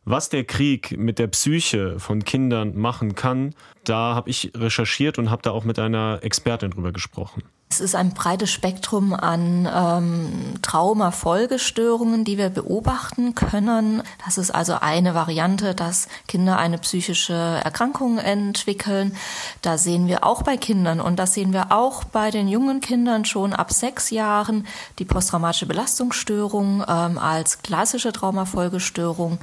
Was 0.03 0.29
der 0.29 0.43
Krieg 0.43 0.97
mit 0.97 1.17
der 1.17 1.27
Psyche 1.27 1.99
von 1.99 2.23
Kindern 2.23 2.77
machen 2.77 3.15
kann, 3.15 3.55
da 3.83 4.13
habe 4.13 4.29
ich 4.29 4.51
recherchiert 4.55 5.17
und 5.17 5.31
habe 5.31 5.41
da 5.41 5.51
auch 5.51 5.63
mit 5.63 5.79
einer 5.79 6.19
Expertin 6.21 6.71
drüber 6.71 6.91
gesprochen. 6.91 7.43
Es 7.67 7.81
ist 7.81 7.95
ein 7.95 8.13
breites 8.13 8.51
Spektrum 8.51 9.13
an 9.13 9.67
ähm, 9.73 10.61
Traumafolgestörungen, 10.61 12.23
die 12.23 12.37
wir 12.37 12.49
beobachten 12.49 13.35
können. 13.35 14.01
Das 14.23 14.37
ist 14.37 14.51
also 14.51 14.75
eine 14.79 15.13
Variante, 15.13 15.73
dass 15.75 16.07
Kinder 16.27 16.57
eine 16.57 16.77
psychische 16.77 17.33
Erkrankung 17.33 18.17
entwickeln. 18.19 19.17
Da 19.61 19.77
sehen 19.77 20.07
wir 20.07 20.23
auch 20.23 20.43
bei 20.43 20.57
Kindern 20.57 21.01
und 21.01 21.17
das 21.17 21.33
sehen 21.33 21.53
wir 21.53 21.71
auch 21.71 22.03
bei 22.05 22.31
den 22.31 22.47
jungen 22.47 22.81
Kindern 22.81 23.25
schon 23.25 23.51
ab 23.51 23.73
sechs 23.73 24.09
Jahren 24.09 24.67
die 24.99 25.05
posttraumatische 25.05 25.65
Belastungsstörung 25.65 26.85
ähm, 26.87 27.17
als 27.17 27.61
klassische 27.61 28.13
Traumafolgestörung. 28.13 29.39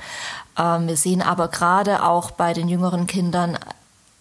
Ähm, 0.56 0.87
wir 0.87 0.96
sehen 0.96 1.22
aber 1.22 1.48
gerade 1.48 2.04
auch 2.04 2.30
bei 2.30 2.54
den 2.54 2.68
jüngeren 2.68 3.06
Kindern 3.06 3.58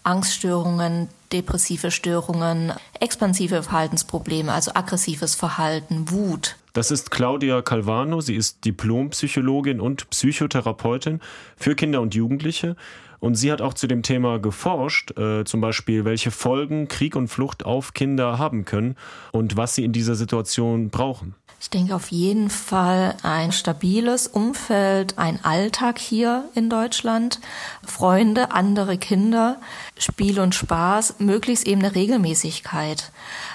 Angststörungen, 0.04 1.08
depressive 1.32 1.90
Störungen, 1.90 2.72
expansive 3.00 3.62
Verhaltensprobleme, 3.62 4.52
also 4.52 4.72
aggressives 4.74 5.34
Verhalten, 5.34 6.10
Wut. 6.10 6.56
Das 6.72 6.90
ist 6.90 7.10
Claudia 7.10 7.60
Calvano. 7.62 8.20
Sie 8.20 8.34
ist 8.34 8.64
Diplompsychologin 8.64 9.80
und 9.80 10.08
Psychotherapeutin 10.10 11.20
für 11.56 11.74
Kinder 11.74 12.00
und 12.00 12.14
Jugendliche. 12.14 12.76
Und 13.20 13.36
sie 13.36 13.52
hat 13.52 13.62
auch 13.62 13.74
zu 13.74 13.86
dem 13.86 14.02
Thema 14.02 14.40
geforscht, 14.40 15.16
äh, 15.16 15.44
zum 15.44 15.60
Beispiel, 15.60 16.04
welche 16.04 16.32
Folgen 16.32 16.88
Krieg 16.88 17.14
und 17.14 17.28
Flucht 17.28 17.64
auf 17.64 17.94
Kinder 17.94 18.38
haben 18.38 18.64
können 18.64 18.96
und 19.30 19.56
was 19.56 19.76
sie 19.76 19.84
in 19.84 19.92
dieser 19.92 20.16
Situation 20.16 20.90
brauchen. 20.90 21.36
Ich 21.62 21.70
denke 21.70 21.94
auf 21.94 22.10
jeden 22.10 22.50
Fall 22.50 23.14
ein 23.22 23.52
stabiles 23.52 24.26
Umfeld, 24.26 25.16
ein 25.16 25.38
Alltag 25.44 26.00
hier 26.00 26.46
in 26.56 26.68
Deutschland, 26.68 27.38
Freunde, 27.86 28.50
andere 28.50 28.98
Kinder, 28.98 29.60
Spiel 29.96 30.40
und 30.40 30.56
Spaß, 30.56 31.20
möglichst 31.20 31.68
eben 31.68 31.80
eine 31.80 31.94
Regelmäßigkeit. 31.94 33.12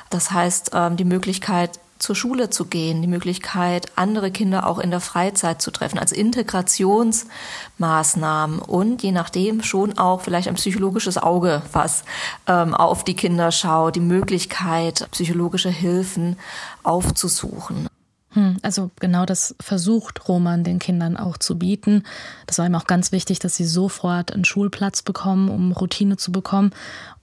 Das 0.09 0.31
heißt, 0.31 0.71
ähm, 0.73 0.95
die 0.95 1.03
Möglichkeit, 1.03 1.81
zur 1.99 2.15
Schule 2.15 2.49
zu 2.49 2.63
gehen, 2.65 3.01
die 3.01 3.09
Möglichkeit, 3.09 3.91
andere 3.97 4.31
Kinder 4.31 4.67
auch 4.67 4.79
in 4.79 4.89
der 4.89 5.01
Freizeit 5.01 5.61
zu 5.61 5.71
treffen, 5.71 5.99
als 5.99 6.13
Integrationsmaßnahmen 6.13 8.59
und 8.59 9.03
je 9.03 9.11
nachdem 9.11 9.63
schon 9.63 9.97
auch 9.97 10.21
vielleicht 10.21 10.47
ein 10.47 10.55
psychologisches 10.55 11.17
Auge, 11.17 11.61
was 11.73 12.05
ähm, 12.47 12.73
auf 12.73 13.03
die 13.03 13.15
Kinder 13.15 13.51
schaut, 13.51 13.97
die 13.97 13.99
Möglichkeit, 13.99 15.09
psychologische 15.11 15.71
Hilfen 15.71 16.37
aufzusuchen. 16.83 17.89
Hm, 18.31 18.57
also 18.61 18.91
genau 18.99 19.25
das 19.25 19.55
versucht 19.59 20.27
Roman 20.27 20.63
den 20.63 20.79
Kindern 20.79 21.15
auch 21.15 21.37
zu 21.37 21.57
bieten. 21.57 22.03
Das 22.45 22.57
war 22.57 22.65
ihm 22.65 22.75
auch 22.75 22.85
ganz 22.85 23.11
wichtig, 23.11 23.39
dass 23.39 23.55
sie 23.55 23.65
sofort 23.65 24.33
einen 24.33 24.45
Schulplatz 24.45 25.01
bekommen, 25.01 25.49
um 25.49 25.71
Routine 25.71 26.17
zu 26.17 26.31
bekommen. 26.31 26.71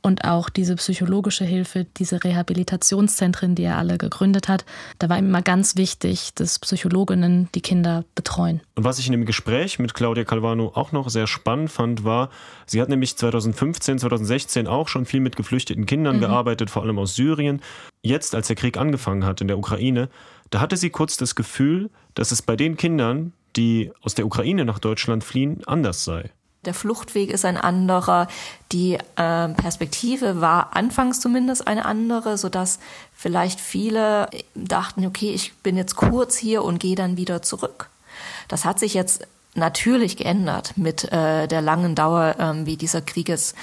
Und 0.00 0.24
auch 0.24 0.50
diese 0.50 0.76
psychologische 0.76 1.46
Hilfe, 1.46 1.86
diese 1.96 2.22
Rehabilitationszentren, 2.22 3.54
die 3.54 3.62
er 3.62 3.78
alle 3.78 3.96
gegründet 3.96 4.48
hat, 4.48 4.66
da 4.98 5.08
war 5.08 5.18
ihm 5.18 5.26
immer 5.26 5.40
ganz 5.40 5.76
wichtig, 5.76 6.34
dass 6.34 6.58
Psychologinnen 6.58 7.48
die 7.54 7.62
Kinder 7.62 8.04
betreuen. 8.14 8.60
Und 8.74 8.84
was 8.84 8.98
ich 8.98 9.06
in 9.06 9.12
dem 9.12 9.24
Gespräch 9.24 9.78
mit 9.78 9.94
Claudia 9.94 10.24
Calvano 10.24 10.72
auch 10.74 10.92
noch 10.92 11.08
sehr 11.08 11.26
spannend 11.26 11.70
fand, 11.70 12.04
war, 12.04 12.28
sie 12.66 12.82
hat 12.82 12.90
nämlich 12.90 13.16
2015, 13.16 13.98
2016 13.98 14.66
auch 14.66 14.88
schon 14.88 15.06
viel 15.06 15.20
mit 15.20 15.36
geflüchteten 15.36 15.86
Kindern 15.86 16.16
mhm. 16.16 16.20
gearbeitet, 16.20 16.68
vor 16.68 16.82
allem 16.82 16.98
aus 16.98 17.14
Syrien. 17.14 17.62
Jetzt, 18.02 18.34
als 18.34 18.48
der 18.48 18.56
Krieg 18.56 18.76
angefangen 18.76 19.24
hat 19.24 19.40
in 19.40 19.48
der 19.48 19.56
Ukraine, 19.56 20.10
da 20.50 20.60
hatte 20.60 20.76
sie 20.76 20.90
kurz 20.90 21.16
das 21.16 21.34
Gefühl, 21.34 21.90
dass 22.14 22.32
es 22.32 22.42
bei 22.42 22.56
den 22.56 22.76
Kindern, 22.76 23.32
die 23.56 23.92
aus 24.02 24.14
der 24.14 24.26
Ukraine 24.26 24.64
nach 24.64 24.78
Deutschland 24.78 25.24
fliehen, 25.24 25.62
anders 25.66 26.04
sei. 26.04 26.30
Der 26.64 26.74
Fluchtweg 26.74 27.30
ist 27.30 27.44
ein 27.44 27.56
anderer. 27.56 28.26
Die 28.72 28.94
äh, 28.94 29.48
Perspektive 29.48 30.40
war 30.40 30.74
anfangs 30.74 31.20
zumindest 31.20 31.66
eine 31.66 31.84
andere, 31.84 32.38
sodass 32.38 32.78
vielleicht 33.14 33.60
viele 33.60 34.28
dachten, 34.54 35.04
okay, 35.04 35.30
ich 35.30 35.54
bin 35.56 35.76
jetzt 35.76 35.96
kurz 35.96 36.36
hier 36.36 36.64
und 36.64 36.80
gehe 36.80 36.96
dann 36.96 37.16
wieder 37.16 37.42
zurück. 37.42 37.90
Das 38.48 38.64
hat 38.64 38.78
sich 38.78 38.94
jetzt 38.94 39.26
natürlich 39.54 40.16
geändert 40.16 40.76
mit 40.76 41.04
äh, 41.12 41.46
der 41.46 41.60
langen 41.60 41.94
Dauer, 41.94 42.36
äh, 42.38 42.66
wie 42.66 42.76
dieser 42.76 43.02
Krieges 43.02 43.54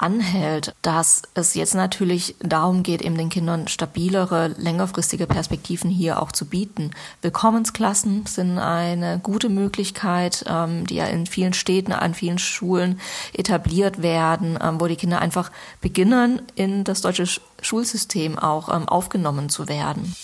anhält, 0.00 0.74
dass 0.82 1.22
es 1.34 1.54
jetzt 1.54 1.74
natürlich 1.74 2.34
darum 2.40 2.82
geht, 2.82 3.02
eben 3.02 3.16
den 3.16 3.28
Kindern 3.28 3.68
stabilere, 3.68 4.48
längerfristige 4.56 5.26
Perspektiven 5.26 5.90
hier 5.90 6.22
auch 6.22 6.32
zu 6.32 6.46
bieten. 6.46 6.92
Willkommensklassen 7.22 8.24
sind 8.26 8.58
eine 8.58 9.20
gute 9.22 9.48
Möglichkeit, 9.48 10.44
ähm, 10.48 10.86
die 10.86 10.96
ja 10.96 11.06
in 11.06 11.26
vielen 11.26 11.52
Städten, 11.52 11.92
an 11.92 12.14
vielen 12.14 12.38
Schulen 12.38 13.00
etabliert 13.34 14.02
werden, 14.02 14.58
ähm, 14.62 14.80
wo 14.80 14.86
die 14.86 14.96
Kinder 14.96 15.20
einfach 15.20 15.50
beginnen, 15.80 16.40
in 16.54 16.84
das 16.84 17.02
deutsche 17.02 17.26
Schulsystem 17.60 18.38
auch 18.38 18.74
ähm, 18.74 18.88
aufgenommen 18.88 19.50
zu 19.50 19.68
werden. 19.68 20.14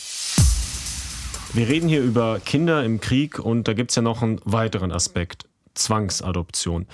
Wir 1.53 1.69
reden 1.69 1.89
hier 1.89 2.03
über 2.03 2.41
Kinder 2.41 2.85
im 2.85 3.01
Krieg 3.01 3.39
und 3.39 3.69
da 3.69 3.73
gibt 3.73 3.91
es 3.91 3.97
ja 3.97 4.03
noch 4.03 4.23
einen 4.23 4.41
weiteren 4.45 4.93
Aspekt. 4.93 5.47
Zwangsadoption. 5.77 6.87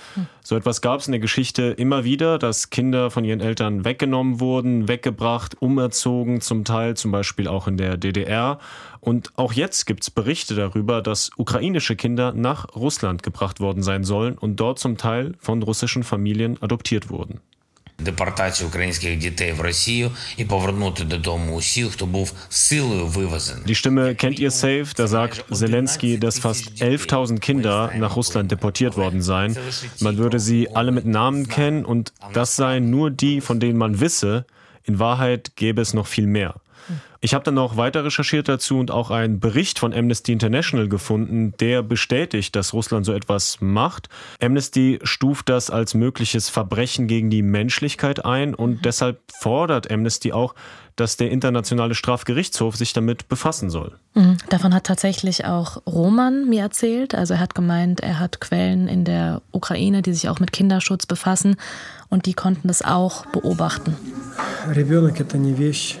So 0.43 0.55
etwas 0.55 0.81
gab 0.81 0.99
es 0.99 1.07
in 1.07 1.11
der 1.11 1.21
Geschichte 1.21 1.63
immer 1.63 2.03
wieder, 2.03 2.37
dass 2.37 2.69
Kinder 2.69 3.09
von 3.09 3.23
ihren 3.23 3.39
Eltern 3.39 3.85
weggenommen 3.85 4.39
wurden, 4.39 4.87
weggebracht, 4.87 5.61
umerzogen, 5.61 6.41
zum 6.41 6.65
Teil 6.65 6.95
zum 6.95 7.11
Beispiel 7.11 7.47
auch 7.47 7.67
in 7.67 7.77
der 7.77 7.97
DDR. 7.97 8.59
Und 8.99 9.31
auch 9.35 9.53
jetzt 9.53 9.85
gibt 9.85 10.03
es 10.03 10.11
Berichte 10.11 10.55
darüber, 10.55 11.01
dass 11.01 11.31
ukrainische 11.37 11.95
Kinder 11.95 12.33
nach 12.33 12.75
Russland 12.75 13.23
gebracht 13.23 13.59
worden 13.59 13.83
sein 13.83 14.03
sollen 14.03 14.37
und 14.37 14.57
dort 14.57 14.79
zum 14.79 14.97
Teil 14.97 15.33
von 15.39 15.63
russischen 15.63 16.03
Familien 16.03 16.61
adoptiert 16.61 17.09
wurden 17.09 17.39
депортацію 17.98 18.68
українських 18.68 19.18
дітей 19.18 19.52
в 19.52 19.60
Росію 19.60 20.10
і 20.36 20.44
повернути 20.44 21.04
додому 21.04 21.56
усіх, 21.56 21.90
хто 21.90 22.06
був 22.06 22.32
силою 22.48 23.06
вивезений. 23.06 23.64
Die 23.66 23.74
Stimme 23.74 24.24
kennt 24.24 24.40
ihr 24.40 24.50
safe, 24.50 24.94
da 25.00 25.08
sagt 25.08 25.44
Zelensky, 25.50 26.18
dass 26.18 26.38
fast 26.38 26.82
11.000 26.82 27.38
Kinder 27.38 27.90
nach 27.96 28.16
Russland 28.16 28.50
deportiert 28.50 28.96
worden 28.96 29.22
seien. 29.22 29.56
Man 30.00 30.16
würde 30.16 30.38
sie 30.38 30.68
alle 30.78 30.92
mit 30.92 31.06
Namen 31.06 31.48
kennen 31.48 31.84
und 31.84 32.12
das 32.32 32.56
seien 32.56 32.90
nur 32.90 33.10
die, 33.10 33.40
von 33.40 33.58
denen 33.60 33.78
man 33.78 34.00
wisse. 34.00 34.44
In 34.88 34.98
Wahrheit 34.98 35.42
gäbe 35.56 35.80
es 35.82 35.92
noch 35.92 36.06
viel 36.06 36.26
mehr. 36.26 36.54
Ich 37.22 37.34
habe 37.34 37.44
dann 37.44 37.54
noch 37.54 37.76
weiter 37.76 38.04
recherchiert 38.04 38.48
dazu 38.48 38.78
und 38.78 38.90
auch 38.90 39.10
einen 39.10 39.40
Bericht 39.40 39.78
von 39.78 39.92
Amnesty 39.92 40.32
International 40.32 40.88
gefunden, 40.88 41.52
der 41.58 41.82
bestätigt, 41.82 42.54
dass 42.54 42.72
Russland 42.72 43.04
so 43.06 43.12
etwas 43.12 43.60
macht. 43.60 44.08
Amnesty 44.40 45.00
stuft 45.02 45.48
das 45.48 45.70
als 45.70 45.94
mögliches 45.94 46.48
Verbrechen 46.48 47.08
gegen 47.08 47.28
die 47.28 47.42
Menschlichkeit 47.42 48.24
ein 48.24 48.54
und 48.54 48.70
mhm. 48.70 48.82
deshalb 48.82 49.20
fordert 49.40 49.90
Amnesty 49.90 50.32
auch, 50.32 50.54
dass 50.98 51.16
der 51.16 51.30
Internationale 51.30 51.94
Strafgerichtshof 51.94 52.76
sich 52.76 52.92
damit 52.92 53.28
befassen 53.28 53.70
soll. 53.70 53.92
Mhm. 54.14 54.36
Davon 54.48 54.74
hat 54.74 54.84
tatsächlich 54.84 55.44
auch 55.44 55.80
Roman 55.86 56.48
mir 56.48 56.62
erzählt. 56.62 57.14
Also 57.14 57.34
er 57.34 57.40
hat 57.40 57.54
gemeint, 57.54 58.00
er 58.00 58.18
hat 58.18 58.40
Quellen 58.40 58.88
in 58.88 59.04
der 59.04 59.42
Ukraine, 59.52 60.02
die 60.02 60.12
sich 60.12 60.28
auch 60.28 60.40
mit 60.40 60.52
Kinderschutz 60.52 61.06
befassen 61.06 61.56
und 62.08 62.26
die 62.26 62.34
konnten 62.34 62.68
das 62.68 62.82
auch 62.82 63.26
beobachten. 63.26 63.96
Ребенок 64.74 65.20
это 65.20 65.38
не 65.38 65.52
вещь. 65.52 65.98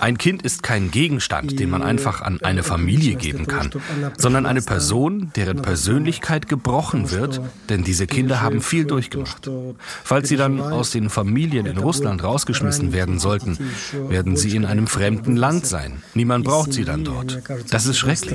Ein 0.00 0.18
Kind 0.18 0.42
ist 0.42 0.62
kein 0.62 0.90
Gegenstand, 0.90 1.58
den 1.58 1.70
man 1.70 1.82
einfach 1.82 2.22
an 2.22 2.40
eine 2.42 2.62
Familie 2.62 3.14
geben 3.16 3.46
kann, 3.46 3.70
sondern 4.16 4.46
eine 4.46 4.62
Person, 4.62 5.32
deren 5.36 5.62
Persönlichkeit 5.62 6.48
gebrochen 6.48 7.10
wird, 7.10 7.40
denn 7.68 7.84
diese 7.84 8.06
Kinder 8.06 8.40
haben 8.40 8.60
viel 8.60 8.84
durchgemacht. 8.84 9.50
Falls 10.04 10.28
sie 10.28 10.36
dann 10.36 10.60
aus 10.60 10.90
den 10.90 11.10
Familien 11.10 11.66
in 11.66 11.78
Russland 11.78 12.22
rausgeschmissen 12.22 12.92
werden 12.92 13.18
sollten, 13.18 13.58
werden 14.08 14.36
sie 14.36 14.54
in 14.54 14.64
einem 14.64 14.86
fremden 14.86 15.36
Land 15.36 15.66
sein. 15.66 16.02
Niemand 16.14 16.44
braucht 16.44 16.72
sie 16.72 16.84
dann 16.84 17.04
dort. 17.04 17.42
Das 17.70 17.86
ist 17.86 17.98
schrecklich. 17.98 18.34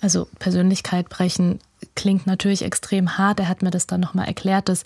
Also 0.00 0.26
Persönlichkeit 0.40 1.08
brechen 1.08 1.60
klingt 1.94 2.26
natürlich 2.26 2.62
extrem 2.62 3.18
hart. 3.18 3.38
Er 3.40 3.48
hat 3.48 3.62
mir 3.62 3.70
das 3.70 3.86
dann 3.86 4.00
nochmal 4.00 4.26
erklärt, 4.26 4.68
dass 4.68 4.82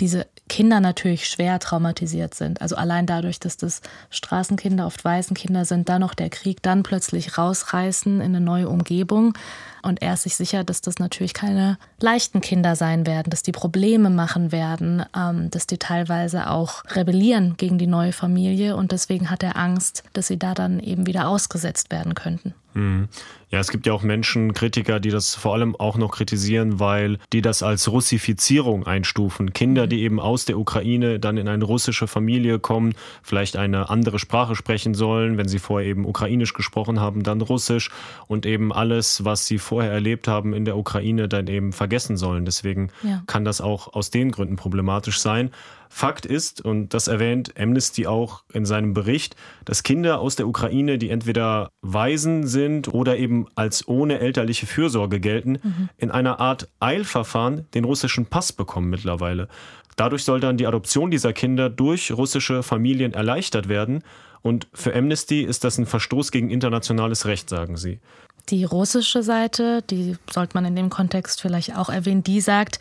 diese 0.00 0.26
Kinder 0.48 0.80
natürlich 0.80 1.28
schwer 1.28 1.58
traumatisiert 1.58 2.34
sind. 2.34 2.60
Also 2.60 2.76
allein 2.76 3.06
dadurch, 3.06 3.40
dass 3.40 3.56
das 3.56 3.80
Straßenkinder 4.10 4.86
oft 4.86 5.04
Waisenkinder 5.04 5.64
sind, 5.64 5.88
dann 5.88 6.00
noch 6.00 6.14
der 6.14 6.30
Krieg, 6.30 6.62
dann 6.62 6.82
plötzlich 6.82 7.38
rausreißen 7.38 8.20
in 8.20 8.36
eine 8.36 8.40
neue 8.40 8.68
Umgebung. 8.68 9.34
Und 9.82 10.02
er 10.02 10.14
ist 10.14 10.24
sich 10.24 10.36
sicher, 10.36 10.62
dass 10.62 10.80
das 10.80 10.98
natürlich 10.98 11.34
keine 11.34 11.78
leichten 12.00 12.40
Kinder 12.40 12.76
sein 12.76 13.06
werden, 13.06 13.30
dass 13.30 13.42
die 13.42 13.52
Probleme 13.52 14.10
machen 14.10 14.52
werden, 14.52 15.04
ähm, 15.16 15.50
dass 15.50 15.66
die 15.66 15.78
teilweise 15.78 16.50
auch 16.50 16.84
rebellieren 16.90 17.56
gegen 17.56 17.78
die 17.78 17.86
neue 17.86 18.12
Familie. 18.12 18.76
Und 18.76 18.92
deswegen 18.92 19.30
hat 19.30 19.42
er 19.42 19.56
Angst, 19.56 20.04
dass 20.12 20.26
sie 20.26 20.38
da 20.38 20.54
dann 20.54 20.80
eben 20.80 21.06
wieder 21.06 21.28
ausgesetzt 21.28 21.90
werden 21.90 22.14
könnten. 22.14 22.54
Mhm. 22.74 23.08
Ja, 23.52 23.60
es 23.60 23.70
gibt 23.70 23.86
ja 23.86 23.92
auch 23.92 24.02
Menschen, 24.02 24.54
Kritiker, 24.54 24.98
die 24.98 25.10
das 25.10 25.34
vor 25.34 25.52
allem 25.52 25.76
auch 25.76 25.98
noch 25.98 26.10
kritisieren, 26.12 26.80
weil 26.80 27.18
die 27.34 27.42
das 27.42 27.62
als 27.62 27.92
Russifizierung 27.92 28.86
einstufen. 28.86 29.52
Kinder, 29.52 29.86
die 29.86 30.02
eben 30.02 30.20
aus 30.20 30.46
der 30.46 30.58
Ukraine 30.58 31.20
dann 31.20 31.36
in 31.36 31.46
eine 31.48 31.64
russische 31.66 32.06
Familie 32.06 32.58
kommen, 32.58 32.94
vielleicht 33.22 33.56
eine 33.56 33.90
andere 33.90 34.18
Sprache 34.18 34.56
sprechen 34.56 34.94
sollen, 34.94 35.36
wenn 35.36 35.48
sie 35.48 35.58
vorher 35.58 35.86
eben 35.86 36.06
ukrainisch 36.06 36.54
gesprochen 36.54 36.98
haben, 36.98 37.24
dann 37.24 37.42
russisch 37.42 37.90
und 38.26 38.46
eben 38.46 38.72
alles, 38.72 39.26
was 39.26 39.44
sie 39.44 39.58
vorher 39.58 39.92
erlebt 39.92 40.28
haben 40.28 40.54
in 40.54 40.64
der 40.64 40.78
Ukraine, 40.78 41.28
dann 41.28 41.46
eben 41.46 41.74
vergessen 41.74 42.16
sollen. 42.16 42.46
Deswegen 42.46 42.88
ja. 43.02 43.22
kann 43.26 43.44
das 43.44 43.60
auch 43.60 43.92
aus 43.92 44.10
den 44.10 44.30
Gründen 44.30 44.56
problematisch 44.56 45.20
sein. 45.20 45.50
Fakt 45.94 46.24
ist, 46.24 46.64
und 46.64 46.94
das 46.94 47.06
erwähnt 47.06 47.52
Amnesty 47.58 48.06
auch 48.06 48.44
in 48.50 48.64
seinem 48.64 48.94
Bericht, 48.94 49.36
dass 49.66 49.82
Kinder 49.82 50.20
aus 50.20 50.36
der 50.36 50.48
Ukraine, 50.48 50.96
die 50.96 51.10
entweder 51.10 51.70
Waisen 51.82 52.46
sind 52.46 52.88
oder 52.88 53.18
eben 53.18 53.41
als 53.54 53.86
ohne 53.88 54.18
elterliche 54.20 54.66
Fürsorge 54.66 55.20
gelten, 55.20 55.58
mhm. 55.62 55.88
in 55.96 56.10
einer 56.10 56.40
Art 56.40 56.68
Eilverfahren 56.80 57.66
den 57.74 57.84
russischen 57.84 58.26
Pass 58.26 58.52
bekommen 58.52 58.90
mittlerweile. 58.90 59.48
Dadurch 59.96 60.24
soll 60.24 60.40
dann 60.40 60.56
die 60.56 60.66
Adoption 60.66 61.10
dieser 61.10 61.32
Kinder 61.32 61.68
durch 61.68 62.12
russische 62.12 62.62
Familien 62.62 63.12
erleichtert 63.12 63.68
werden. 63.68 64.02
Und 64.40 64.66
für 64.72 64.94
Amnesty 64.94 65.42
ist 65.42 65.64
das 65.64 65.78
ein 65.78 65.86
Verstoß 65.86 66.32
gegen 66.32 66.50
internationales 66.50 67.26
Recht, 67.26 67.48
sagen 67.48 67.76
sie. 67.76 68.00
Die 68.48 68.64
russische 68.64 69.22
Seite, 69.22 69.82
die 69.82 70.16
sollte 70.30 70.56
man 70.56 70.64
in 70.64 70.74
dem 70.74 70.90
Kontext 70.90 71.40
vielleicht 71.40 71.76
auch 71.76 71.88
erwähnen, 71.88 72.24
die 72.24 72.40
sagt, 72.40 72.80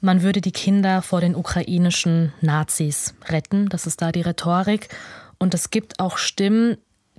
man 0.00 0.22
würde 0.22 0.40
die 0.40 0.52
Kinder 0.52 1.02
vor 1.02 1.20
den 1.20 1.34
ukrainischen 1.34 2.32
Nazis 2.40 3.14
retten. 3.28 3.68
Das 3.68 3.86
ist 3.86 4.00
da 4.00 4.12
die 4.12 4.22
Rhetorik. 4.22 4.88
Und 5.38 5.52
es 5.52 5.70
gibt 5.70 5.98
auch 5.98 6.16
Stimmen, 6.16 6.78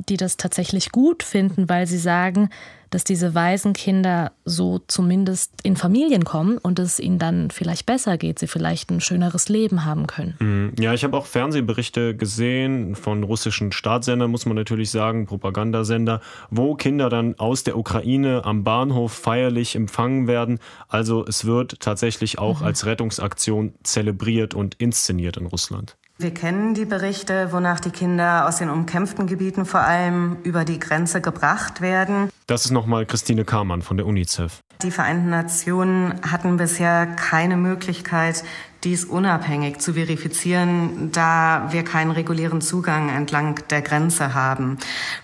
die 0.10 0.18
das 0.18 0.38
tatsächlich 0.38 0.92
gut 0.92 1.22
finden, 1.22 1.70
weil 1.70 1.86
sie 1.86 1.98
sagen, 1.98 2.50
dass 2.92 3.06
diese 3.06 3.34
Waisenkinder 3.34 4.34
so 4.46 4.80
zumindest 4.86 5.54
in 5.64 5.76
Familien 5.76 6.26
kommen 6.26 6.58
und 6.58 6.78
es 6.78 7.00
ihnen 7.00 7.18
dann 7.20 7.50
vielleicht 7.50 7.86
besser 7.86 8.18
geht, 8.18 8.38
sie 8.38 8.48
vielleicht 8.48 8.92
ein 8.92 9.02
schöneres 9.02 9.50
Leben 9.50 9.86
haben 9.86 10.08
können. 10.08 10.36
Mhm. 10.40 10.74
Ja, 10.78 10.94
ich 10.94 11.04
habe 11.04 11.18
auch 11.18 11.26
Fernsehberichte 11.26 12.16
gesehen 12.16 12.96
von 12.96 13.24
russischen 13.24 13.72
Staatssendern, 13.72 14.30
muss 14.30 14.46
man 14.46 14.56
natürlich 14.56 14.92
sagen, 14.92 15.26
Propagandasender, 15.26 16.22
wo 16.50 16.76
Kinder 16.76 17.10
dann 17.10 17.40
aus 17.40 17.64
der 17.64 17.78
Ukraine 17.78 18.44
am 18.44 18.64
Bahnhof 18.64 19.14
feierlich 19.14 19.76
empfangen 19.76 20.28
werden. 20.28 20.60
Also 20.90 21.26
es 21.26 21.46
wird 21.46 21.80
tatsächlich 21.80 22.40
auch 22.40 22.60
mhm. 22.60 22.68
als 22.68 22.86
Rettungsaktion 22.86 23.74
zelebriert 23.84 24.54
und 24.54 24.76
inszeniert 24.76 25.38
in 25.38 25.46
Russland. 25.46 25.96
Wir 26.22 26.32
kennen 26.32 26.76
die 26.76 26.86
Berichte, 26.86 27.52
wonach 27.52 27.80
die 27.80 27.90
Kinder 27.90 28.48
aus 28.48 28.58
den 28.58 28.70
umkämpften 28.70 29.26
Gebieten 29.26 29.66
vor 29.66 29.80
allem 29.80 30.38
über 30.44 30.66
die 30.66 30.78
Grenze 30.78 31.20
gebracht 31.20 31.82
werden. 31.82 32.30
Das 32.46 32.64
ist 32.64 32.70
nochmal 32.70 33.08
Christine 33.08 33.44
Kamann 33.44 33.82
von 33.82 33.98
der 33.98 34.06
UNICEF. 34.06 34.60
Die 34.84 34.92
Vereinten 34.92 35.32
Nationen 35.32 36.14
hatten 36.22 36.58
bisher 36.58 37.08
keine 37.08 37.58
Möglichkeit, 37.58 38.44
dies 38.84 39.06
unabhängig 39.06 39.80
zu 39.80 39.94
verifizieren, 39.94 41.12
da 41.12 41.68
wir 41.72 41.84
keinen 41.84 42.12
regulären 42.12 42.62
Zugang 42.62 43.10
entlang 43.10 43.60
der 43.70 43.82
Grenze 43.82 44.34
haben. 44.34 44.78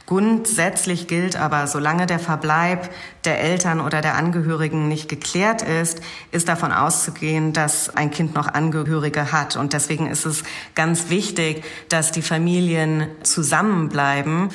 Grundsätzlich 0.05 1.08
gilt 1.08 1.36
aber, 1.36 1.66
solange 1.66 2.05
der 2.05 2.20
Verbleib 2.20 2.89
der 3.26 3.41
Eltern 3.41 3.82
oder 3.82 4.01
der 4.01 4.16
Angehörigen 4.16 4.88
nicht 4.88 5.10
geklärt 5.10 5.64
ist, 5.64 6.01
ist 6.32 6.47
davon 6.47 6.72
auszugehen, 6.72 7.51
dass 7.51 7.89
ein 7.89 8.12
Kind 8.12 8.36
noch 8.36 8.47
Angehörige 8.47 9.32
hat. 9.32 9.55
Und 9.55 9.74
deswegen 9.74 10.08
ist 10.08 10.26
es 10.26 10.43
ganz 10.76 11.10
wichtig, 11.10 11.64
dass 11.89 12.12
die 12.12 12.22
Familien 12.22 13.08
zusammenbleiben. 13.24 14.49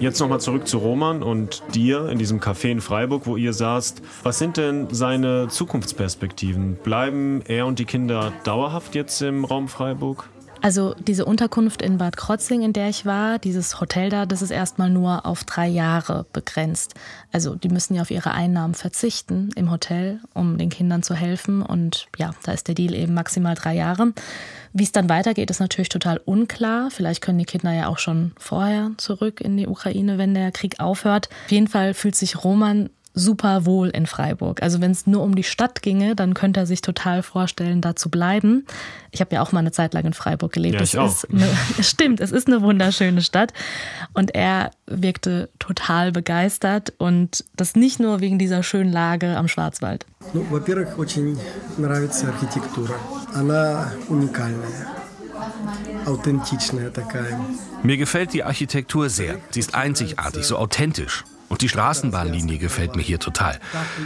Jetzt 0.00 0.20
nochmal 0.20 0.40
zurück 0.40 0.68
zu 0.68 0.78
Roman 0.78 1.22
und 1.22 1.62
dir 1.74 2.08
in 2.08 2.18
diesem 2.18 2.40
Café 2.40 2.70
in 2.70 2.80
Freiburg, 2.80 3.26
wo 3.26 3.36
ihr 3.36 3.52
saßt. 3.52 4.02
Was 4.22 4.38
sind 4.38 4.56
denn 4.56 4.88
seine 4.90 5.48
Zukunftsperspektiven? 5.48 6.76
Bleiben 6.76 7.42
er 7.46 7.66
und 7.66 7.78
die 7.78 7.84
Kinder 7.84 8.32
dauerhaft 8.44 8.94
jetzt 8.94 9.20
im 9.22 9.44
Raum 9.44 9.68
Freiburg? 9.68 10.28
Also 10.62 10.94
diese 10.98 11.24
Unterkunft 11.24 11.82
in 11.82 11.98
Bad 11.98 12.16
Krotzing, 12.16 12.62
in 12.62 12.72
der 12.72 12.88
ich 12.88 13.04
war, 13.04 13.38
dieses 13.38 13.80
Hotel 13.80 14.10
da, 14.10 14.26
das 14.26 14.42
ist 14.42 14.50
erstmal 14.50 14.90
nur 14.90 15.26
auf 15.26 15.44
drei 15.44 15.68
Jahre 15.68 16.26
begrenzt. 16.32 16.94
Also 17.32 17.54
die 17.54 17.68
müssen 17.68 17.94
ja 17.94 18.02
auf 18.02 18.10
ihre 18.10 18.32
Einnahmen 18.32 18.74
verzichten 18.74 19.50
im 19.54 19.70
Hotel, 19.70 20.20
um 20.34 20.58
den 20.58 20.70
Kindern 20.70 21.02
zu 21.02 21.14
helfen. 21.14 21.62
Und 21.62 22.08
ja, 22.16 22.32
da 22.44 22.52
ist 22.52 22.68
der 22.68 22.74
Deal 22.74 22.94
eben 22.94 23.14
maximal 23.14 23.54
drei 23.54 23.74
Jahre. 23.74 24.12
Wie 24.78 24.82
es 24.82 24.92
dann 24.92 25.08
weitergeht, 25.08 25.50
ist 25.50 25.60
natürlich 25.60 25.88
total 25.88 26.20
unklar. 26.26 26.90
Vielleicht 26.90 27.22
können 27.22 27.38
die 27.38 27.46
Kinder 27.46 27.72
ja 27.72 27.88
auch 27.88 27.96
schon 27.96 28.32
vorher 28.38 28.90
zurück 28.98 29.40
in 29.40 29.56
die 29.56 29.66
Ukraine, 29.66 30.18
wenn 30.18 30.34
der 30.34 30.52
Krieg 30.52 30.80
aufhört. 30.80 31.30
Auf 31.46 31.50
jeden 31.50 31.66
Fall 31.66 31.94
fühlt 31.94 32.14
sich 32.14 32.44
Roman 32.44 32.90
super 33.15 33.65
wohl 33.65 33.89
in 33.89 34.05
Freiburg. 34.05 34.61
Also 34.61 34.79
wenn 34.79 34.91
es 34.91 35.05
nur 35.05 35.21
um 35.23 35.35
die 35.35 35.43
Stadt 35.43 35.81
ginge, 35.81 36.15
dann 36.15 36.33
könnte 36.33 36.61
er 36.61 36.65
sich 36.65 36.81
total 36.81 37.23
vorstellen, 37.23 37.81
da 37.81 37.95
zu 37.95 38.09
bleiben. 38.09 38.65
Ich 39.11 39.19
habe 39.19 39.35
ja 39.35 39.41
auch 39.41 39.51
mal 39.51 39.59
eine 39.59 39.71
Zeit 39.71 39.93
lang 39.93 40.05
in 40.05 40.13
Freiburg 40.13 40.53
gelebt. 40.53 40.75
Ja, 40.75 40.81
ich 40.81 40.93
es 40.93 40.97
auch. 40.97 41.07
Ist 41.07 41.27
eine, 41.29 41.49
stimmt, 41.83 42.21
es 42.21 42.31
ist 42.31 42.47
eine 42.47 42.61
wunderschöne 42.61 43.21
Stadt. 43.21 43.53
Und 44.13 44.33
er 44.33 44.71
wirkte 44.85 45.49
total 45.59 46.11
begeistert 46.11 46.93
und 46.97 47.43
das 47.55 47.75
nicht 47.75 47.99
nur 47.99 48.21
wegen 48.21 48.39
dieser 48.39 48.63
schönen 48.63 48.91
Lage 48.91 49.35
am 49.35 49.47
Schwarzwald. 49.47 50.05
Ну, 50.33 50.45
во-первых, 50.49 50.97
очень 50.97 51.37
нравится 51.77 52.29
архитектура. 52.29 52.95
Она 53.33 53.91
уникальная, 54.07 54.87
аутентичная 56.05 56.89
такая. 56.89 57.37
Mir 57.83 57.97
gefällt 57.97 58.33
die 58.33 58.43
Architektur 58.43 59.09
sehr. 59.09 59.39
Sie 59.49 59.59
ist 59.59 59.75
einzigartig, 59.75 60.45
so 60.45 60.57
authentisch. 60.57 61.25
Und 61.49 61.61
die 61.61 61.69
Straßenbahnlinie 61.69 62.57
gefällt 62.57 62.95
mir 62.95 63.01
hier 63.01 63.19
total. 63.19 63.59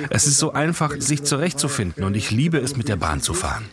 Es 0.10 0.26
ist 0.26 0.40
so 0.40 0.54
einfach, 0.54 0.94
sich 0.98 1.24
zurechtzufinden 1.24 2.04
und 2.04 2.16
ich 2.16 2.32
liebe 2.32 2.58
es, 2.58 2.76
mit 2.76 2.90
der 2.90 2.96
Bahn 2.96 3.22
zu 3.22 3.34
fahren. 3.34 3.66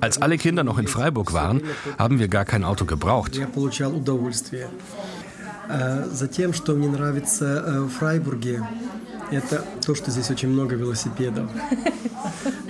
Als 0.00 0.20
alle 0.20 0.36
Kinder 0.36 0.64
noch 0.64 0.78
in 0.78 0.86
Freiburg 0.86 1.32
waren, 1.32 1.62
haben 1.98 2.18
wir 2.18 2.28
gar 2.28 2.44
kein 2.44 2.64
Auto 2.64 2.84
gebraucht. 2.84 3.36
Я 3.36 3.46
получал 3.46 3.94
удовольствие. 3.94 4.68
А 5.68 6.08
Затем, 6.12 6.52
что 6.52 6.74
мне 6.74 6.88
нравится 6.88 7.64
э, 7.64 7.80
в 7.82 7.90
Фрайбурге, 7.90 8.62
это 9.30 9.64
то, 9.84 9.94
что 9.94 10.10
здесь 10.10 10.30
очень 10.30 10.48
много 10.48 10.74
велосипедов. 10.76 11.48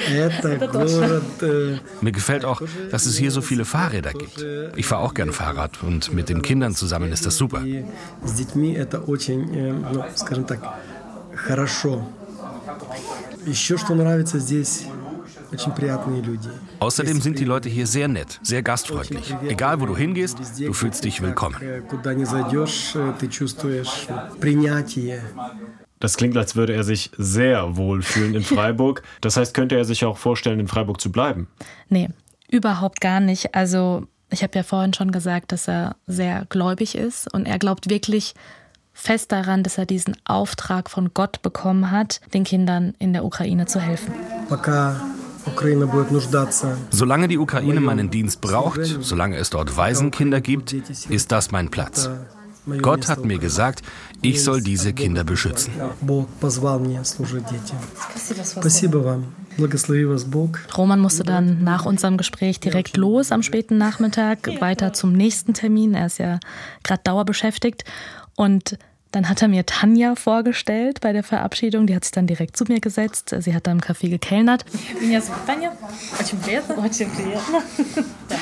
Это 0.08 0.68
город... 0.72 1.22
э, 1.42 1.78
Mir 2.00 2.12
gefällt 2.12 2.44
auch, 2.44 2.62
dass 2.90 3.06
es 3.06 3.16
hier 3.16 3.30
so 3.30 3.40
viele 3.40 3.64
Fahrräder 3.64 4.12
gibt. 4.12 4.44
Ich 4.76 4.86
fahre 4.86 5.02
auch 5.02 5.14
gern 5.14 5.32
Fahrrad 5.32 5.82
und 5.82 6.12
mit 6.12 6.28
den 6.28 6.42
Kindern 6.42 6.74
zusammen 6.74 7.12
ist 7.12 7.24
das 7.26 7.36
super. 7.36 7.62
И 7.64 7.84
с 8.24 8.32
детьми 8.32 8.74
это 8.74 9.00
очень, 9.00 9.42
э, 9.54 9.72
ну, 9.92 10.04
скажем 10.16 10.44
так, 10.44 10.60
хорошо. 11.34 12.06
Еще 13.46 13.78
что 13.78 13.94
нравится 13.94 14.38
здесь, 14.38 14.84
очень 15.52 15.72
приятные 15.72 16.22
люди. 16.22 16.48
Außerdem 16.78 17.20
sind 17.20 17.38
die 17.38 17.44
Leute 17.44 17.68
hier 17.68 17.86
sehr 17.86 18.08
nett, 18.08 18.38
sehr 18.42 18.62
gastfreundlich. 18.62 19.34
Egal 19.48 19.80
wo 19.80 19.86
du 19.86 19.96
hingehst, 19.96 20.38
du 20.58 20.72
fühlst 20.72 21.04
dich 21.04 21.20
willkommen. 21.22 21.56
Э, 25.94 25.94
Куда 25.94 25.94
не 25.94 25.94
зайдешь, 25.94 25.94
э, 25.94 25.94
ты 25.94 25.94
чувствуешь 25.94 25.94
принятие. 25.94 25.94
Das 26.00 26.16
klingt, 26.16 26.36
als 26.36 26.56
würde 26.56 26.72
er 26.72 26.84
sich 26.84 27.10
sehr 27.18 27.76
wohl 27.76 28.02
fühlen 28.02 28.34
in 28.34 28.42
Freiburg. 28.42 29.02
Das 29.20 29.36
heißt, 29.36 29.54
könnte 29.54 29.76
er 29.76 29.84
sich 29.84 30.04
auch 30.04 30.16
vorstellen, 30.16 30.58
in 30.58 30.68
Freiburg 30.68 31.00
zu 31.00 31.12
bleiben? 31.12 31.46
Nee, 31.88 32.08
überhaupt 32.50 33.00
gar 33.00 33.20
nicht. 33.20 33.54
Also 33.54 34.06
ich 34.30 34.42
habe 34.42 34.56
ja 34.56 34.62
vorhin 34.62 34.94
schon 34.94 35.12
gesagt, 35.12 35.52
dass 35.52 35.68
er 35.68 35.96
sehr 36.06 36.46
gläubig 36.48 36.94
ist 36.94 37.32
und 37.32 37.46
er 37.46 37.58
glaubt 37.58 37.90
wirklich 37.90 38.34
fest 38.92 39.32
daran, 39.32 39.62
dass 39.62 39.78
er 39.78 39.86
diesen 39.86 40.16
Auftrag 40.24 40.90
von 40.90 41.12
Gott 41.14 41.42
bekommen 41.42 41.90
hat, 41.90 42.20
den 42.32 42.44
Kindern 42.44 42.94
in 42.98 43.12
der 43.12 43.24
Ukraine 43.24 43.66
zu 43.66 43.80
helfen. 43.80 44.12
Пока 44.48 45.00
Украина 45.46 45.86
будет 45.86 46.10
нуждаться 46.10 46.76
Solange 46.90 47.28
die 47.28 47.38
Ukraine 47.38 47.80
meinen 47.80 48.10
Dienst 48.10 48.40
braucht, 48.40 48.84
solange 48.84 49.36
es 49.36 49.50
dort 49.50 49.76
Waisenkinder 49.76 50.40
gibt, 50.40 50.72
ist 50.72 51.32
das 51.32 51.50
mein 51.50 51.70
Platz. 51.70 52.10
Gott 52.81 53.07
hat 53.07 53.23
mir 53.25 53.37
gesagt, 53.37 53.81
ich 54.21 54.43
soll 54.43 54.61
diese 54.61 54.93
Kinder 54.93 55.23
beschützen. 55.23 55.73
Roman 60.77 60.99
musste 60.99 61.23
dann 61.23 61.63
nach 61.63 61.85
unserem 61.85 62.17
Gespräch 62.17 62.59
direkt 62.59 62.97
los 62.97 63.31
am 63.31 63.43
späten 63.43 63.77
Nachmittag, 63.77 64.49
weiter 64.59 64.93
zum 64.93 65.13
nächsten 65.13 65.53
Termin. 65.53 65.93
Er 65.93 66.07
ist 66.07 66.17
ja 66.17 66.39
gerade 66.83 67.01
dauerbeschäftigt. 67.03 67.83
Und 68.35 68.77
dann 69.15 69.29
hat 69.29 69.41
er 69.41 69.47
mir 69.47 69.65
Tanja 69.65 70.15
vorgestellt 70.15 70.99
bei 70.99 71.13
der 71.13 71.23
Verabschiedung. 71.23 71.87
Die 71.87 71.95
hat 71.95 72.03
sich 72.03 72.11
dann 72.11 72.27
direkt 72.27 72.57
zu 72.57 72.65
mir 72.65 72.81
gesetzt. 72.81 73.33
Sie 73.39 73.55
hat 73.55 73.65
da 73.65 73.71
im 73.71 73.79
Café 73.79 74.09
gekellnert. 74.09 74.65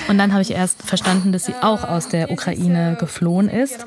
Und 0.07 0.17
dann 0.17 0.33
habe 0.33 0.41
ich 0.41 0.49
erst 0.49 0.81
verstanden, 0.81 1.31
dass 1.31 1.45
sie 1.45 1.53
auch 1.61 1.83
aus 1.83 2.09
der 2.09 2.31
Ukraine 2.31 2.97
geflohen 2.99 3.49
ist. 3.49 3.85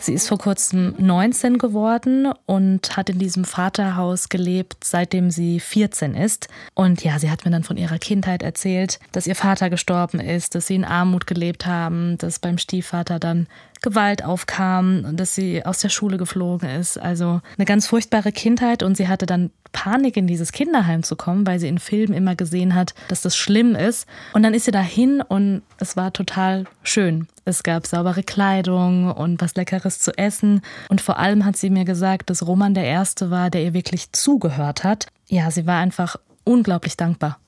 Sie 0.00 0.14
ist 0.14 0.28
vor 0.28 0.38
kurzem 0.38 0.94
19 0.98 1.58
geworden 1.58 2.28
und 2.46 2.96
hat 2.96 3.10
in 3.10 3.18
diesem 3.18 3.44
Vaterhaus 3.44 4.28
gelebt, 4.28 4.84
seitdem 4.84 5.30
sie 5.30 5.60
14 5.60 6.14
ist. 6.14 6.48
Und 6.74 7.02
ja, 7.04 7.18
sie 7.18 7.30
hat 7.30 7.44
mir 7.44 7.50
dann 7.50 7.64
von 7.64 7.76
ihrer 7.76 7.98
Kindheit 7.98 8.42
erzählt, 8.42 8.98
dass 9.12 9.26
ihr 9.26 9.34
Vater 9.34 9.70
gestorben 9.70 10.20
ist, 10.20 10.54
dass 10.54 10.66
sie 10.66 10.74
in 10.74 10.84
Armut 10.84 11.26
gelebt 11.26 11.66
haben, 11.66 12.18
dass 12.18 12.38
beim 12.38 12.58
Stiefvater 12.58 13.18
dann 13.18 13.46
Gewalt 13.82 14.24
aufkam 14.24 15.04
und 15.06 15.20
dass 15.20 15.34
sie 15.34 15.64
aus 15.64 15.78
der 15.78 15.90
Schule 15.90 16.16
geflogen 16.16 16.68
ist. 16.68 16.98
Also 16.98 17.40
eine 17.56 17.66
ganz 17.66 17.86
furchtbare 17.86 18.32
Kindheit 18.32 18.82
und 18.82 18.96
sie 18.96 19.08
hatte 19.08 19.26
dann 19.26 19.50
Panik, 19.72 20.16
in 20.16 20.26
dieses 20.26 20.52
Kinderheim 20.52 21.02
zu 21.02 21.16
kommen, 21.16 21.46
weil 21.46 21.58
sie 21.58 21.68
in 21.68 21.78
Filmen 21.78 22.14
immer 22.14 22.34
gesehen 22.34 22.74
hat, 22.74 22.94
dass 23.08 23.20
das 23.20 23.36
schlimm 23.36 23.74
ist. 23.74 24.08
Und 24.32 24.42
dann 24.42 24.54
ist 24.54 24.64
sie 24.64 24.70
dahin 24.70 25.20
und 25.20 25.62
es 25.78 25.96
war 25.96 26.12
total 26.12 26.64
schön. 26.82 27.28
Es 27.44 27.62
gab 27.62 27.86
saubere 27.86 28.24
Kleidung 28.24 29.12
und 29.12 29.40
was 29.40 29.54
Leckeres 29.54 29.85
zu 29.90 30.16
essen. 30.18 30.60
Und 30.88 31.00
vor 31.00 31.18
allem 31.18 31.44
hat 31.44 31.56
sie 31.56 31.70
mir 31.70 31.84
gesagt, 31.84 32.30
dass 32.30 32.46
Roman 32.46 32.74
der 32.74 32.84
Erste 32.84 33.30
war, 33.30 33.50
der 33.50 33.62
ihr 33.62 33.74
wirklich 33.74 34.12
zugehört 34.12 34.84
hat. 34.84 35.06
Ja, 35.28 35.50
sie 35.50 35.66
war 35.66 35.78
einfach 35.78 36.16
unglaublich 36.44 36.96
dankbar. 36.96 37.38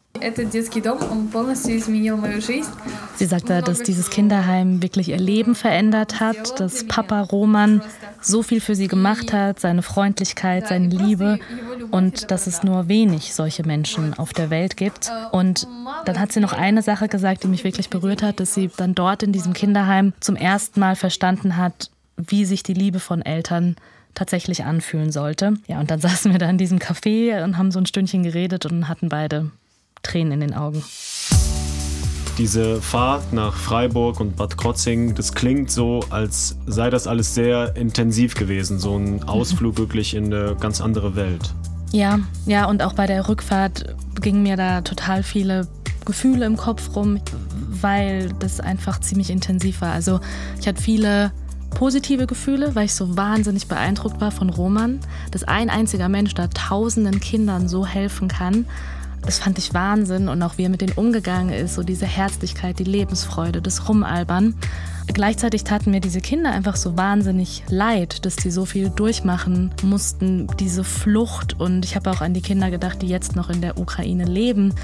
Sie 3.16 3.26
sagte, 3.26 3.62
dass 3.62 3.82
dieses 3.82 4.10
Kinderheim 4.10 4.82
wirklich 4.82 5.08
ihr 5.10 5.18
Leben 5.18 5.54
verändert 5.54 6.18
hat, 6.18 6.58
dass 6.58 6.88
Papa 6.88 7.20
Roman 7.20 7.82
so 8.20 8.42
viel 8.42 8.60
für 8.60 8.74
sie 8.74 8.88
gemacht 8.88 9.32
hat, 9.32 9.60
seine 9.60 9.82
Freundlichkeit, 9.82 10.66
seine 10.68 10.88
Liebe 10.88 11.38
und 11.90 12.30
dass 12.30 12.46
es 12.46 12.62
nur 12.62 12.88
wenig 12.88 13.34
solche 13.34 13.64
Menschen 13.64 14.14
auf 14.14 14.32
der 14.32 14.50
Welt 14.50 14.76
gibt. 14.76 15.10
Und 15.30 15.68
dann 16.04 16.18
hat 16.18 16.32
sie 16.32 16.40
noch 16.40 16.52
eine 16.52 16.82
Sache 16.82 17.08
gesagt, 17.08 17.44
die 17.44 17.48
mich 17.48 17.64
wirklich 17.64 17.90
berührt 17.90 18.22
hat, 18.22 18.40
dass 18.40 18.54
sie 18.54 18.70
dann 18.76 18.94
dort 18.94 19.22
in 19.22 19.32
diesem 19.32 19.52
Kinderheim 19.52 20.12
zum 20.20 20.36
ersten 20.36 20.80
Mal 20.80 20.96
verstanden 20.96 21.56
hat, 21.56 21.90
wie 22.18 22.44
sich 22.44 22.62
die 22.62 22.74
Liebe 22.74 23.00
von 23.00 23.22
Eltern 23.22 23.76
tatsächlich 24.14 24.64
anfühlen 24.64 25.12
sollte. 25.12 25.54
Ja, 25.66 25.80
und 25.80 25.90
dann 25.90 26.00
saßen 26.00 26.32
wir 26.32 26.38
da 26.38 26.50
in 26.50 26.58
diesem 26.58 26.78
Café 26.78 27.42
und 27.42 27.56
haben 27.56 27.70
so 27.70 27.78
ein 27.78 27.86
Stündchen 27.86 28.22
geredet 28.22 28.66
und 28.66 28.88
hatten 28.88 29.08
beide 29.08 29.50
Tränen 30.02 30.32
in 30.32 30.40
den 30.40 30.54
Augen. 30.54 30.82
Diese 32.36 32.80
Fahrt 32.80 33.32
nach 33.32 33.56
Freiburg 33.56 34.20
und 34.20 34.36
Bad 34.36 34.56
Krotzing, 34.56 35.16
das 35.16 35.32
klingt 35.32 35.72
so, 35.72 36.00
als 36.10 36.56
sei 36.66 36.88
das 36.88 37.08
alles 37.08 37.34
sehr 37.34 37.74
intensiv 37.74 38.34
gewesen. 38.34 38.78
So 38.78 38.96
ein 38.96 39.24
Ausflug 39.24 39.76
wirklich 39.76 40.14
in 40.14 40.26
eine 40.26 40.54
ganz 40.54 40.80
andere 40.80 41.16
Welt. 41.16 41.52
Ja, 41.90 42.20
ja, 42.46 42.66
und 42.66 42.82
auch 42.82 42.92
bei 42.92 43.06
der 43.06 43.28
Rückfahrt 43.28 43.96
gingen 44.20 44.44
mir 44.44 44.56
da 44.56 44.82
total 44.82 45.24
viele 45.24 45.66
Gefühle 46.04 46.46
im 46.46 46.56
Kopf 46.56 46.94
rum, 46.94 47.20
weil 47.80 48.30
das 48.38 48.60
einfach 48.60 49.00
ziemlich 49.00 49.30
intensiv 49.30 49.80
war. 49.80 49.92
Also 49.92 50.20
ich 50.60 50.68
hatte 50.68 50.80
viele 50.80 51.32
positive 51.78 52.26
Gefühle, 52.26 52.74
weil 52.74 52.86
ich 52.86 52.94
so 52.94 53.16
wahnsinnig 53.16 53.68
beeindruckt 53.68 54.20
war 54.20 54.32
von 54.32 54.50
Roman, 54.50 54.98
dass 55.30 55.44
ein 55.44 55.70
einziger 55.70 56.08
Mensch 56.08 56.34
da 56.34 56.48
tausenden 56.48 57.20
Kindern 57.20 57.68
so 57.68 57.86
helfen 57.86 58.26
kann. 58.26 58.66
Das 59.22 59.38
fand 59.38 59.58
ich 59.58 59.74
Wahnsinn 59.74 60.28
und 60.28 60.42
auch 60.42 60.58
wie 60.58 60.64
er 60.64 60.70
mit 60.70 60.80
denen 60.80 60.94
umgegangen 60.94 61.52
ist, 61.54 61.76
so 61.76 61.84
diese 61.84 62.04
Herzlichkeit, 62.04 62.80
die 62.80 62.84
Lebensfreude, 62.84 63.62
das 63.62 63.88
Rumalbern. 63.88 64.56
Gleichzeitig 65.06 65.62
taten 65.62 65.92
mir 65.92 66.00
diese 66.00 66.20
Kinder 66.20 66.50
einfach 66.50 66.74
so 66.74 66.96
wahnsinnig 66.96 67.62
leid, 67.68 68.26
dass 68.26 68.34
die 68.34 68.50
so 68.50 68.64
viel 68.64 68.90
durchmachen 68.90 69.70
mussten, 69.84 70.48
diese 70.58 70.82
Flucht. 70.82 71.60
Und 71.60 71.84
ich 71.84 71.94
habe 71.94 72.10
auch 72.10 72.22
an 72.22 72.34
die 72.34 72.42
Kinder 72.42 72.72
gedacht, 72.72 73.02
die 73.02 73.08
jetzt 73.08 73.36
noch 73.36 73.50
in 73.50 73.60
der 73.60 73.78
Ukraine 73.78 74.24
leben. 74.24 74.74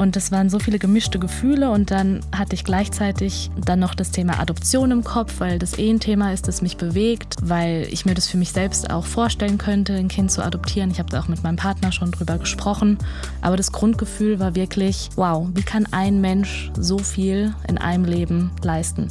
Und 0.00 0.16
es 0.16 0.32
waren 0.32 0.48
so 0.48 0.58
viele 0.58 0.78
gemischte 0.78 1.18
Gefühle 1.18 1.70
und 1.70 1.90
dann 1.90 2.20
hatte 2.34 2.54
ich 2.54 2.64
gleichzeitig 2.64 3.50
dann 3.66 3.80
noch 3.80 3.94
das 3.94 4.10
Thema 4.10 4.40
Adoption 4.40 4.92
im 4.92 5.04
Kopf, 5.04 5.40
weil 5.40 5.58
das 5.58 5.78
eh 5.78 5.90
ein 5.90 6.00
Thema 6.00 6.32
ist, 6.32 6.48
das 6.48 6.62
mich 6.62 6.78
bewegt, 6.78 7.36
weil 7.42 7.86
ich 7.90 8.06
mir 8.06 8.14
das 8.14 8.26
für 8.26 8.38
mich 8.38 8.52
selbst 8.52 8.88
auch 8.88 9.04
vorstellen 9.04 9.58
könnte, 9.58 9.92
ein 9.92 10.08
Kind 10.08 10.32
zu 10.32 10.42
adoptieren. 10.42 10.90
Ich 10.90 11.00
habe 11.00 11.10
da 11.10 11.20
auch 11.20 11.28
mit 11.28 11.42
meinem 11.42 11.56
Partner 11.56 11.92
schon 11.92 12.12
drüber 12.12 12.38
gesprochen. 12.38 12.96
Aber 13.42 13.58
das 13.58 13.72
Grundgefühl 13.72 14.40
war 14.40 14.54
wirklich, 14.54 15.10
wow, 15.16 15.46
wie 15.52 15.64
kann 15.64 15.86
ein 15.90 16.22
Mensch 16.22 16.70
so 16.78 16.96
viel 16.96 17.54
in 17.68 17.76
einem 17.76 18.06
Leben 18.06 18.52
leisten? 18.62 19.08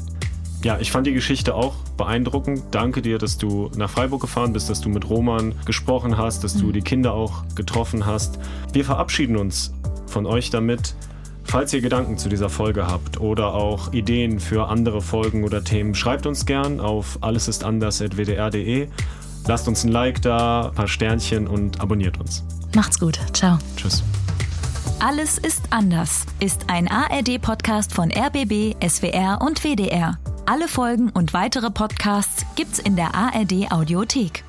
Ja, 0.63 0.79
ich 0.79 0.91
fand 0.91 1.05
die 1.05 1.13
Geschichte 1.13 1.53
auch 1.53 1.75
beeindruckend. 1.97 2.63
Danke 2.71 3.03
dir, 3.03 3.19
dass 3.19 3.37
du 3.37 3.69
nach 3.77 3.91
Freiburg 3.91 4.21
gefahren 4.21 4.53
bist, 4.53 4.71
dass 4.71 4.81
du 4.81 4.89
mit 4.89 5.07
Roman 5.07 5.53
gesprochen 5.65 6.17
hast, 6.17 6.43
dass 6.43 6.55
du 6.55 6.65
mhm. 6.65 6.73
die 6.73 6.81
Kinder 6.81 7.13
auch 7.13 7.43
getroffen 7.53 8.07
hast. 8.07 8.39
Wir 8.73 8.83
verabschieden 8.83 9.37
uns 9.37 9.71
von 10.09 10.25
euch 10.25 10.49
damit. 10.49 10.95
Falls 11.43 11.73
ihr 11.73 11.81
Gedanken 11.81 12.17
zu 12.17 12.29
dieser 12.29 12.49
Folge 12.49 12.85
habt 12.85 13.19
oder 13.19 13.53
auch 13.53 13.91
Ideen 13.91 14.39
für 14.39 14.67
andere 14.67 15.01
Folgen 15.01 15.43
oder 15.43 15.63
Themen, 15.63 15.95
schreibt 15.95 16.27
uns 16.27 16.45
gern 16.45 16.79
auf 16.79 17.17
allesistanders.wdr.de. 17.21 18.87
Lasst 19.47 19.67
uns 19.67 19.83
ein 19.83 19.91
Like 19.91 20.21
da, 20.21 20.67
ein 20.67 20.75
paar 20.75 20.87
Sternchen 20.87 21.47
und 21.47 21.81
abonniert 21.81 22.19
uns. 22.19 22.43
Macht's 22.75 22.99
gut. 22.99 23.19
Ciao. 23.33 23.57
Tschüss. 23.75 24.03
Alles 24.99 25.37
ist 25.37 25.63
anders 25.71 26.25
ist 26.39 26.65
ein 26.67 26.87
ARD-Podcast 26.87 27.93
von 27.93 28.11
RBB, 28.11 28.75
SWR 28.85 29.39
und 29.41 29.63
WDR. 29.63 30.19
Alle 30.45 30.67
Folgen 30.67 31.09
und 31.09 31.33
weitere 31.33 31.71
Podcasts 31.71 32.45
gibt's 32.55 32.79
in 32.79 32.95
der 32.95 33.15
ARD 33.15 33.71
Audiothek. 33.71 34.43